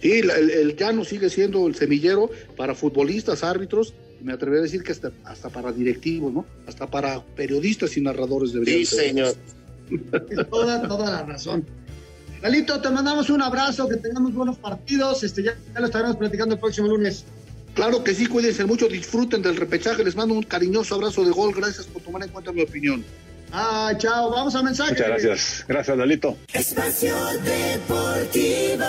Sí, 0.00 0.18
el, 0.18 0.30
el 0.30 0.76
llano 0.76 1.04
sigue 1.04 1.30
siendo 1.30 1.66
el 1.68 1.76
semillero 1.76 2.30
para 2.56 2.74
futbolistas, 2.74 3.44
árbitros, 3.44 3.94
me 4.22 4.32
atrevería 4.32 4.60
a 4.60 4.64
decir 4.64 4.82
que 4.82 4.92
hasta, 4.92 5.12
hasta 5.24 5.48
para 5.48 5.72
directivos, 5.72 6.32
¿no? 6.32 6.46
Hasta 6.66 6.88
para 6.88 7.24
periodistas 7.36 7.96
y 7.96 8.00
narradores 8.00 8.52
deberían 8.52 8.78
Sí, 8.80 8.86
ser. 8.86 9.04
señor. 9.06 9.34
toda, 10.50 10.86
toda 10.88 11.10
la 11.10 11.22
razón. 11.24 11.66
Galito, 12.40 12.80
te 12.80 12.90
mandamos 12.90 13.30
un 13.30 13.42
abrazo, 13.42 13.88
que 13.88 13.96
tengamos 13.96 14.34
buenos 14.34 14.58
partidos, 14.58 15.22
este, 15.22 15.44
ya, 15.44 15.56
ya 15.72 15.80
lo 15.80 15.86
estaremos 15.86 16.16
platicando 16.16 16.54
el 16.54 16.60
próximo 16.60 16.88
lunes. 16.88 17.24
Claro 17.74 18.04
que 18.04 18.14
sí, 18.14 18.26
cuídense 18.26 18.64
mucho, 18.64 18.88
disfruten 18.88 19.42
del 19.42 19.56
repechaje, 19.56 20.04
les 20.04 20.14
mando 20.14 20.34
un 20.34 20.42
cariñoso 20.42 20.94
abrazo 20.94 21.24
de 21.24 21.30
gol, 21.30 21.54
gracias 21.54 21.86
por 21.86 22.02
tomar 22.02 22.22
en 22.22 22.28
cuenta 22.28 22.52
mi 22.52 22.62
opinión. 22.62 23.04
Ah, 23.50 23.92
chao, 23.98 24.30
vamos 24.30 24.54
a 24.54 24.62
mensaje. 24.62 24.92
Muchas 24.92 25.08
gracias. 25.08 25.64
Gracias, 25.68 25.96
Lalito. 25.96 26.38
Espacio 26.52 27.14
Deportivo. 27.44 28.84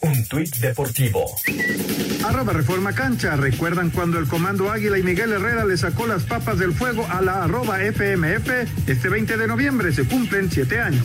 Un 0.00 0.24
tuit 0.26 0.54
deportivo. 0.56 1.24
Arroba 2.24 2.52
Reforma 2.52 2.94
Cancha. 2.94 3.36
¿Recuerdan 3.36 3.88
cuando 3.90 4.18
el 4.18 4.28
Comando 4.28 4.70
Águila 4.70 4.98
y 4.98 5.02
Miguel 5.02 5.32
Herrera 5.32 5.64
le 5.64 5.78
sacó 5.78 6.06
las 6.06 6.24
papas 6.24 6.58
del 6.58 6.74
fuego 6.74 7.06
a 7.08 7.22
la 7.22 7.44
arroba 7.44 7.82
FMF? 7.82 8.48
Este 8.86 9.08
20 9.08 9.38
de 9.38 9.46
noviembre 9.46 9.92
se 9.92 10.04
cumplen 10.04 10.50
siete 10.50 10.78
años. 10.78 11.04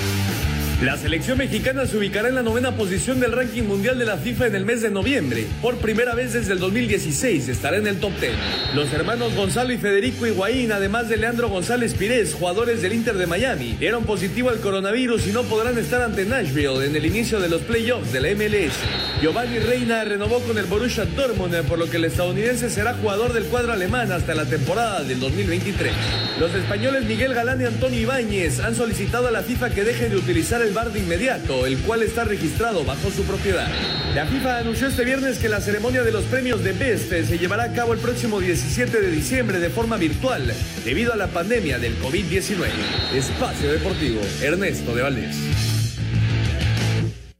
La 0.81 0.97
selección 0.97 1.37
mexicana 1.37 1.85
se 1.85 1.95
ubicará 1.95 2.29
en 2.29 2.33
la 2.33 2.41
novena 2.41 2.71
posición 2.71 3.19
del 3.19 3.33
ranking 3.33 3.61
mundial 3.61 3.99
de 3.99 4.05
la 4.05 4.17
FIFA 4.17 4.47
en 4.47 4.55
el 4.55 4.65
mes 4.65 4.81
de 4.81 4.89
noviembre. 4.89 5.45
Por 5.61 5.77
primera 5.77 6.15
vez 6.15 6.33
desde 6.33 6.53
el 6.53 6.59
2016 6.59 7.49
estará 7.49 7.77
en 7.77 7.85
el 7.85 7.99
top 7.99 8.19
10. 8.19 8.33
Los 8.73 8.91
hermanos 8.91 9.35
Gonzalo 9.35 9.71
y 9.73 9.77
Federico 9.77 10.25
Higuaín, 10.25 10.71
además 10.71 11.07
de 11.07 11.17
Leandro 11.17 11.49
González 11.49 11.93
Pires, 11.93 12.33
jugadores 12.33 12.81
del 12.81 12.93
Inter 12.93 13.15
de 13.15 13.27
Miami, 13.27 13.75
dieron 13.79 14.05
positivo 14.05 14.49
al 14.49 14.59
coronavirus 14.59 15.27
y 15.27 15.31
no 15.31 15.43
podrán 15.43 15.77
estar 15.77 16.01
ante 16.01 16.25
Nashville 16.25 16.83
en 16.83 16.95
el 16.95 17.05
inicio 17.05 17.39
de 17.39 17.49
los 17.49 17.61
playoffs 17.61 18.11
de 18.11 18.21
la 18.21 18.29
MLS. 18.29 18.73
Giovanni 19.21 19.59
Reina 19.59 20.03
renovó 20.03 20.39
con 20.39 20.57
el 20.57 20.65
Borussia 20.65 21.05
Dortmund, 21.05 21.61
por 21.67 21.77
lo 21.77 21.91
que 21.91 21.97
el 21.97 22.05
estadounidense 22.05 22.71
será 22.71 22.95
jugador 22.95 23.33
del 23.33 23.43
cuadro 23.43 23.71
alemán 23.71 24.11
hasta 24.11 24.33
la 24.33 24.45
temporada 24.45 25.03
del 25.03 25.19
2023. 25.19 25.93
Los 26.39 26.55
españoles 26.55 27.05
Miguel 27.05 27.35
Galán 27.35 27.61
y 27.61 27.65
Antonio 27.65 27.99
Ibáñez 27.99 28.59
han 28.61 28.75
solicitado 28.75 29.27
a 29.27 29.31
la 29.31 29.43
FIFA 29.43 29.69
que 29.69 29.83
deje 29.83 30.09
de 30.09 30.15
utilizar 30.15 30.59
el 30.63 30.70
bar 30.73 30.91
de 30.91 30.99
inmediato, 30.99 31.65
el 31.65 31.77
cual 31.79 32.03
está 32.03 32.23
registrado 32.23 32.83
bajo 32.83 33.09
su 33.11 33.23
propiedad. 33.23 33.67
La 34.15 34.25
FIFA 34.25 34.59
anunció 34.59 34.87
este 34.87 35.05
viernes 35.05 35.39
que 35.39 35.49
la 35.49 35.61
ceremonia 35.61 36.03
de 36.03 36.11
los 36.11 36.25
premios 36.25 36.63
de 36.63 36.73
Best 36.73 37.09
se 37.11 37.37
llevará 37.37 37.63
a 37.63 37.73
cabo 37.73 37.93
el 37.93 37.99
próximo 37.99 38.39
17 38.39 39.01
de 39.01 39.11
diciembre 39.11 39.59
de 39.59 39.69
forma 39.69 39.97
virtual, 39.97 40.53
debido 40.83 41.13
a 41.13 41.15
la 41.15 41.27
pandemia 41.27 41.79
del 41.79 41.97
COVID-19. 41.99 42.67
Espacio 43.15 43.71
Deportivo, 43.71 44.21
Ernesto 44.41 44.95
de 44.95 45.01
Valdés. 45.01 45.37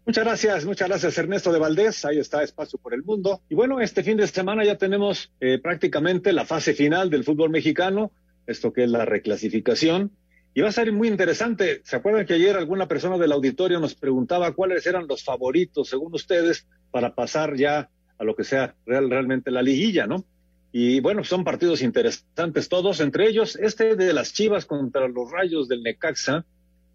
Muchas 0.05 0.25
gracias, 0.25 0.65
muchas 0.65 0.87
gracias 0.89 1.17
Ernesto 1.17 1.53
de 1.53 1.59
Valdés. 1.59 2.03
Ahí 2.05 2.19
está 2.19 2.43
Espacio 2.43 2.79
por 2.79 2.93
el 2.93 3.03
Mundo. 3.03 3.41
Y 3.49 3.55
bueno, 3.55 3.79
este 3.79 4.03
fin 4.03 4.17
de 4.17 4.27
semana 4.27 4.65
ya 4.65 4.77
tenemos 4.77 5.31
eh, 5.39 5.59
prácticamente 5.59 6.33
la 6.33 6.45
fase 6.45 6.73
final 6.73 7.09
del 7.09 7.23
fútbol 7.23 7.49
mexicano, 7.49 8.11
esto 8.47 8.73
que 8.73 8.83
es 8.83 8.89
la 8.89 9.05
reclasificación. 9.05 10.11
Y 10.53 10.61
va 10.61 10.69
a 10.69 10.73
ser 10.73 10.91
muy 10.91 11.07
interesante. 11.07 11.81
¿Se 11.85 11.95
acuerdan 11.95 12.25
que 12.25 12.33
ayer 12.33 12.57
alguna 12.57 12.87
persona 12.87 13.17
del 13.17 13.31
auditorio 13.31 13.79
nos 13.79 13.95
preguntaba 13.95 14.51
cuáles 14.53 14.85
eran 14.85 15.07
los 15.07 15.23
favoritos, 15.23 15.89
según 15.89 16.13
ustedes, 16.13 16.67
para 16.91 17.15
pasar 17.15 17.55
ya 17.55 17.89
a 18.17 18.23
lo 18.23 18.35
que 18.35 18.43
sea 18.43 18.75
real, 18.85 19.09
realmente 19.09 19.49
la 19.49 19.61
liguilla, 19.61 20.07
¿no? 20.07 20.25
Y 20.73 20.99
bueno, 21.01 21.23
son 21.23 21.43
partidos 21.43 21.81
interesantes 21.81 22.69
todos, 22.69 23.01
entre 23.01 23.27
ellos 23.27 23.57
este 23.57 23.95
de 23.95 24.13
las 24.13 24.33
Chivas 24.33 24.65
contra 24.65 25.07
los 25.07 25.31
Rayos 25.31 25.67
del 25.67 25.83
Necaxa. 25.83 26.45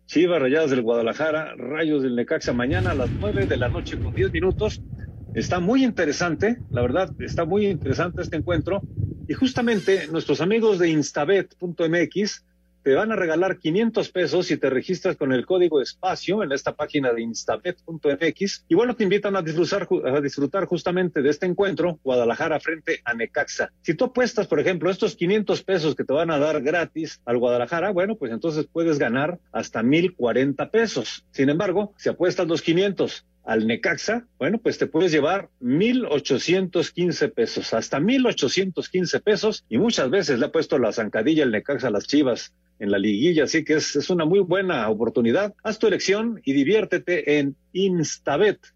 Chivas 0.06 0.40
Rayadas 0.40 0.70
del 0.70 0.82
Guadalajara, 0.82 1.54
Rayos 1.56 2.02
del 2.02 2.14
Necaxa 2.14 2.52
mañana 2.52 2.92
a 2.92 2.94
las 2.94 3.10
nueve 3.10 3.46
de 3.46 3.56
la 3.56 3.68
noche 3.68 3.98
con 3.98 4.14
diez 4.14 4.32
minutos. 4.32 4.80
Está 5.34 5.60
muy 5.60 5.84
interesante, 5.84 6.58
la 6.70 6.80
verdad, 6.80 7.10
está 7.18 7.44
muy 7.44 7.66
interesante 7.66 8.22
este 8.22 8.36
encuentro. 8.36 8.82
Y 9.28 9.34
justamente 9.34 10.06
nuestros 10.06 10.40
amigos 10.40 10.78
de 10.78 10.88
instabet.mx 10.90 12.45
te 12.86 12.94
van 12.94 13.10
a 13.10 13.16
regalar 13.16 13.58
500 13.58 14.10
pesos 14.10 14.46
si 14.46 14.58
te 14.58 14.70
registras 14.70 15.16
con 15.16 15.32
el 15.32 15.44
código 15.44 15.82
espacio 15.82 16.44
en 16.44 16.52
esta 16.52 16.76
página 16.76 17.12
de 17.12 17.20
instabet.mx. 17.20 18.64
Y 18.68 18.76
bueno, 18.76 18.94
te 18.94 19.02
invitan 19.02 19.34
a 19.34 19.42
disfrutar, 19.42 19.88
a 20.04 20.20
disfrutar 20.20 20.66
justamente 20.66 21.20
de 21.20 21.30
este 21.30 21.46
encuentro, 21.46 21.98
Guadalajara 22.04 22.60
frente 22.60 23.00
a 23.04 23.12
Necaxa. 23.12 23.72
Si 23.82 23.94
tú 23.94 24.04
apuestas, 24.04 24.46
por 24.46 24.60
ejemplo, 24.60 24.88
estos 24.88 25.16
500 25.16 25.64
pesos 25.64 25.96
que 25.96 26.04
te 26.04 26.12
van 26.12 26.30
a 26.30 26.38
dar 26.38 26.62
gratis 26.62 27.20
al 27.24 27.38
Guadalajara, 27.38 27.90
bueno, 27.90 28.14
pues 28.14 28.30
entonces 28.30 28.68
puedes 28.72 29.00
ganar 29.00 29.40
hasta 29.50 29.82
1040 29.82 30.70
pesos. 30.70 31.26
Sin 31.32 31.50
embargo, 31.50 31.92
si 31.96 32.08
apuestas 32.08 32.46
los 32.46 32.62
500 32.62 33.26
al 33.46 33.66
Necaxa, 33.66 34.28
bueno, 34.38 34.58
pues 34.58 34.78
te 34.78 34.86
puedes 34.86 35.10
llevar 35.10 35.48
1.815 35.60 37.32
pesos, 37.32 37.74
hasta 37.74 37.98
1.815 37.98 39.22
pesos, 39.22 39.64
y 39.68 39.78
muchas 39.78 40.08
veces 40.08 40.38
le 40.38 40.46
ha 40.46 40.52
puesto 40.52 40.78
la 40.78 40.92
zancadilla 40.92 41.42
el 41.42 41.50
Necaxa 41.50 41.88
a 41.88 41.90
las 41.90 42.06
chivas 42.06 42.52
en 42.78 42.90
la 42.90 42.98
liguilla, 42.98 43.44
así 43.44 43.64
que 43.64 43.74
es, 43.74 43.96
es 43.96 44.10
una 44.10 44.24
muy 44.24 44.40
buena 44.40 44.88
oportunidad. 44.88 45.54
Haz 45.62 45.78
tu 45.78 45.86
elección 45.86 46.40
y 46.44 46.52
diviértete 46.52 47.38
en 47.38 47.56
instabet.mx 47.72 48.66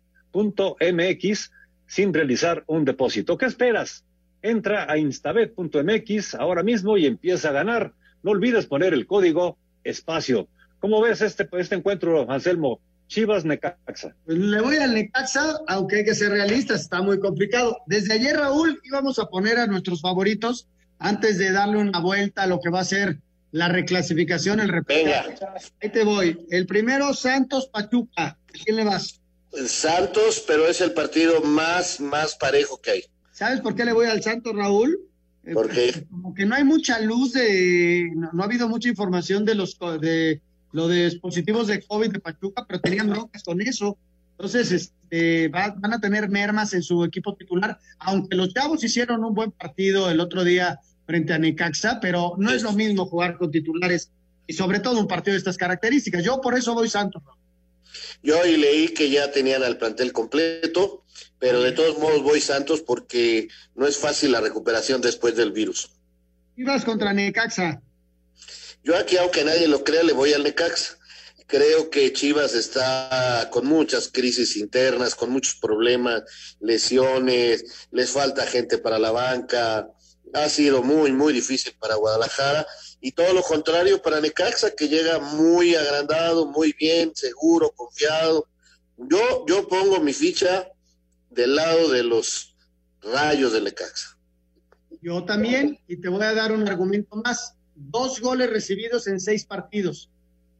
sin 1.86 2.14
realizar 2.14 2.64
un 2.66 2.84
depósito. 2.84 3.36
¿Qué 3.36 3.46
esperas? 3.46 4.04
Entra 4.42 4.90
a 4.90 4.96
instabet.mx 4.96 6.34
ahora 6.36 6.62
mismo 6.62 6.96
y 6.96 7.06
empieza 7.06 7.50
a 7.50 7.52
ganar. 7.52 7.92
No 8.22 8.30
olvides 8.30 8.66
poner 8.66 8.94
el 8.94 9.06
código 9.06 9.58
espacio. 9.84 10.48
¿Cómo 10.78 11.02
ves 11.02 11.20
este, 11.20 11.48
este 11.52 11.74
encuentro, 11.74 12.30
Anselmo? 12.30 12.80
Chivas 13.08 13.44
Necaxa. 13.44 14.14
Pues 14.24 14.38
le 14.38 14.60
voy 14.60 14.76
al 14.76 14.94
Necaxa, 14.94 15.58
aunque 15.66 15.96
hay 15.96 16.04
que 16.04 16.14
ser 16.14 16.30
realistas, 16.30 16.82
está 16.82 17.02
muy 17.02 17.18
complicado. 17.18 17.78
Desde 17.86 18.14
ayer, 18.14 18.36
Raúl, 18.36 18.80
íbamos 18.84 19.18
a 19.18 19.26
poner 19.26 19.58
a 19.58 19.66
nuestros 19.66 20.00
favoritos 20.00 20.68
antes 21.00 21.36
de 21.36 21.50
darle 21.50 21.78
una 21.78 21.98
vuelta 21.98 22.44
a 22.44 22.46
lo 22.46 22.60
que 22.60 22.70
va 22.70 22.80
a 22.80 22.84
ser 22.84 23.18
la 23.52 23.68
reclasificación, 23.68 24.60
el 24.60 24.68
repechaje. 24.68 25.34
Ahí 25.82 25.88
te 25.90 26.04
voy. 26.04 26.46
El 26.50 26.66
primero, 26.66 27.12
Santos 27.14 27.68
Pachuca. 27.72 28.24
¿A 28.26 28.52
quién 28.64 28.76
le 28.76 28.84
vas? 28.84 29.20
Santos, 29.66 30.44
pero 30.46 30.66
es 30.66 30.80
el 30.80 30.92
partido 30.92 31.40
más, 31.42 32.00
más 32.00 32.36
parejo 32.36 32.80
que 32.80 32.90
hay. 32.90 33.04
¿Sabes 33.32 33.60
por 33.60 33.74
qué 33.74 33.84
le 33.84 33.92
voy 33.92 34.06
al 34.06 34.22
Santos, 34.22 34.54
Raúl? 34.54 34.98
Eh, 35.44 35.52
Porque 35.54 36.06
como 36.10 36.34
que 36.34 36.46
no 36.46 36.54
hay 36.54 36.64
mucha 36.64 37.00
luz 37.00 37.32
de, 37.32 38.10
no, 38.14 38.42
ha 38.42 38.44
habido 38.44 38.68
mucha 38.68 38.88
información 38.88 39.44
de 39.44 39.54
los 39.54 39.78
de 40.00 40.42
lo 40.72 40.86
de 40.86 41.06
dispositivos 41.06 41.66
de 41.66 41.82
COVID 41.82 42.12
de 42.12 42.20
Pachuca, 42.20 42.64
pero 42.68 42.80
tenían 42.80 43.10
broncas 43.10 43.42
con 43.42 43.60
eso. 43.60 43.98
Entonces, 44.32 44.70
este, 44.70 45.48
van 45.48 45.92
a 45.92 46.00
tener 46.00 46.28
mermas 46.28 46.72
en 46.74 46.82
su 46.82 47.04
equipo 47.04 47.34
titular, 47.34 47.78
aunque 47.98 48.36
los 48.36 48.54
chavos 48.54 48.84
hicieron 48.84 49.24
un 49.24 49.34
buen 49.34 49.50
partido 49.50 50.08
el 50.10 50.20
otro 50.20 50.44
día 50.44 50.78
frente 51.10 51.32
a 51.32 51.38
Necaxa, 51.38 51.98
pero 52.00 52.34
no 52.38 52.52
es 52.52 52.62
lo 52.62 52.72
mismo 52.72 53.04
jugar 53.04 53.36
con 53.36 53.50
titulares 53.50 54.12
y 54.46 54.52
sobre 54.52 54.78
todo 54.78 55.00
un 55.00 55.08
partido 55.08 55.32
de 55.32 55.38
estas 55.38 55.56
características. 55.56 56.22
Yo 56.22 56.40
por 56.40 56.56
eso 56.56 56.72
voy 56.72 56.88
Santos. 56.88 57.20
Yo 58.22 58.38
hoy 58.38 58.56
leí 58.56 58.88
que 58.88 59.10
ya 59.10 59.32
tenían 59.32 59.64
al 59.64 59.76
plantel 59.76 60.12
completo, 60.12 61.04
pero 61.40 61.62
de 61.62 61.72
todos 61.72 61.98
modos 61.98 62.22
voy 62.22 62.40
Santos 62.40 62.82
porque 62.82 63.48
no 63.74 63.88
es 63.88 63.98
fácil 63.98 64.30
la 64.30 64.40
recuperación 64.40 65.00
después 65.00 65.34
del 65.34 65.50
virus. 65.50 65.90
vas 66.56 66.84
contra 66.84 67.12
Necaxa. 67.12 67.82
Yo 68.84 68.96
aquí, 68.96 69.16
aunque 69.16 69.42
nadie 69.42 69.66
lo 69.66 69.82
crea, 69.82 70.04
le 70.04 70.12
voy 70.12 70.32
al 70.32 70.44
Necaxa. 70.44 70.96
Creo 71.48 71.90
que 71.90 72.12
Chivas 72.12 72.54
está 72.54 73.48
con 73.50 73.66
muchas 73.66 74.06
crisis 74.06 74.56
internas, 74.56 75.16
con 75.16 75.30
muchos 75.30 75.56
problemas, 75.56 76.22
lesiones, 76.60 77.88
les 77.90 78.10
falta 78.12 78.46
gente 78.46 78.78
para 78.78 79.00
la 79.00 79.10
banca. 79.10 79.88
Ha 80.32 80.48
sido 80.48 80.82
muy, 80.82 81.12
muy 81.12 81.32
difícil 81.32 81.74
para 81.78 81.96
Guadalajara 81.96 82.66
y 83.00 83.12
todo 83.12 83.32
lo 83.32 83.42
contrario 83.42 84.00
para 84.00 84.20
Necaxa, 84.20 84.72
que 84.72 84.88
llega 84.88 85.18
muy 85.18 85.74
agrandado, 85.74 86.46
muy 86.46 86.74
bien, 86.78 87.12
seguro, 87.14 87.70
confiado. 87.70 88.46
Yo, 88.96 89.44
yo 89.46 89.66
pongo 89.66 90.00
mi 90.00 90.12
ficha 90.12 90.68
del 91.30 91.56
lado 91.56 91.90
de 91.90 92.02
los 92.02 92.54
rayos 93.00 93.52
de 93.52 93.62
Necaxa. 93.62 94.18
Yo 95.02 95.24
también, 95.24 95.78
y 95.88 95.96
te 95.96 96.08
voy 96.08 96.22
a 96.22 96.34
dar 96.34 96.52
un 96.52 96.68
argumento 96.68 97.16
más. 97.16 97.54
Dos 97.74 98.20
goles 98.20 98.50
recibidos 98.50 99.06
en 99.06 99.18
seis 99.18 99.46
partidos. 99.46 100.10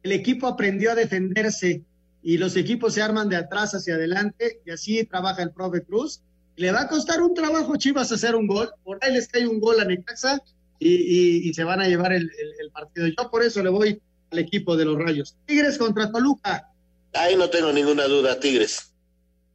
El 0.01 0.11
equipo 0.13 0.47
aprendió 0.47 0.91
a 0.91 0.95
defenderse 0.95 1.83
y 2.23 2.37
los 2.37 2.55
equipos 2.55 2.95
se 2.95 3.03
arman 3.03 3.29
de 3.29 3.35
atrás 3.35 3.73
hacia 3.73 3.95
adelante 3.95 4.61
y 4.65 4.71
así 4.71 5.03
trabaja 5.03 5.43
el 5.43 5.51
profe 5.51 5.83
Cruz. 5.83 6.23
Le 6.55 6.71
va 6.71 6.81
a 6.81 6.87
costar 6.87 7.21
un 7.21 7.33
trabajo 7.33 7.75
Chivas 7.75 8.11
hacer 8.11 8.35
un 8.35 8.47
gol. 8.47 8.69
Por 8.83 8.97
ahí 9.01 9.13
les 9.13 9.27
cae 9.27 9.47
un 9.47 9.59
gol 9.59 9.79
a 9.79 9.85
Necaxa 9.85 10.41
y, 10.79 11.53
se 11.53 11.63
van 11.63 11.81
a 11.81 11.87
llevar 11.87 12.13
el, 12.13 12.29
partido. 12.73 13.07
Yo 13.07 13.29
por 13.29 13.43
eso 13.43 13.61
le 13.63 13.69
voy 13.69 14.01
al 14.31 14.39
equipo 14.39 14.75
de 14.75 14.85
los 14.85 14.97
Rayos. 14.97 15.35
Tigres 15.45 15.77
contra 15.77 16.11
Toluca. 16.11 16.69
Ahí 17.13 17.35
no 17.35 17.49
tengo 17.49 17.71
ninguna 17.71 18.05
duda, 18.05 18.39
Tigres. 18.39 18.93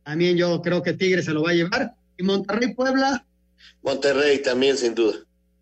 También 0.04 0.36
yo 0.36 0.60
creo 0.62 0.82
que 0.82 0.92
Tigres 0.92 1.24
se 1.24 1.32
lo 1.32 1.42
va 1.42 1.50
a 1.50 1.54
llevar. 1.54 1.94
¿Y 2.16 2.22
Monterrey 2.22 2.74
Puebla? 2.74 3.26
Monterrey 3.82 4.40
también, 4.42 4.76
sin 4.76 4.94
duda. 4.94 5.18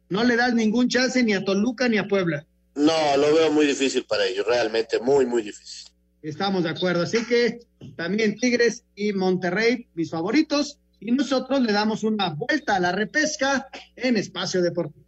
No 0.08 0.22
le 0.22 0.36
das 0.36 0.54
ningún 0.54 0.88
chance 0.88 1.22
ni 1.22 1.32
a 1.32 1.44
Toluca 1.44 1.88
ni 1.88 1.98
a 1.98 2.06
Puebla. 2.06 2.46
No, 2.74 3.16
lo 3.16 3.34
veo 3.34 3.52
muy 3.52 3.66
difícil 3.66 4.04
para 4.04 4.26
ellos, 4.26 4.46
realmente 4.46 4.98
muy, 4.98 5.26
muy 5.26 5.42
difícil. 5.42 5.90
Estamos 6.22 6.64
de 6.64 6.70
acuerdo. 6.70 7.02
Así 7.02 7.24
que 7.24 7.60
también 7.96 8.36
Tigres 8.36 8.84
y 8.96 9.12
Monterrey, 9.12 9.86
mis 9.94 10.10
favoritos. 10.10 10.78
Y 11.00 11.12
nosotros 11.12 11.60
le 11.60 11.72
damos 11.72 12.04
una 12.04 12.30
vuelta 12.30 12.76
a 12.76 12.80
la 12.80 12.92
repesca 12.92 13.68
en 13.96 14.16
Espacio 14.16 14.62
Deportivo. 14.62 15.04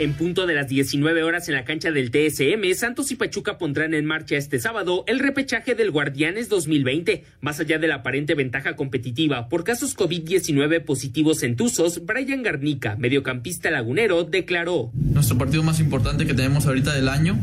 En 0.00 0.14
punto 0.14 0.46
de 0.46 0.54
las 0.54 0.66
19 0.66 1.22
horas 1.22 1.46
en 1.50 1.56
la 1.56 1.66
cancha 1.66 1.90
del 1.90 2.10
TSM, 2.10 2.72
Santos 2.74 3.10
y 3.10 3.16
Pachuca 3.16 3.58
pondrán 3.58 3.92
en 3.92 4.06
marcha 4.06 4.36
este 4.36 4.58
sábado 4.58 5.04
el 5.06 5.18
repechaje 5.18 5.74
del 5.74 5.90
Guardianes 5.90 6.48
2020. 6.48 7.26
Más 7.42 7.60
allá 7.60 7.78
de 7.78 7.86
la 7.86 7.96
aparente 7.96 8.34
ventaja 8.34 8.76
competitiva 8.76 9.50
por 9.50 9.62
casos 9.62 9.94
COVID-19 9.94 10.86
positivos 10.86 11.42
en 11.42 11.54
Tuzos, 11.54 12.06
Brian 12.06 12.42
Garnica, 12.42 12.96
mediocampista 12.96 13.70
lagunero, 13.70 14.24
declaró. 14.24 14.90
Nuestro 14.94 15.36
partido 15.36 15.62
más 15.62 15.80
importante 15.80 16.24
que 16.24 16.32
tenemos 16.32 16.64
ahorita 16.64 16.94
del 16.94 17.10
año, 17.10 17.38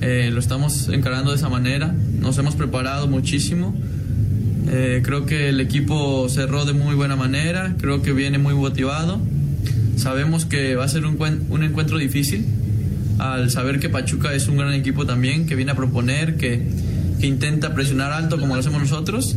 eh, 0.00 0.30
lo 0.32 0.40
estamos 0.40 0.88
encarando 0.88 1.32
de 1.32 1.36
esa 1.36 1.50
manera. 1.50 1.88
Nos 2.20 2.38
hemos 2.38 2.56
preparado 2.56 3.06
muchísimo. 3.06 3.76
Eh, 4.68 5.02
creo 5.04 5.26
que 5.26 5.48
el 5.48 5.60
equipo 5.60 6.28
cerró 6.28 6.64
de 6.64 6.72
muy 6.72 6.94
buena 6.94 7.16
manera, 7.16 7.74
creo 7.78 8.02
que 8.02 8.12
viene 8.12 8.38
muy 8.38 8.54
motivado 8.54 9.20
Sabemos 9.96 10.46
que 10.46 10.74
va 10.74 10.84
a 10.84 10.88
ser 10.88 11.04
un, 11.04 11.16
un 11.48 11.62
encuentro 11.62 11.98
difícil, 11.98 12.44
al 13.18 13.50
saber 13.50 13.78
que 13.78 13.88
Pachuca 13.88 14.34
es 14.34 14.48
un 14.48 14.56
gran 14.56 14.72
equipo 14.72 15.06
también, 15.06 15.46
que 15.46 15.54
viene 15.54 15.72
a 15.72 15.74
proponer, 15.76 16.36
que, 16.36 16.60
que 17.20 17.26
intenta 17.26 17.74
presionar 17.74 18.10
alto 18.10 18.38
como 18.40 18.54
lo 18.54 18.60
hacemos 18.60 18.80
nosotros. 18.80 19.36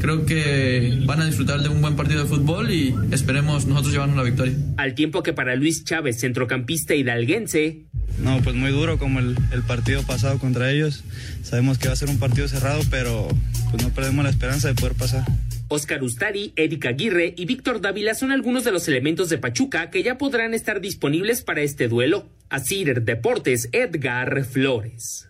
Creo 0.00 0.24
que 0.24 1.02
van 1.04 1.20
a 1.20 1.26
disfrutar 1.26 1.60
de 1.62 1.68
un 1.68 1.80
buen 1.80 1.96
partido 1.96 2.22
de 2.22 2.28
fútbol 2.28 2.70
y 2.70 2.94
esperemos 3.10 3.66
nosotros 3.66 3.92
llevarnos 3.92 4.16
la 4.16 4.22
victoria. 4.22 4.54
Al 4.76 4.94
tiempo 4.94 5.24
que 5.24 5.32
para 5.32 5.56
Luis 5.56 5.82
Chávez, 5.84 6.20
centrocampista 6.20 6.94
hidalguense, 6.94 7.87
no, 8.18 8.40
pues 8.42 8.56
muy 8.56 8.70
duro 8.70 8.98
como 8.98 9.18
el, 9.20 9.36
el, 9.52 9.62
partido 9.62 10.02
pasado 10.02 10.38
contra 10.38 10.70
ellos. 10.70 11.04
Sabemos 11.42 11.78
que 11.78 11.88
va 11.88 11.94
a 11.94 11.96
ser 11.96 12.08
un 12.08 12.18
partido 12.18 12.48
cerrado, 12.48 12.82
pero 12.90 13.28
pues 13.70 13.82
no 13.82 13.90
perdemos 13.90 14.24
la 14.24 14.30
esperanza 14.30 14.68
de 14.68 14.74
poder 14.74 14.94
pasar. 14.94 15.24
Oscar 15.70 16.02
Ustari, 16.02 16.54
Erika 16.56 16.88
Aguirre 16.88 17.34
y 17.36 17.44
Víctor 17.44 17.82
Dávila 17.82 18.14
son 18.14 18.32
algunos 18.32 18.64
de 18.64 18.72
los 18.72 18.88
elementos 18.88 19.28
de 19.28 19.36
Pachuca 19.36 19.90
que 19.90 20.02
ya 20.02 20.16
podrán 20.16 20.54
estar 20.54 20.80
disponibles 20.80 21.42
para 21.42 21.60
este 21.60 21.88
duelo. 21.88 22.26
Asir 22.48 23.02
Deportes, 23.02 23.68
Edgar 23.72 24.44
Flores. 24.44 25.28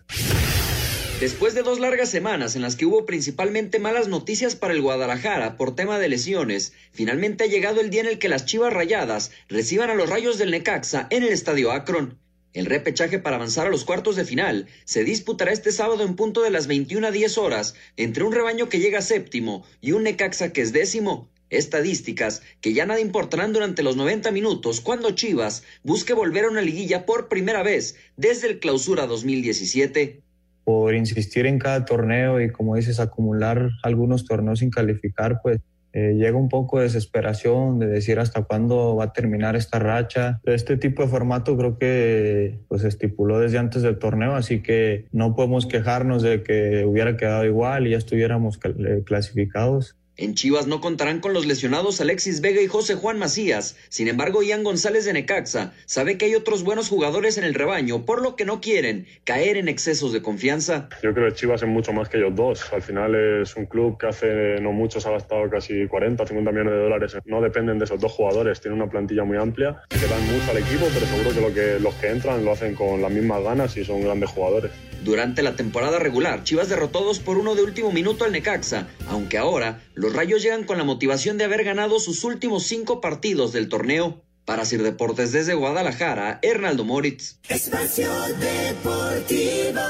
Después 1.19 1.53
de 1.53 1.63
dos 1.63 1.81
largas 1.81 2.09
semanas 2.09 2.55
en 2.55 2.61
las 2.61 2.77
que 2.77 2.85
hubo 2.85 3.05
principalmente 3.05 3.77
malas 3.77 4.07
noticias 4.07 4.55
para 4.55 4.73
el 4.73 4.81
Guadalajara 4.81 5.57
por 5.57 5.75
tema 5.75 5.99
de 5.99 6.07
lesiones, 6.07 6.71
finalmente 6.93 7.43
ha 7.43 7.47
llegado 7.47 7.81
el 7.81 7.89
día 7.89 7.99
en 7.99 8.07
el 8.07 8.19
que 8.19 8.29
las 8.29 8.45
Chivas 8.45 8.71
Rayadas 8.71 9.31
reciban 9.49 9.89
a 9.89 9.95
los 9.95 10.09
Rayos 10.09 10.37
del 10.37 10.51
Necaxa 10.51 11.07
en 11.09 11.23
el 11.23 11.33
Estadio 11.33 11.73
Akron. 11.73 12.17
El 12.53 12.65
repechaje 12.65 13.19
para 13.19 13.35
avanzar 13.35 13.67
a 13.67 13.69
los 13.69 13.85
cuartos 13.85 14.15
de 14.15 14.25
final 14.25 14.65
se 14.83 15.03
disputará 15.03 15.51
este 15.51 15.71
sábado 15.71 16.03
en 16.03 16.15
punto 16.15 16.41
de 16.41 16.49
las 16.49 16.65
21 16.65 17.07
a 17.07 17.11
10 17.11 17.37
horas 17.37 17.75
entre 17.95 18.23
un 18.23 18.33
rebaño 18.33 18.69
que 18.69 18.79
llega 18.79 19.01
séptimo 19.01 19.63
y 19.81 19.91
un 19.91 20.03
Necaxa 20.03 20.51
que 20.51 20.61
es 20.61 20.73
décimo. 20.73 21.29
Estadísticas 21.51 22.41
que 22.61 22.73
ya 22.73 22.85
nada 22.85 23.01
importarán 23.01 23.53
durante 23.53 23.83
los 23.83 23.95
90 23.95 24.31
minutos 24.31 24.81
cuando 24.81 25.11
Chivas 25.11 25.63
busque 25.83 26.13
volver 26.13 26.45
a 26.45 26.49
una 26.49 26.61
liguilla 26.61 27.05
por 27.05 27.27
primera 27.27 27.61
vez 27.61 27.95
desde 28.17 28.47
el 28.47 28.59
clausura 28.59 29.05
2017. 29.05 30.21
Por 30.63 30.95
insistir 30.95 31.45
en 31.45 31.59
cada 31.59 31.85
torneo 31.85 32.41
y 32.41 32.51
como 32.51 32.75
dices, 32.75 32.99
acumular 32.99 33.69
algunos 33.83 34.25
torneos 34.25 34.59
sin 34.59 34.69
calificar, 34.69 35.39
pues 35.41 35.59
eh, 35.93 36.13
llega 36.15 36.37
un 36.37 36.49
poco 36.49 36.77
de 36.77 36.83
desesperación 36.83 37.79
de 37.79 37.87
decir 37.87 38.19
hasta 38.19 38.43
cuándo 38.43 38.95
va 38.95 39.05
a 39.05 39.13
terminar 39.13 39.55
esta 39.55 39.79
racha. 39.79 40.39
Este 40.43 40.77
tipo 40.77 41.03
de 41.03 41.09
formato 41.09 41.57
creo 41.57 41.77
que 41.77 42.59
pues 42.67 42.83
estipuló 42.83 43.39
desde 43.39 43.57
antes 43.57 43.81
del 43.81 43.97
torneo, 43.97 44.35
así 44.35 44.61
que 44.61 45.05
no 45.11 45.35
podemos 45.35 45.65
quejarnos 45.65 46.21
de 46.21 46.43
que 46.43 46.85
hubiera 46.85 47.17
quedado 47.17 47.45
igual 47.45 47.87
y 47.87 47.91
ya 47.91 47.97
estuviéramos 47.97 48.59
eh, 48.63 49.03
clasificados. 49.05 49.98
En 50.21 50.35
Chivas 50.35 50.67
no 50.67 50.81
contarán 50.81 51.21
con 51.21 51.31
los 51.31 51.45
lesionados 51.45 52.01
Alexis 52.01 52.41
Vega 52.41 52.61
y 52.61 52.67
José 52.67 52.95
Juan 52.95 53.17
Macías. 53.17 53.77
Sin 53.87 54.09
embargo, 54.09 54.43
Ian 54.43 54.65
González 54.65 55.05
de 55.05 55.13
Necaxa 55.13 55.71
sabe 55.85 56.17
que 56.17 56.25
hay 56.25 56.35
otros 56.35 56.63
buenos 56.65 56.89
jugadores 56.89 57.37
en 57.37 57.45
el 57.45 57.53
rebaño, 57.53 58.05
por 58.05 58.21
lo 58.21 58.35
que 58.35 58.43
no 58.43 58.59
quieren 58.59 59.07
caer 59.23 59.55
en 59.55 59.69
excesos 59.69 60.11
de 60.11 60.21
confianza. 60.21 60.89
Yo 61.01 61.13
creo 61.13 61.29
que 61.29 61.35
Chivas 61.35 61.61
es 61.61 61.69
mucho 61.69 61.93
más 61.93 62.09
que 62.09 62.17
ellos 62.17 62.35
dos. 62.35 62.73
Al 62.73 62.81
final 62.81 63.15
es 63.15 63.55
un 63.55 63.65
club 63.65 63.97
que 63.97 64.07
hace 64.07 64.59
no 64.59 64.73
mucho 64.73 64.99
se 64.99 65.07
ha 65.07 65.11
gastado 65.11 65.49
casi 65.49 65.87
40, 65.87 66.27
50 66.27 66.51
millones 66.51 66.73
de 66.73 66.79
dólares. 66.79 67.17
No 67.23 67.39
dependen 67.39 67.79
de 67.79 67.85
esos 67.85 68.01
dos 68.01 68.11
jugadores. 68.11 68.59
Tiene 68.59 68.75
una 68.75 68.89
plantilla 68.89 69.23
muy 69.23 69.37
amplia 69.37 69.83
que 69.87 70.05
dan 70.05 70.25
mucho 70.27 70.51
al 70.51 70.57
equipo, 70.57 70.85
pero 70.93 71.05
seguro 71.05 71.33
que, 71.33 71.41
lo 71.41 71.53
que 71.53 71.79
los 71.79 71.95
que 71.95 72.07
entran 72.09 72.43
lo 72.43 72.51
hacen 72.51 72.75
con 72.75 73.01
las 73.01 73.09
mismas 73.09 73.41
ganas 73.41 73.77
y 73.77 73.85
son 73.85 74.01
grandes 74.01 74.31
jugadores. 74.31 74.71
Durante 75.03 75.43
la 75.43 75.55
temporada 75.55 75.97
regular, 75.97 76.43
Chivas 76.43 76.67
derrotó 76.67 77.05
2 77.05 77.19
por 77.19 77.37
1 77.37 77.55
de 77.55 77.63
último 77.63 77.93
minuto 77.93 78.25
al 78.25 78.33
Necaxa, 78.33 78.87
aunque 79.07 79.37
ahora 79.37 79.79
los 79.93 80.08
Rayos 80.13 80.41
llegan 80.41 80.63
con 80.63 80.77
la 80.77 80.83
motivación 80.83 81.37
de 81.37 81.45
haber 81.45 81.63
ganado 81.63 81.99
sus 81.99 82.23
últimos 82.23 82.63
cinco 82.63 83.01
partidos 83.01 83.53
del 83.53 83.69
torneo. 83.69 84.21
Para 84.45 84.65
Sir 84.65 84.81
Deportes 84.81 85.31
desde 85.31 85.53
Guadalajara, 85.53 86.39
Hernaldo 86.41 86.83
Moritz. 86.83 87.37
Espacio 87.47 88.09
Deportivo. 88.39 89.81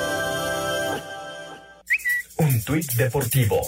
Un 2.38 2.62
tuit 2.64 2.92
deportivo. 2.94 3.62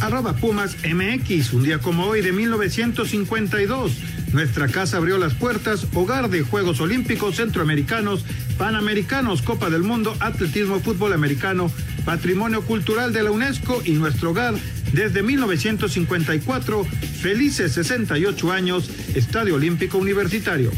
Arroba 0.00 0.34
Pumas 0.34 0.76
MX, 0.84 1.52
un 1.52 1.64
día 1.64 1.78
como 1.78 2.04
hoy 2.04 2.22
de 2.22 2.32
1952. 2.32 3.92
Nuestra 4.32 4.68
casa 4.68 4.98
abrió 4.98 5.18
las 5.18 5.34
puertas, 5.34 5.86
hogar 5.94 6.28
de 6.28 6.42
Juegos 6.42 6.80
Olímpicos 6.80 7.36
Centroamericanos, 7.36 8.24
Panamericanos, 8.58 9.42
Copa 9.42 9.70
del 9.70 9.82
Mundo, 9.82 10.14
Atletismo, 10.20 10.80
Fútbol 10.80 11.14
Americano, 11.14 11.70
Patrimonio 12.04 12.62
Cultural 12.62 13.12
de 13.12 13.22
la 13.22 13.30
UNESCO 13.30 13.82
y 13.84 13.92
nuestro 13.92 14.30
hogar 14.30 14.54
desde 14.92 15.22
1954. 15.22 16.84
Felices 17.20 17.72
68 17.72 18.52
años, 18.52 18.90
Estadio 19.14 19.56
Olímpico 19.56 19.98
Universitario. 19.98 20.70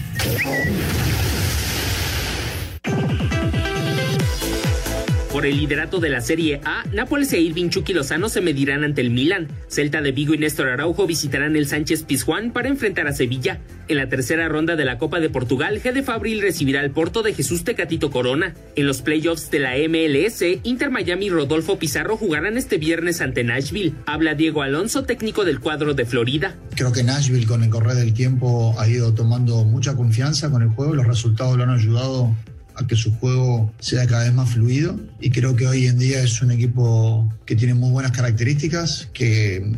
Por 5.41 5.47
el 5.47 5.57
liderato 5.57 6.01
de 6.01 6.11
la 6.11 6.20
Serie 6.20 6.61
A, 6.66 6.84
Nápoles 6.93 7.32
e 7.32 7.41
Irving 7.41 7.70
Chucky 7.70 7.95
Lozano 7.95 8.28
se 8.28 8.43
medirán 8.43 8.84
ante 8.84 9.01
el 9.01 9.09
Milan. 9.09 9.49
Celta 9.68 10.03
de 10.03 10.12
Vigo 10.12 10.34
y 10.34 10.36
Néstor 10.36 10.68
Araujo 10.68 11.07
visitarán 11.07 11.57
el 11.57 11.66
Sánchez 11.66 12.03
Pizjuán 12.03 12.53
para 12.53 12.68
enfrentar 12.68 13.07
a 13.07 13.14
Sevilla. 13.14 13.59
En 13.88 13.97
la 13.97 14.11
tercera 14.11 14.51
ronda 14.51 14.76
de 14.76 14.84
la 14.84 14.99
Copa 14.99 15.18
de 15.18 15.30
Portugal, 15.30 15.80
Gede 15.80 16.03
Fabril 16.03 16.43
recibirá 16.43 16.82
el 16.82 16.91
Porto 16.91 17.22
de 17.22 17.32
Jesús 17.32 17.64
Tecatito 17.64 18.11
Corona. 18.11 18.55
En 18.76 18.86
los 18.86 19.01
playoffs 19.01 19.51
de 19.51 19.61
la 19.61 19.76
MLS, 19.88 20.43
Inter 20.62 20.91
Miami 20.91 21.24
y 21.24 21.30
Rodolfo 21.30 21.78
Pizarro 21.78 22.18
jugarán 22.18 22.59
este 22.59 22.76
viernes 22.76 23.22
ante 23.22 23.43
Nashville. 23.43 23.95
Habla 24.05 24.34
Diego 24.34 24.61
Alonso, 24.61 25.05
técnico 25.05 25.47
del 25.47 25.61
cuadro 25.61 25.95
de 25.95 26.05
Florida. 26.05 26.55
Creo 26.74 26.93
que 26.93 27.03
Nashville 27.03 27.47
con 27.47 27.64
el 27.64 27.70
correr 27.70 27.95
del 27.95 28.12
tiempo 28.12 28.78
ha 28.78 28.86
ido 28.86 29.14
tomando 29.14 29.64
mucha 29.64 29.97
confianza 29.97 30.51
con 30.51 30.61
el 30.61 30.68
juego, 30.68 30.95
los 30.95 31.07
resultados 31.07 31.57
lo 31.57 31.62
han 31.62 31.70
ayudado 31.70 32.36
a 32.81 32.87
que 32.87 32.97
su 32.97 33.14
juego 33.16 33.72
sea 33.78 34.07
cada 34.07 34.24
vez 34.24 34.35
más 34.35 34.51
fluido. 34.51 34.99
Y 35.20 35.31
creo 35.31 35.55
que 35.55 35.66
hoy 35.66 35.87
en 35.87 35.99
día 35.99 36.22
es 36.22 36.41
un 36.43 36.51
equipo 36.51 37.33
que 37.45 37.55
tiene 37.55 37.74
muy 37.74 37.91
buenas 37.91 38.12
características, 38.12 39.09
que 39.12 39.76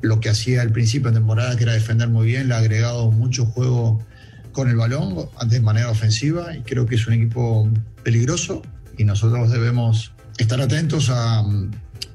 lo 0.00 0.20
que 0.20 0.28
hacía 0.28 0.62
al 0.62 0.72
principio 0.72 1.10
de 1.10 1.18
temporada, 1.18 1.56
que 1.56 1.62
era 1.62 1.72
defender 1.72 2.08
muy 2.08 2.26
bien, 2.26 2.48
le 2.48 2.54
ha 2.54 2.58
agregado 2.58 3.10
mucho 3.10 3.46
juego 3.46 4.04
con 4.50 4.68
el 4.68 4.76
balón 4.76 5.28
de 5.46 5.60
manera 5.60 5.90
ofensiva 5.90 6.54
y 6.54 6.62
creo 6.62 6.84
que 6.86 6.96
es 6.96 7.06
un 7.06 7.14
equipo 7.14 7.70
peligroso. 8.02 8.62
Y 8.98 9.04
nosotros 9.04 9.50
debemos 9.50 10.12
estar 10.38 10.60
atentos 10.60 11.10
a, 11.10 11.44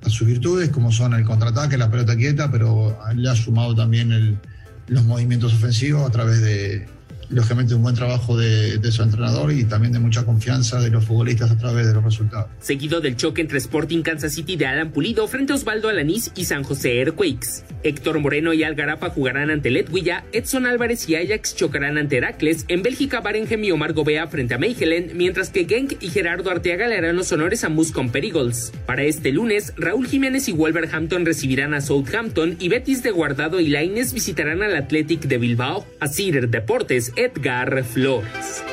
sus 0.08 0.28
virtudes 0.28 0.70
como 0.70 0.92
son 0.92 1.14
el 1.16 1.26
contraataque, 1.26 1.78
la 1.78 1.92
pelota 1.92 2.16
quieta, 2.16 2.50
pero 2.50 2.98
le 3.16 3.30
ha 3.30 3.36
sumado 3.36 3.76
también 3.76 4.40
los 4.88 5.04
movimientos 5.04 5.54
ofensivos 5.54 6.08
a 6.08 6.12
través 6.12 6.42
de, 6.42 6.88
lógicamente 7.30 7.74
un 7.76 7.84
buen 7.84 7.96
trabajo 7.96 8.38
de, 8.38 8.80
su 8.92 9.04
entrenador 9.04 9.52
y 9.52 9.66
también 9.66 9.94
de 9.94 10.00
mucha 10.00 10.24
confianza 10.24 10.80
de 10.80 10.90
los 10.90 11.06
futbolistas 11.06 11.52
a 11.52 11.58
través 11.58 11.88
de 11.88 11.94
los 11.94 12.04
resultados. 12.04 12.48
Seguido 12.60 13.02
del 13.02 13.18
choque 13.18 13.42
entre 13.42 13.58
Sporting 13.58 14.02
Kansas 14.02 14.34
City 14.34 14.56
de 14.56 14.66
Alan 14.66 14.92
Pulido 14.92 15.28
frente 15.28 15.54
a 15.54 15.56
Osvaldo 15.56 15.90
Alanís 15.90 16.32
y 16.36 16.46
San 16.46 16.64
José 16.64 17.00
Airquakes. 17.00 17.64
Héctor 17.84 18.20
Moreno 18.20 18.54
y 18.54 18.64
Algarapa 18.64 19.10
jugarán 19.10 19.50
ante 19.50 19.70
Letwilla, 19.70 20.24
Edson 20.32 20.66
Álvarez 20.66 21.08
y 21.10 21.16
Ajax 21.16 21.56
chocarán 21.56 21.98
ante 21.98 22.18
Heracles, 22.18 22.66
en 22.68 22.82
Bélgica 22.82 23.22
Barenjem 23.22 23.64
y 23.64 23.72
Omar 23.72 23.94
Gobea 23.94 24.28
frente 24.28 24.56
a 24.56 24.58
Meichelen, 24.58 25.12
mientras 25.16 25.50
que 25.50 25.66
Genk 25.66 26.02
y 26.02 26.10
Gerardo 26.10 26.50
Arteaga 26.50 26.88
le 26.88 26.98
harán 26.98 27.16
los 27.16 27.32
honores 27.32 27.64
a 27.64 27.70
Muscon 27.70 28.10
Perigles. 28.10 28.72
Para 28.86 29.04
este 29.04 29.32
lunes, 29.32 29.74
Raúl 29.78 30.08
Jiménez 30.08 30.48
y 30.48 30.54
Wolverhampton 30.54 31.26
recibirán 31.26 31.74
a 31.74 31.82
Southampton 31.82 32.58
y 32.60 32.70
Betis 32.70 33.04
de 33.04 33.12
Guardado 33.12 33.60
y 33.60 33.68
Laines 33.68 34.14
visitarán 34.14 34.64
al 34.64 34.76
Athletic 34.76 35.22
de 35.22 35.38
Bilbao. 35.38 35.86
A 36.00 36.08
Cider 36.08 36.50
Deportes, 36.50 37.14
Edgar 37.18 37.84
Flores. 37.84 38.64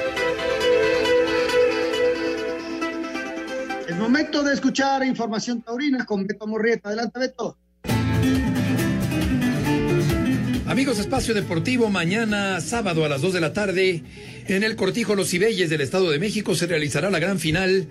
Es 3.88 3.96
momento 3.96 4.42
de 4.42 4.52
escuchar 4.52 5.02
información 5.02 5.62
taurina 5.62 6.04
con 6.04 6.26
Beto 6.26 6.46
Morrieta. 6.46 6.90
Adelante, 6.90 7.18
Beto. 7.18 7.56
Amigos, 10.66 10.98
Espacio 10.98 11.32
Deportivo, 11.32 11.88
mañana 11.88 12.60
sábado 12.60 13.06
a 13.06 13.08
las 13.08 13.22
2 13.22 13.32
de 13.32 13.40
la 13.40 13.54
tarde, 13.54 14.02
en 14.46 14.62
el 14.62 14.76
Cortijo 14.76 15.14
Los 15.14 15.30
Cibeyes 15.30 15.70
del 15.70 15.80
Estado 15.80 16.10
de 16.10 16.18
México 16.18 16.54
se 16.54 16.66
realizará 16.66 17.10
la 17.10 17.20
gran 17.20 17.38
final 17.38 17.86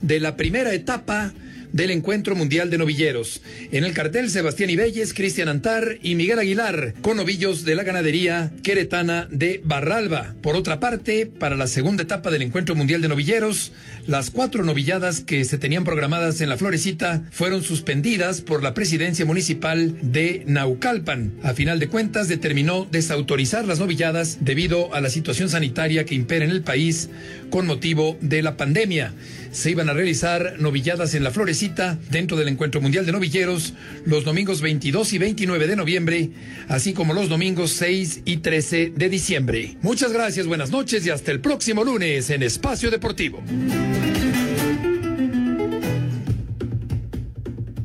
de 0.00 0.18
la 0.18 0.36
primera 0.36 0.74
etapa 0.74 1.32
del 1.72 1.90
Encuentro 1.90 2.36
Mundial 2.36 2.70
de 2.70 2.78
Novilleros. 2.78 3.42
En 3.70 3.84
el 3.84 3.92
cartel, 3.92 4.30
Sebastián 4.30 4.70
Ibelles, 4.70 5.14
Cristian 5.14 5.48
Antar 5.48 5.98
y 6.02 6.14
Miguel 6.14 6.38
Aguilar, 6.38 6.94
con 7.02 7.16
novillos 7.16 7.64
de 7.64 7.74
la 7.74 7.82
ganadería 7.82 8.52
queretana 8.62 9.28
de 9.30 9.60
Barralba. 9.64 10.34
Por 10.42 10.56
otra 10.56 10.80
parte, 10.80 11.26
para 11.26 11.56
la 11.56 11.66
segunda 11.66 12.02
etapa 12.02 12.30
del 12.30 12.42
Encuentro 12.42 12.74
Mundial 12.74 13.00
de 13.00 13.08
Novilleros, 13.08 13.72
las 14.06 14.30
cuatro 14.30 14.64
novilladas 14.64 15.20
que 15.20 15.44
se 15.44 15.58
tenían 15.58 15.84
programadas 15.84 16.40
en 16.40 16.48
la 16.48 16.56
Florecita 16.56 17.24
fueron 17.30 17.62
suspendidas 17.62 18.40
por 18.40 18.62
la 18.62 18.74
presidencia 18.74 19.24
municipal 19.24 19.96
de 20.02 20.42
Naucalpan. 20.46 21.32
A 21.42 21.54
final 21.54 21.78
de 21.78 21.88
cuentas, 21.88 22.28
determinó 22.28 22.86
desautorizar 22.90 23.64
las 23.64 23.78
novilladas 23.78 24.38
debido 24.40 24.94
a 24.94 25.00
la 25.00 25.10
situación 25.10 25.48
sanitaria 25.48 26.04
que 26.04 26.14
impera 26.14 26.44
en 26.44 26.50
el 26.50 26.62
país 26.62 27.08
con 27.52 27.66
motivo 27.66 28.16
de 28.22 28.40
la 28.40 28.56
pandemia. 28.56 29.12
Se 29.50 29.70
iban 29.70 29.90
a 29.90 29.92
realizar 29.92 30.54
novilladas 30.58 31.14
en 31.14 31.22
la 31.22 31.30
Florecita 31.30 31.98
dentro 32.10 32.38
del 32.38 32.48
Encuentro 32.48 32.80
Mundial 32.80 33.04
de 33.04 33.12
Novilleros 33.12 33.74
los 34.06 34.24
domingos 34.24 34.62
22 34.62 35.12
y 35.12 35.18
29 35.18 35.66
de 35.66 35.76
noviembre, 35.76 36.30
así 36.68 36.94
como 36.94 37.12
los 37.12 37.28
domingos 37.28 37.72
6 37.72 38.22
y 38.24 38.38
13 38.38 38.94
de 38.96 39.08
diciembre. 39.10 39.76
Muchas 39.82 40.14
gracias, 40.14 40.46
buenas 40.46 40.70
noches 40.70 41.06
y 41.06 41.10
hasta 41.10 41.30
el 41.30 41.40
próximo 41.40 41.84
lunes 41.84 42.30
en 42.30 42.42
Espacio 42.42 42.90
Deportivo. 42.90 43.42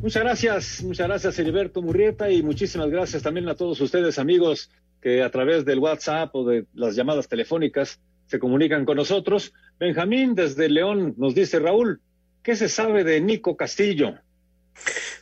Muchas 0.01 0.23
gracias, 0.23 0.83
muchas 0.83 1.07
gracias 1.07 1.37
Heriberto 1.37 1.81
Murrieta 1.81 2.31
y 2.31 2.41
muchísimas 2.41 2.89
gracias 2.89 3.21
también 3.21 3.49
a 3.49 3.55
todos 3.55 3.81
ustedes 3.81 4.17
amigos 4.17 4.71
que 5.01 5.21
a 5.21 5.29
través 5.29 5.65
del 5.65 5.79
WhatsApp 5.79 6.33
o 6.33 6.45
de 6.45 6.65
las 6.73 6.95
llamadas 6.95 7.27
telefónicas 7.27 7.99
se 8.27 8.39
comunican 8.39 8.85
con 8.85 8.97
nosotros. 8.97 9.53
Benjamín 9.79 10.35
desde 10.35 10.69
León 10.69 11.15
nos 11.17 11.33
dice, 11.33 11.59
Raúl, 11.59 12.01
¿qué 12.43 12.55
se 12.55 12.69
sabe 12.69 13.03
de 13.03 13.21
Nico 13.21 13.57
Castillo? 13.57 14.15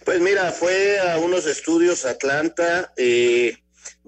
Pues 0.03 0.19
mira, 0.19 0.51
fue 0.51 0.99
a 0.99 1.17
unos 1.17 1.47
estudios 1.47 2.05
Atlanta, 2.05 2.93
eh, 2.97 3.57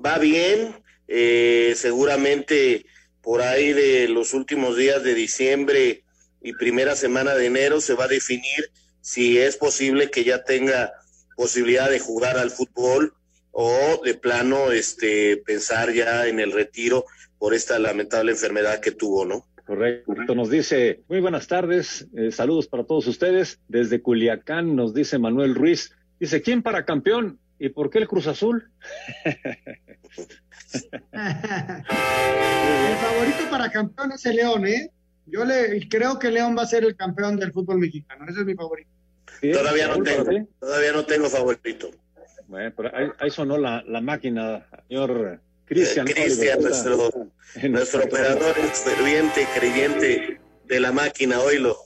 va 0.03 0.17
bien, 0.17 0.75
eh, 1.07 1.73
seguramente 1.75 2.85
por 3.21 3.41
ahí 3.41 3.73
de 3.73 4.07
los 4.07 4.33
últimos 4.33 4.77
días 4.77 5.03
de 5.03 5.13
diciembre 5.13 6.03
y 6.41 6.53
primera 6.53 6.95
semana 6.95 7.33
de 7.33 7.47
enero 7.47 7.81
se 7.81 7.93
va 7.93 8.05
a 8.05 8.09
definir 8.09 8.71
si 9.01 9.37
es 9.37 9.57
posible 9.57 10.11
que 10.11 10.23
ya 10.23 10.43
tenga 10.43 10.93
posibilidad 11.35 11.89
de 11.89 11.99
jugar 11.99 12.37
al 12.37 12.51
fútbol 12.51 13.13
o 13.51 14.01
de 14.03 14.13
plano 14.13 14.71
este 14.71 15.37
pensar 15.37 15.93
ya 15.93 16.27
en 16.27 16.39
el 16.39 16.51
retiro 16.51 17.05
por 17.39 17.53
esta 17.53 17.79
lamentable 17.79 18.31
enfermedad 18.31 18.79
que 18.79 18.91
tuvo, 18.91 19.25
¿no? 19.25 19.45
Correcto, 19.65 20.33
nos 20.33 20.49
dice, 20.49 21.01
muy 21.09 21.19
buenas 21.19 21.47
tardes, 21.47 22.07
eh, 22.15 22.31
saludos 22.31 22.67
para 22.67 22.85
todos 22.85 23.05
ustedes. 23.07 23.59
Desde 23.67 24.01
Culiacán 24.01 24.77
nos 24.77 24.93
dice 24.93 25.19
Manuel 25.19 25.55
Ruiz, 25.55 25.91
dice, 26.21 26.41
¿quién 26.41 26.63
para 26.63 26.85
campeón? 26.85 27.37
¿Y 27.59 27.67
por 27.69 27.89
qué 27.89 27.97
el 27.99 28.07
Cruz 28.07 28.27
Azul? 28.27 28.71
el 29.25 29.35
favorito 33.01 33.49
para 33.51 33.69
campeón 33.69 34.13
es 34.13 34.25
el 34.25 34.37
León, 34.37 34.65
¿eh? 34.67 34.89
Yo 35.25 35.43
le 35.43 35.85
creo 35.89 36.17
que 36.17 36.31
León 36.31 36.55
va 36.57 36.61
a 36.61 36.67
ser 36.67 36.85
el 36.85 36.95
campeón 36.95 37.35
del 37.37 37.51
fútbol 37.51 37.79
mexicano, 37.79 38.25
ese 38.29 38.39
es 38.39 38.45
mi 38.45 38.55
favorito. 38.55 38.89
Todavía 39.41 39.89
no 39.89 40.01
tengo, 40.01 40.47
todavía 40.59 40.93
no 40.93 41.05
tengo 41.05 41.29
favorito. 41.29 41.91
Bueno, 42.47 42.73
pero 42.77 42.95
ahí, 42.95 43.07
ahí 43.19 43.29
sonó 43.29 43.57
la, 43.57 43.83
la 43.85 43.99
máquina, 43.99 44.65
señor 44.87 45.41
Cristian. 45.67 46.07
Eh, 46.07 46.13
Cristian, 46.13 46.61
nuestro, 46.61 47.11
nuestro 47.69 48.03
operador 48.05 48.55
ferviente, 48.55 49.45
creyente 49.53 50.39
de 50.65 50.79
la 50.79 50.93
máquina, 50.93 51.41
oílo. 51.41 51.77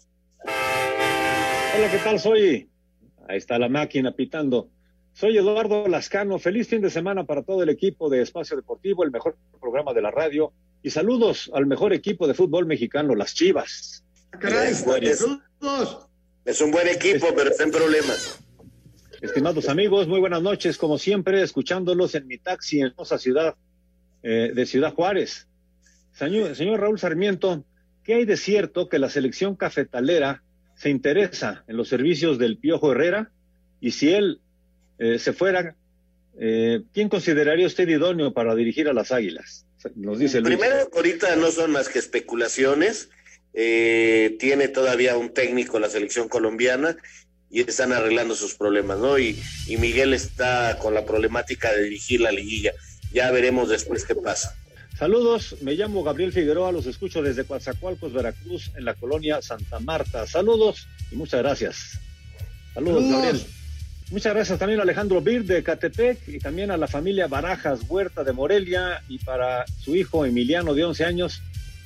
Hola, 0.45 1.91
¿qué 1.91 1.97
tal? 2.03 2.19
Soy. 2.19 2.69
Ahí 3.27 3.37
está 3.37 3.57
la 3.57 3.69
máquina 3.69 4.15
pitando. 4.15 4.69
Soy 5.13 5.37
Eduardo 5.37 5.87
Lascano. 5.87 6.37
Feliz 6.37 6.67
fin 6.67 6.81
de 6.81 6.91
semana 6.91 7.25
para 7.25 7.41
todo 7.41 7.63
el 7.63 7.69
equipo 7.69 8.07
de 8.09 8.21
Espacio 8.21 8.55
Deportivo, 8.55 9.03
el 9.03 9.09
mejor 9.09 9.35
programa 9.59 9.93
de 9.93 10.01
la 10.03 10.11
radio. 10.11 10.53
Y 10.83 10.91
saludos 10.91 11.49
al 11.53 11.65
mejor 11.65 11.91
equipo 11.91 12.27
de 12.27 12.35
fútbol 12.35 12.67
mexicano, 12.67 13.15
las 13.15 13.33
Chivas. 13.33 14.03
Caray, 14.39 14.75
saludos. 14.75 16.07
Es 16.45 16.61
un 16.61 16.69
buen 16.69 16.87
equipo, 16.87 17.27
pero 17.35 17.49
está 17.49 17.63
en 17.63 17.71
problemas. 17.71 18.39
Estimados 19.21 19.69
amigos, 19.69 20.07
muy 20.07 20.19
buenas 20.19 20.41
noches, 20.41 20.77
como 20.77 20.97
siempre, 20.99 21.41
escuchándolos 21.41 22.13
en 22.15 22.27
mi 22.27 22.37
taxi 22.37 22.81
en 22.81 22.93
esa 22.99 23.17
ciudad 23.17 23.55
eh, 24.23 24.51
de 24.53 24.65
Ciudad 24.65 24.93
Juárez. 24.93 25.47
Señor, 26.13 26.55
señor 26.55 26.79
Raúl 26.79 26.99
Sarmiento, 26.99 27.63
¿qué 28.03 28.15
hay 28.15 28.25
de 28.25 28.37
cierto 28.37 28.89
que 28.89 28.99
la 28.99 29.09
selección 29.09 29.55
cafetalera 29.55 30.43
se 30.75 30.89
interesa 30.89 31.63
en 31.67 31.77
los 31.77 31.87
servicios 31.87 32.37
del 32.37 32.57
Piojo 32.57 32.91
Herrera? 32.91 33.31
Y 33.79 33.91
si 33.91 34.13
él 34.13 34.39
eh, 34.99 35.17
se 35.19 35.33
fuera, 35.33 35.75
eh, 36.39 36.81
¿quién 36.93 37.09
consideraría 37.09 37.67
usted 37.67 37.87
idóneo 37.87 38.33
para 38.33 38.55
dirigir 38.55 38.87
a 38.87 38.93
las 38.93 39.11
Águilas? 39.11 39.65
Nos 39.95 40.19
dice 40.19 40.41
Luis. 40.41 40.57
Primero, 40.57 40.89
ahorita 40.93 41.35
no 41.35 41.51
son 41.51 41.71
más 41.71 41.89
que 41.89 41.99
especulaciones. 41.99 43.09
Eh, 43.53 44.37
tiene 44.39 44.67
todavía 44.67 45.17
un 45.17 45.33
técnico 45.33 45.79
la 45.79 45.89
selección 45.89 46.29
colombiana 46.29 46.95
y 47.49 47.61
están 47.61 47.91
arreglando 47.91 48.33
sus 48.35 48.55
problemas, 48.55 48.99
¿no? 48.99 49.19
Y, 49.19 49.37
y 49.67 49.77
Miguel 49.77 50.13
está 50.13 50.77
con 50.79 50.93
la 50.93 51.05
problemática 51.05 51.73
de 51.73 51.83
dirigir 51.83 52.21
la 52.21 52.31
liguilla. 52.31 52.71
Ya 53.13 53.29
veremos 53.31 53.69
después 53.69 54.05
qué 54.05 54.15
pasa. 54.15 54.55
Saludos, 54.97 55.55
me 55.61 55.73
llamo 55.73 56.03
Gabriel 56.03 56.31
Figueroa, 56.31 56.71
los 56.71 56.85
escucho 56.85 57.21
desde 57.21 57.43
Coatzacoalcos, 57.43 58.13
Veracruz, 58.13 58.71
en 58.75 58.85
la 58.85 58.93
colonia 58.93 59.41
Santa 59.41 59.79
Marta. 59.79 60.27
Saludos 60.27 60.87
y 61.11 61.15
muchas 61.15 61.41
gracias. 61.41 61.99
Saludos, 62.73 63.03
Saludos. 63.03 63.23
Gabriel. 63.23 63.45
Muchas 64.11 64.33
gracias 64.33 64.59
también 64.59 64.79
a 64.81 64.83
Alejandro 64.83 65.21
Bir 65.21 65.45
de 65.45 65.63
Catepec 65.63 66.27
y 66.27 66.39
también 66.39 66.69
a 66.69 66.75
la 66.75 66.87
familia 66.87 67.27
Barajas 67.27 67.79
Huerta 67.87 68.25
de 68.25 68.33
Morelia 68.33 69.01
y 69.07 69.19
para 69.19 69.65
su 69.81 69.95
hijo 69.95 70.25
Emiliano 70.25 70.73
de 70.73 70.83
11 70.83 71.05
años. 71.05 71.41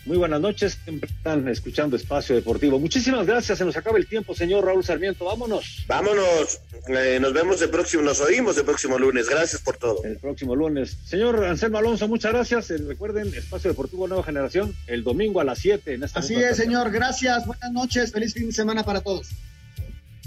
Muy 0.06 0.18
buenas 0.18 0.40
noches. 0.40 0.78
Siempre 0.84 1.10
están 1.10 1.48
escuchando 1.48 1.96
Espacio 1.96 2.36
Deportivo. 2.36 2.80
Muchísimas 2.80 3.26
gracias. 3.26 3.58
Se 3.58 3.66
nos 3.66 3.76
acaba 3.76 3.98
el 3.98 4.08
tiempo, 4.08 4.36
señor 4.36 4.64
Raúl 4.64 4.84
Sarmiento. 4.84 5.26
Vámonos. 5.26 5.84
Vámonos. 5.88 6.60
Eh, 6.88 7.18
nos 7.20 7.34
vemos 7.34 7.62
el 7.62 7.70
próximo, 7.70 8.04
nos 8.04 8.22
oímos 8.22 8.58
el 8.58 8.66
próximo 8.66 9.00
lunes. 9.00 9.28
Gracias 9.28 9.62
por 9.62 9.78
todo. 9.78 10.04
El 10.04 10.18
próximo 10.18 10.56
lunes. 10.56 10.98
Señor 11.06 11.44
Anselmo 11.44 11.80
Alonso, 11.80 12.08
muchas 12.08 12.34
gracias. 12.34 12.70
Eh, 12.72 12.78
recuerden, 12.78 13.34
Espacio 13.34 13.72
Deportivo 13.72 14.08
Nueva 14.08 14.24
Generación, 14.24 14.76
el 14.88 15.04
domingo 15.04 15.42
a 15.42 15.44
las 15.44 15.60
7 15.60 15.96
en 15.96 16.04
esta 16.04 16.20
Así 16.20 16.36
es, 16.36 16.58
señor. 16.58 16.92
Gracias. 16.92 17.46
Buenas 17.46 17.72
noches. 17.72 18.12
Feliz 18.12 18.34
fin 18.34 18.48
de 18.48 18.54
semana 18.54 18.84
para 18.84 19.02
todos. 19.02 19.30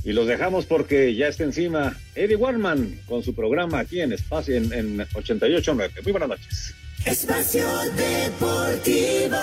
Y 0.05 0.13
los 0.13 0.27
dejamos 0.27 0.67
porque 0.67 1.15
ya 1.15 1.29
está 1.29 1.45
encima 1.45 1.97
Eddie 2.15 2.37
Warman 2.37 3.01
con 3.07 3.23
su 3.23 3.35
programa 3.35 3.81
aquí 3.81 4.01
en 4.01 4.13
Espacio 4.13 4.57
en, 4.57 4.73
en 4.73 4.99
88.9. 4.99 6.03
Muy 6.03 6.13
buenas 6.13 6.29
noches. 6.29 6.75
Espacio 7.05 7.67
Deportivo. 7.97 9.37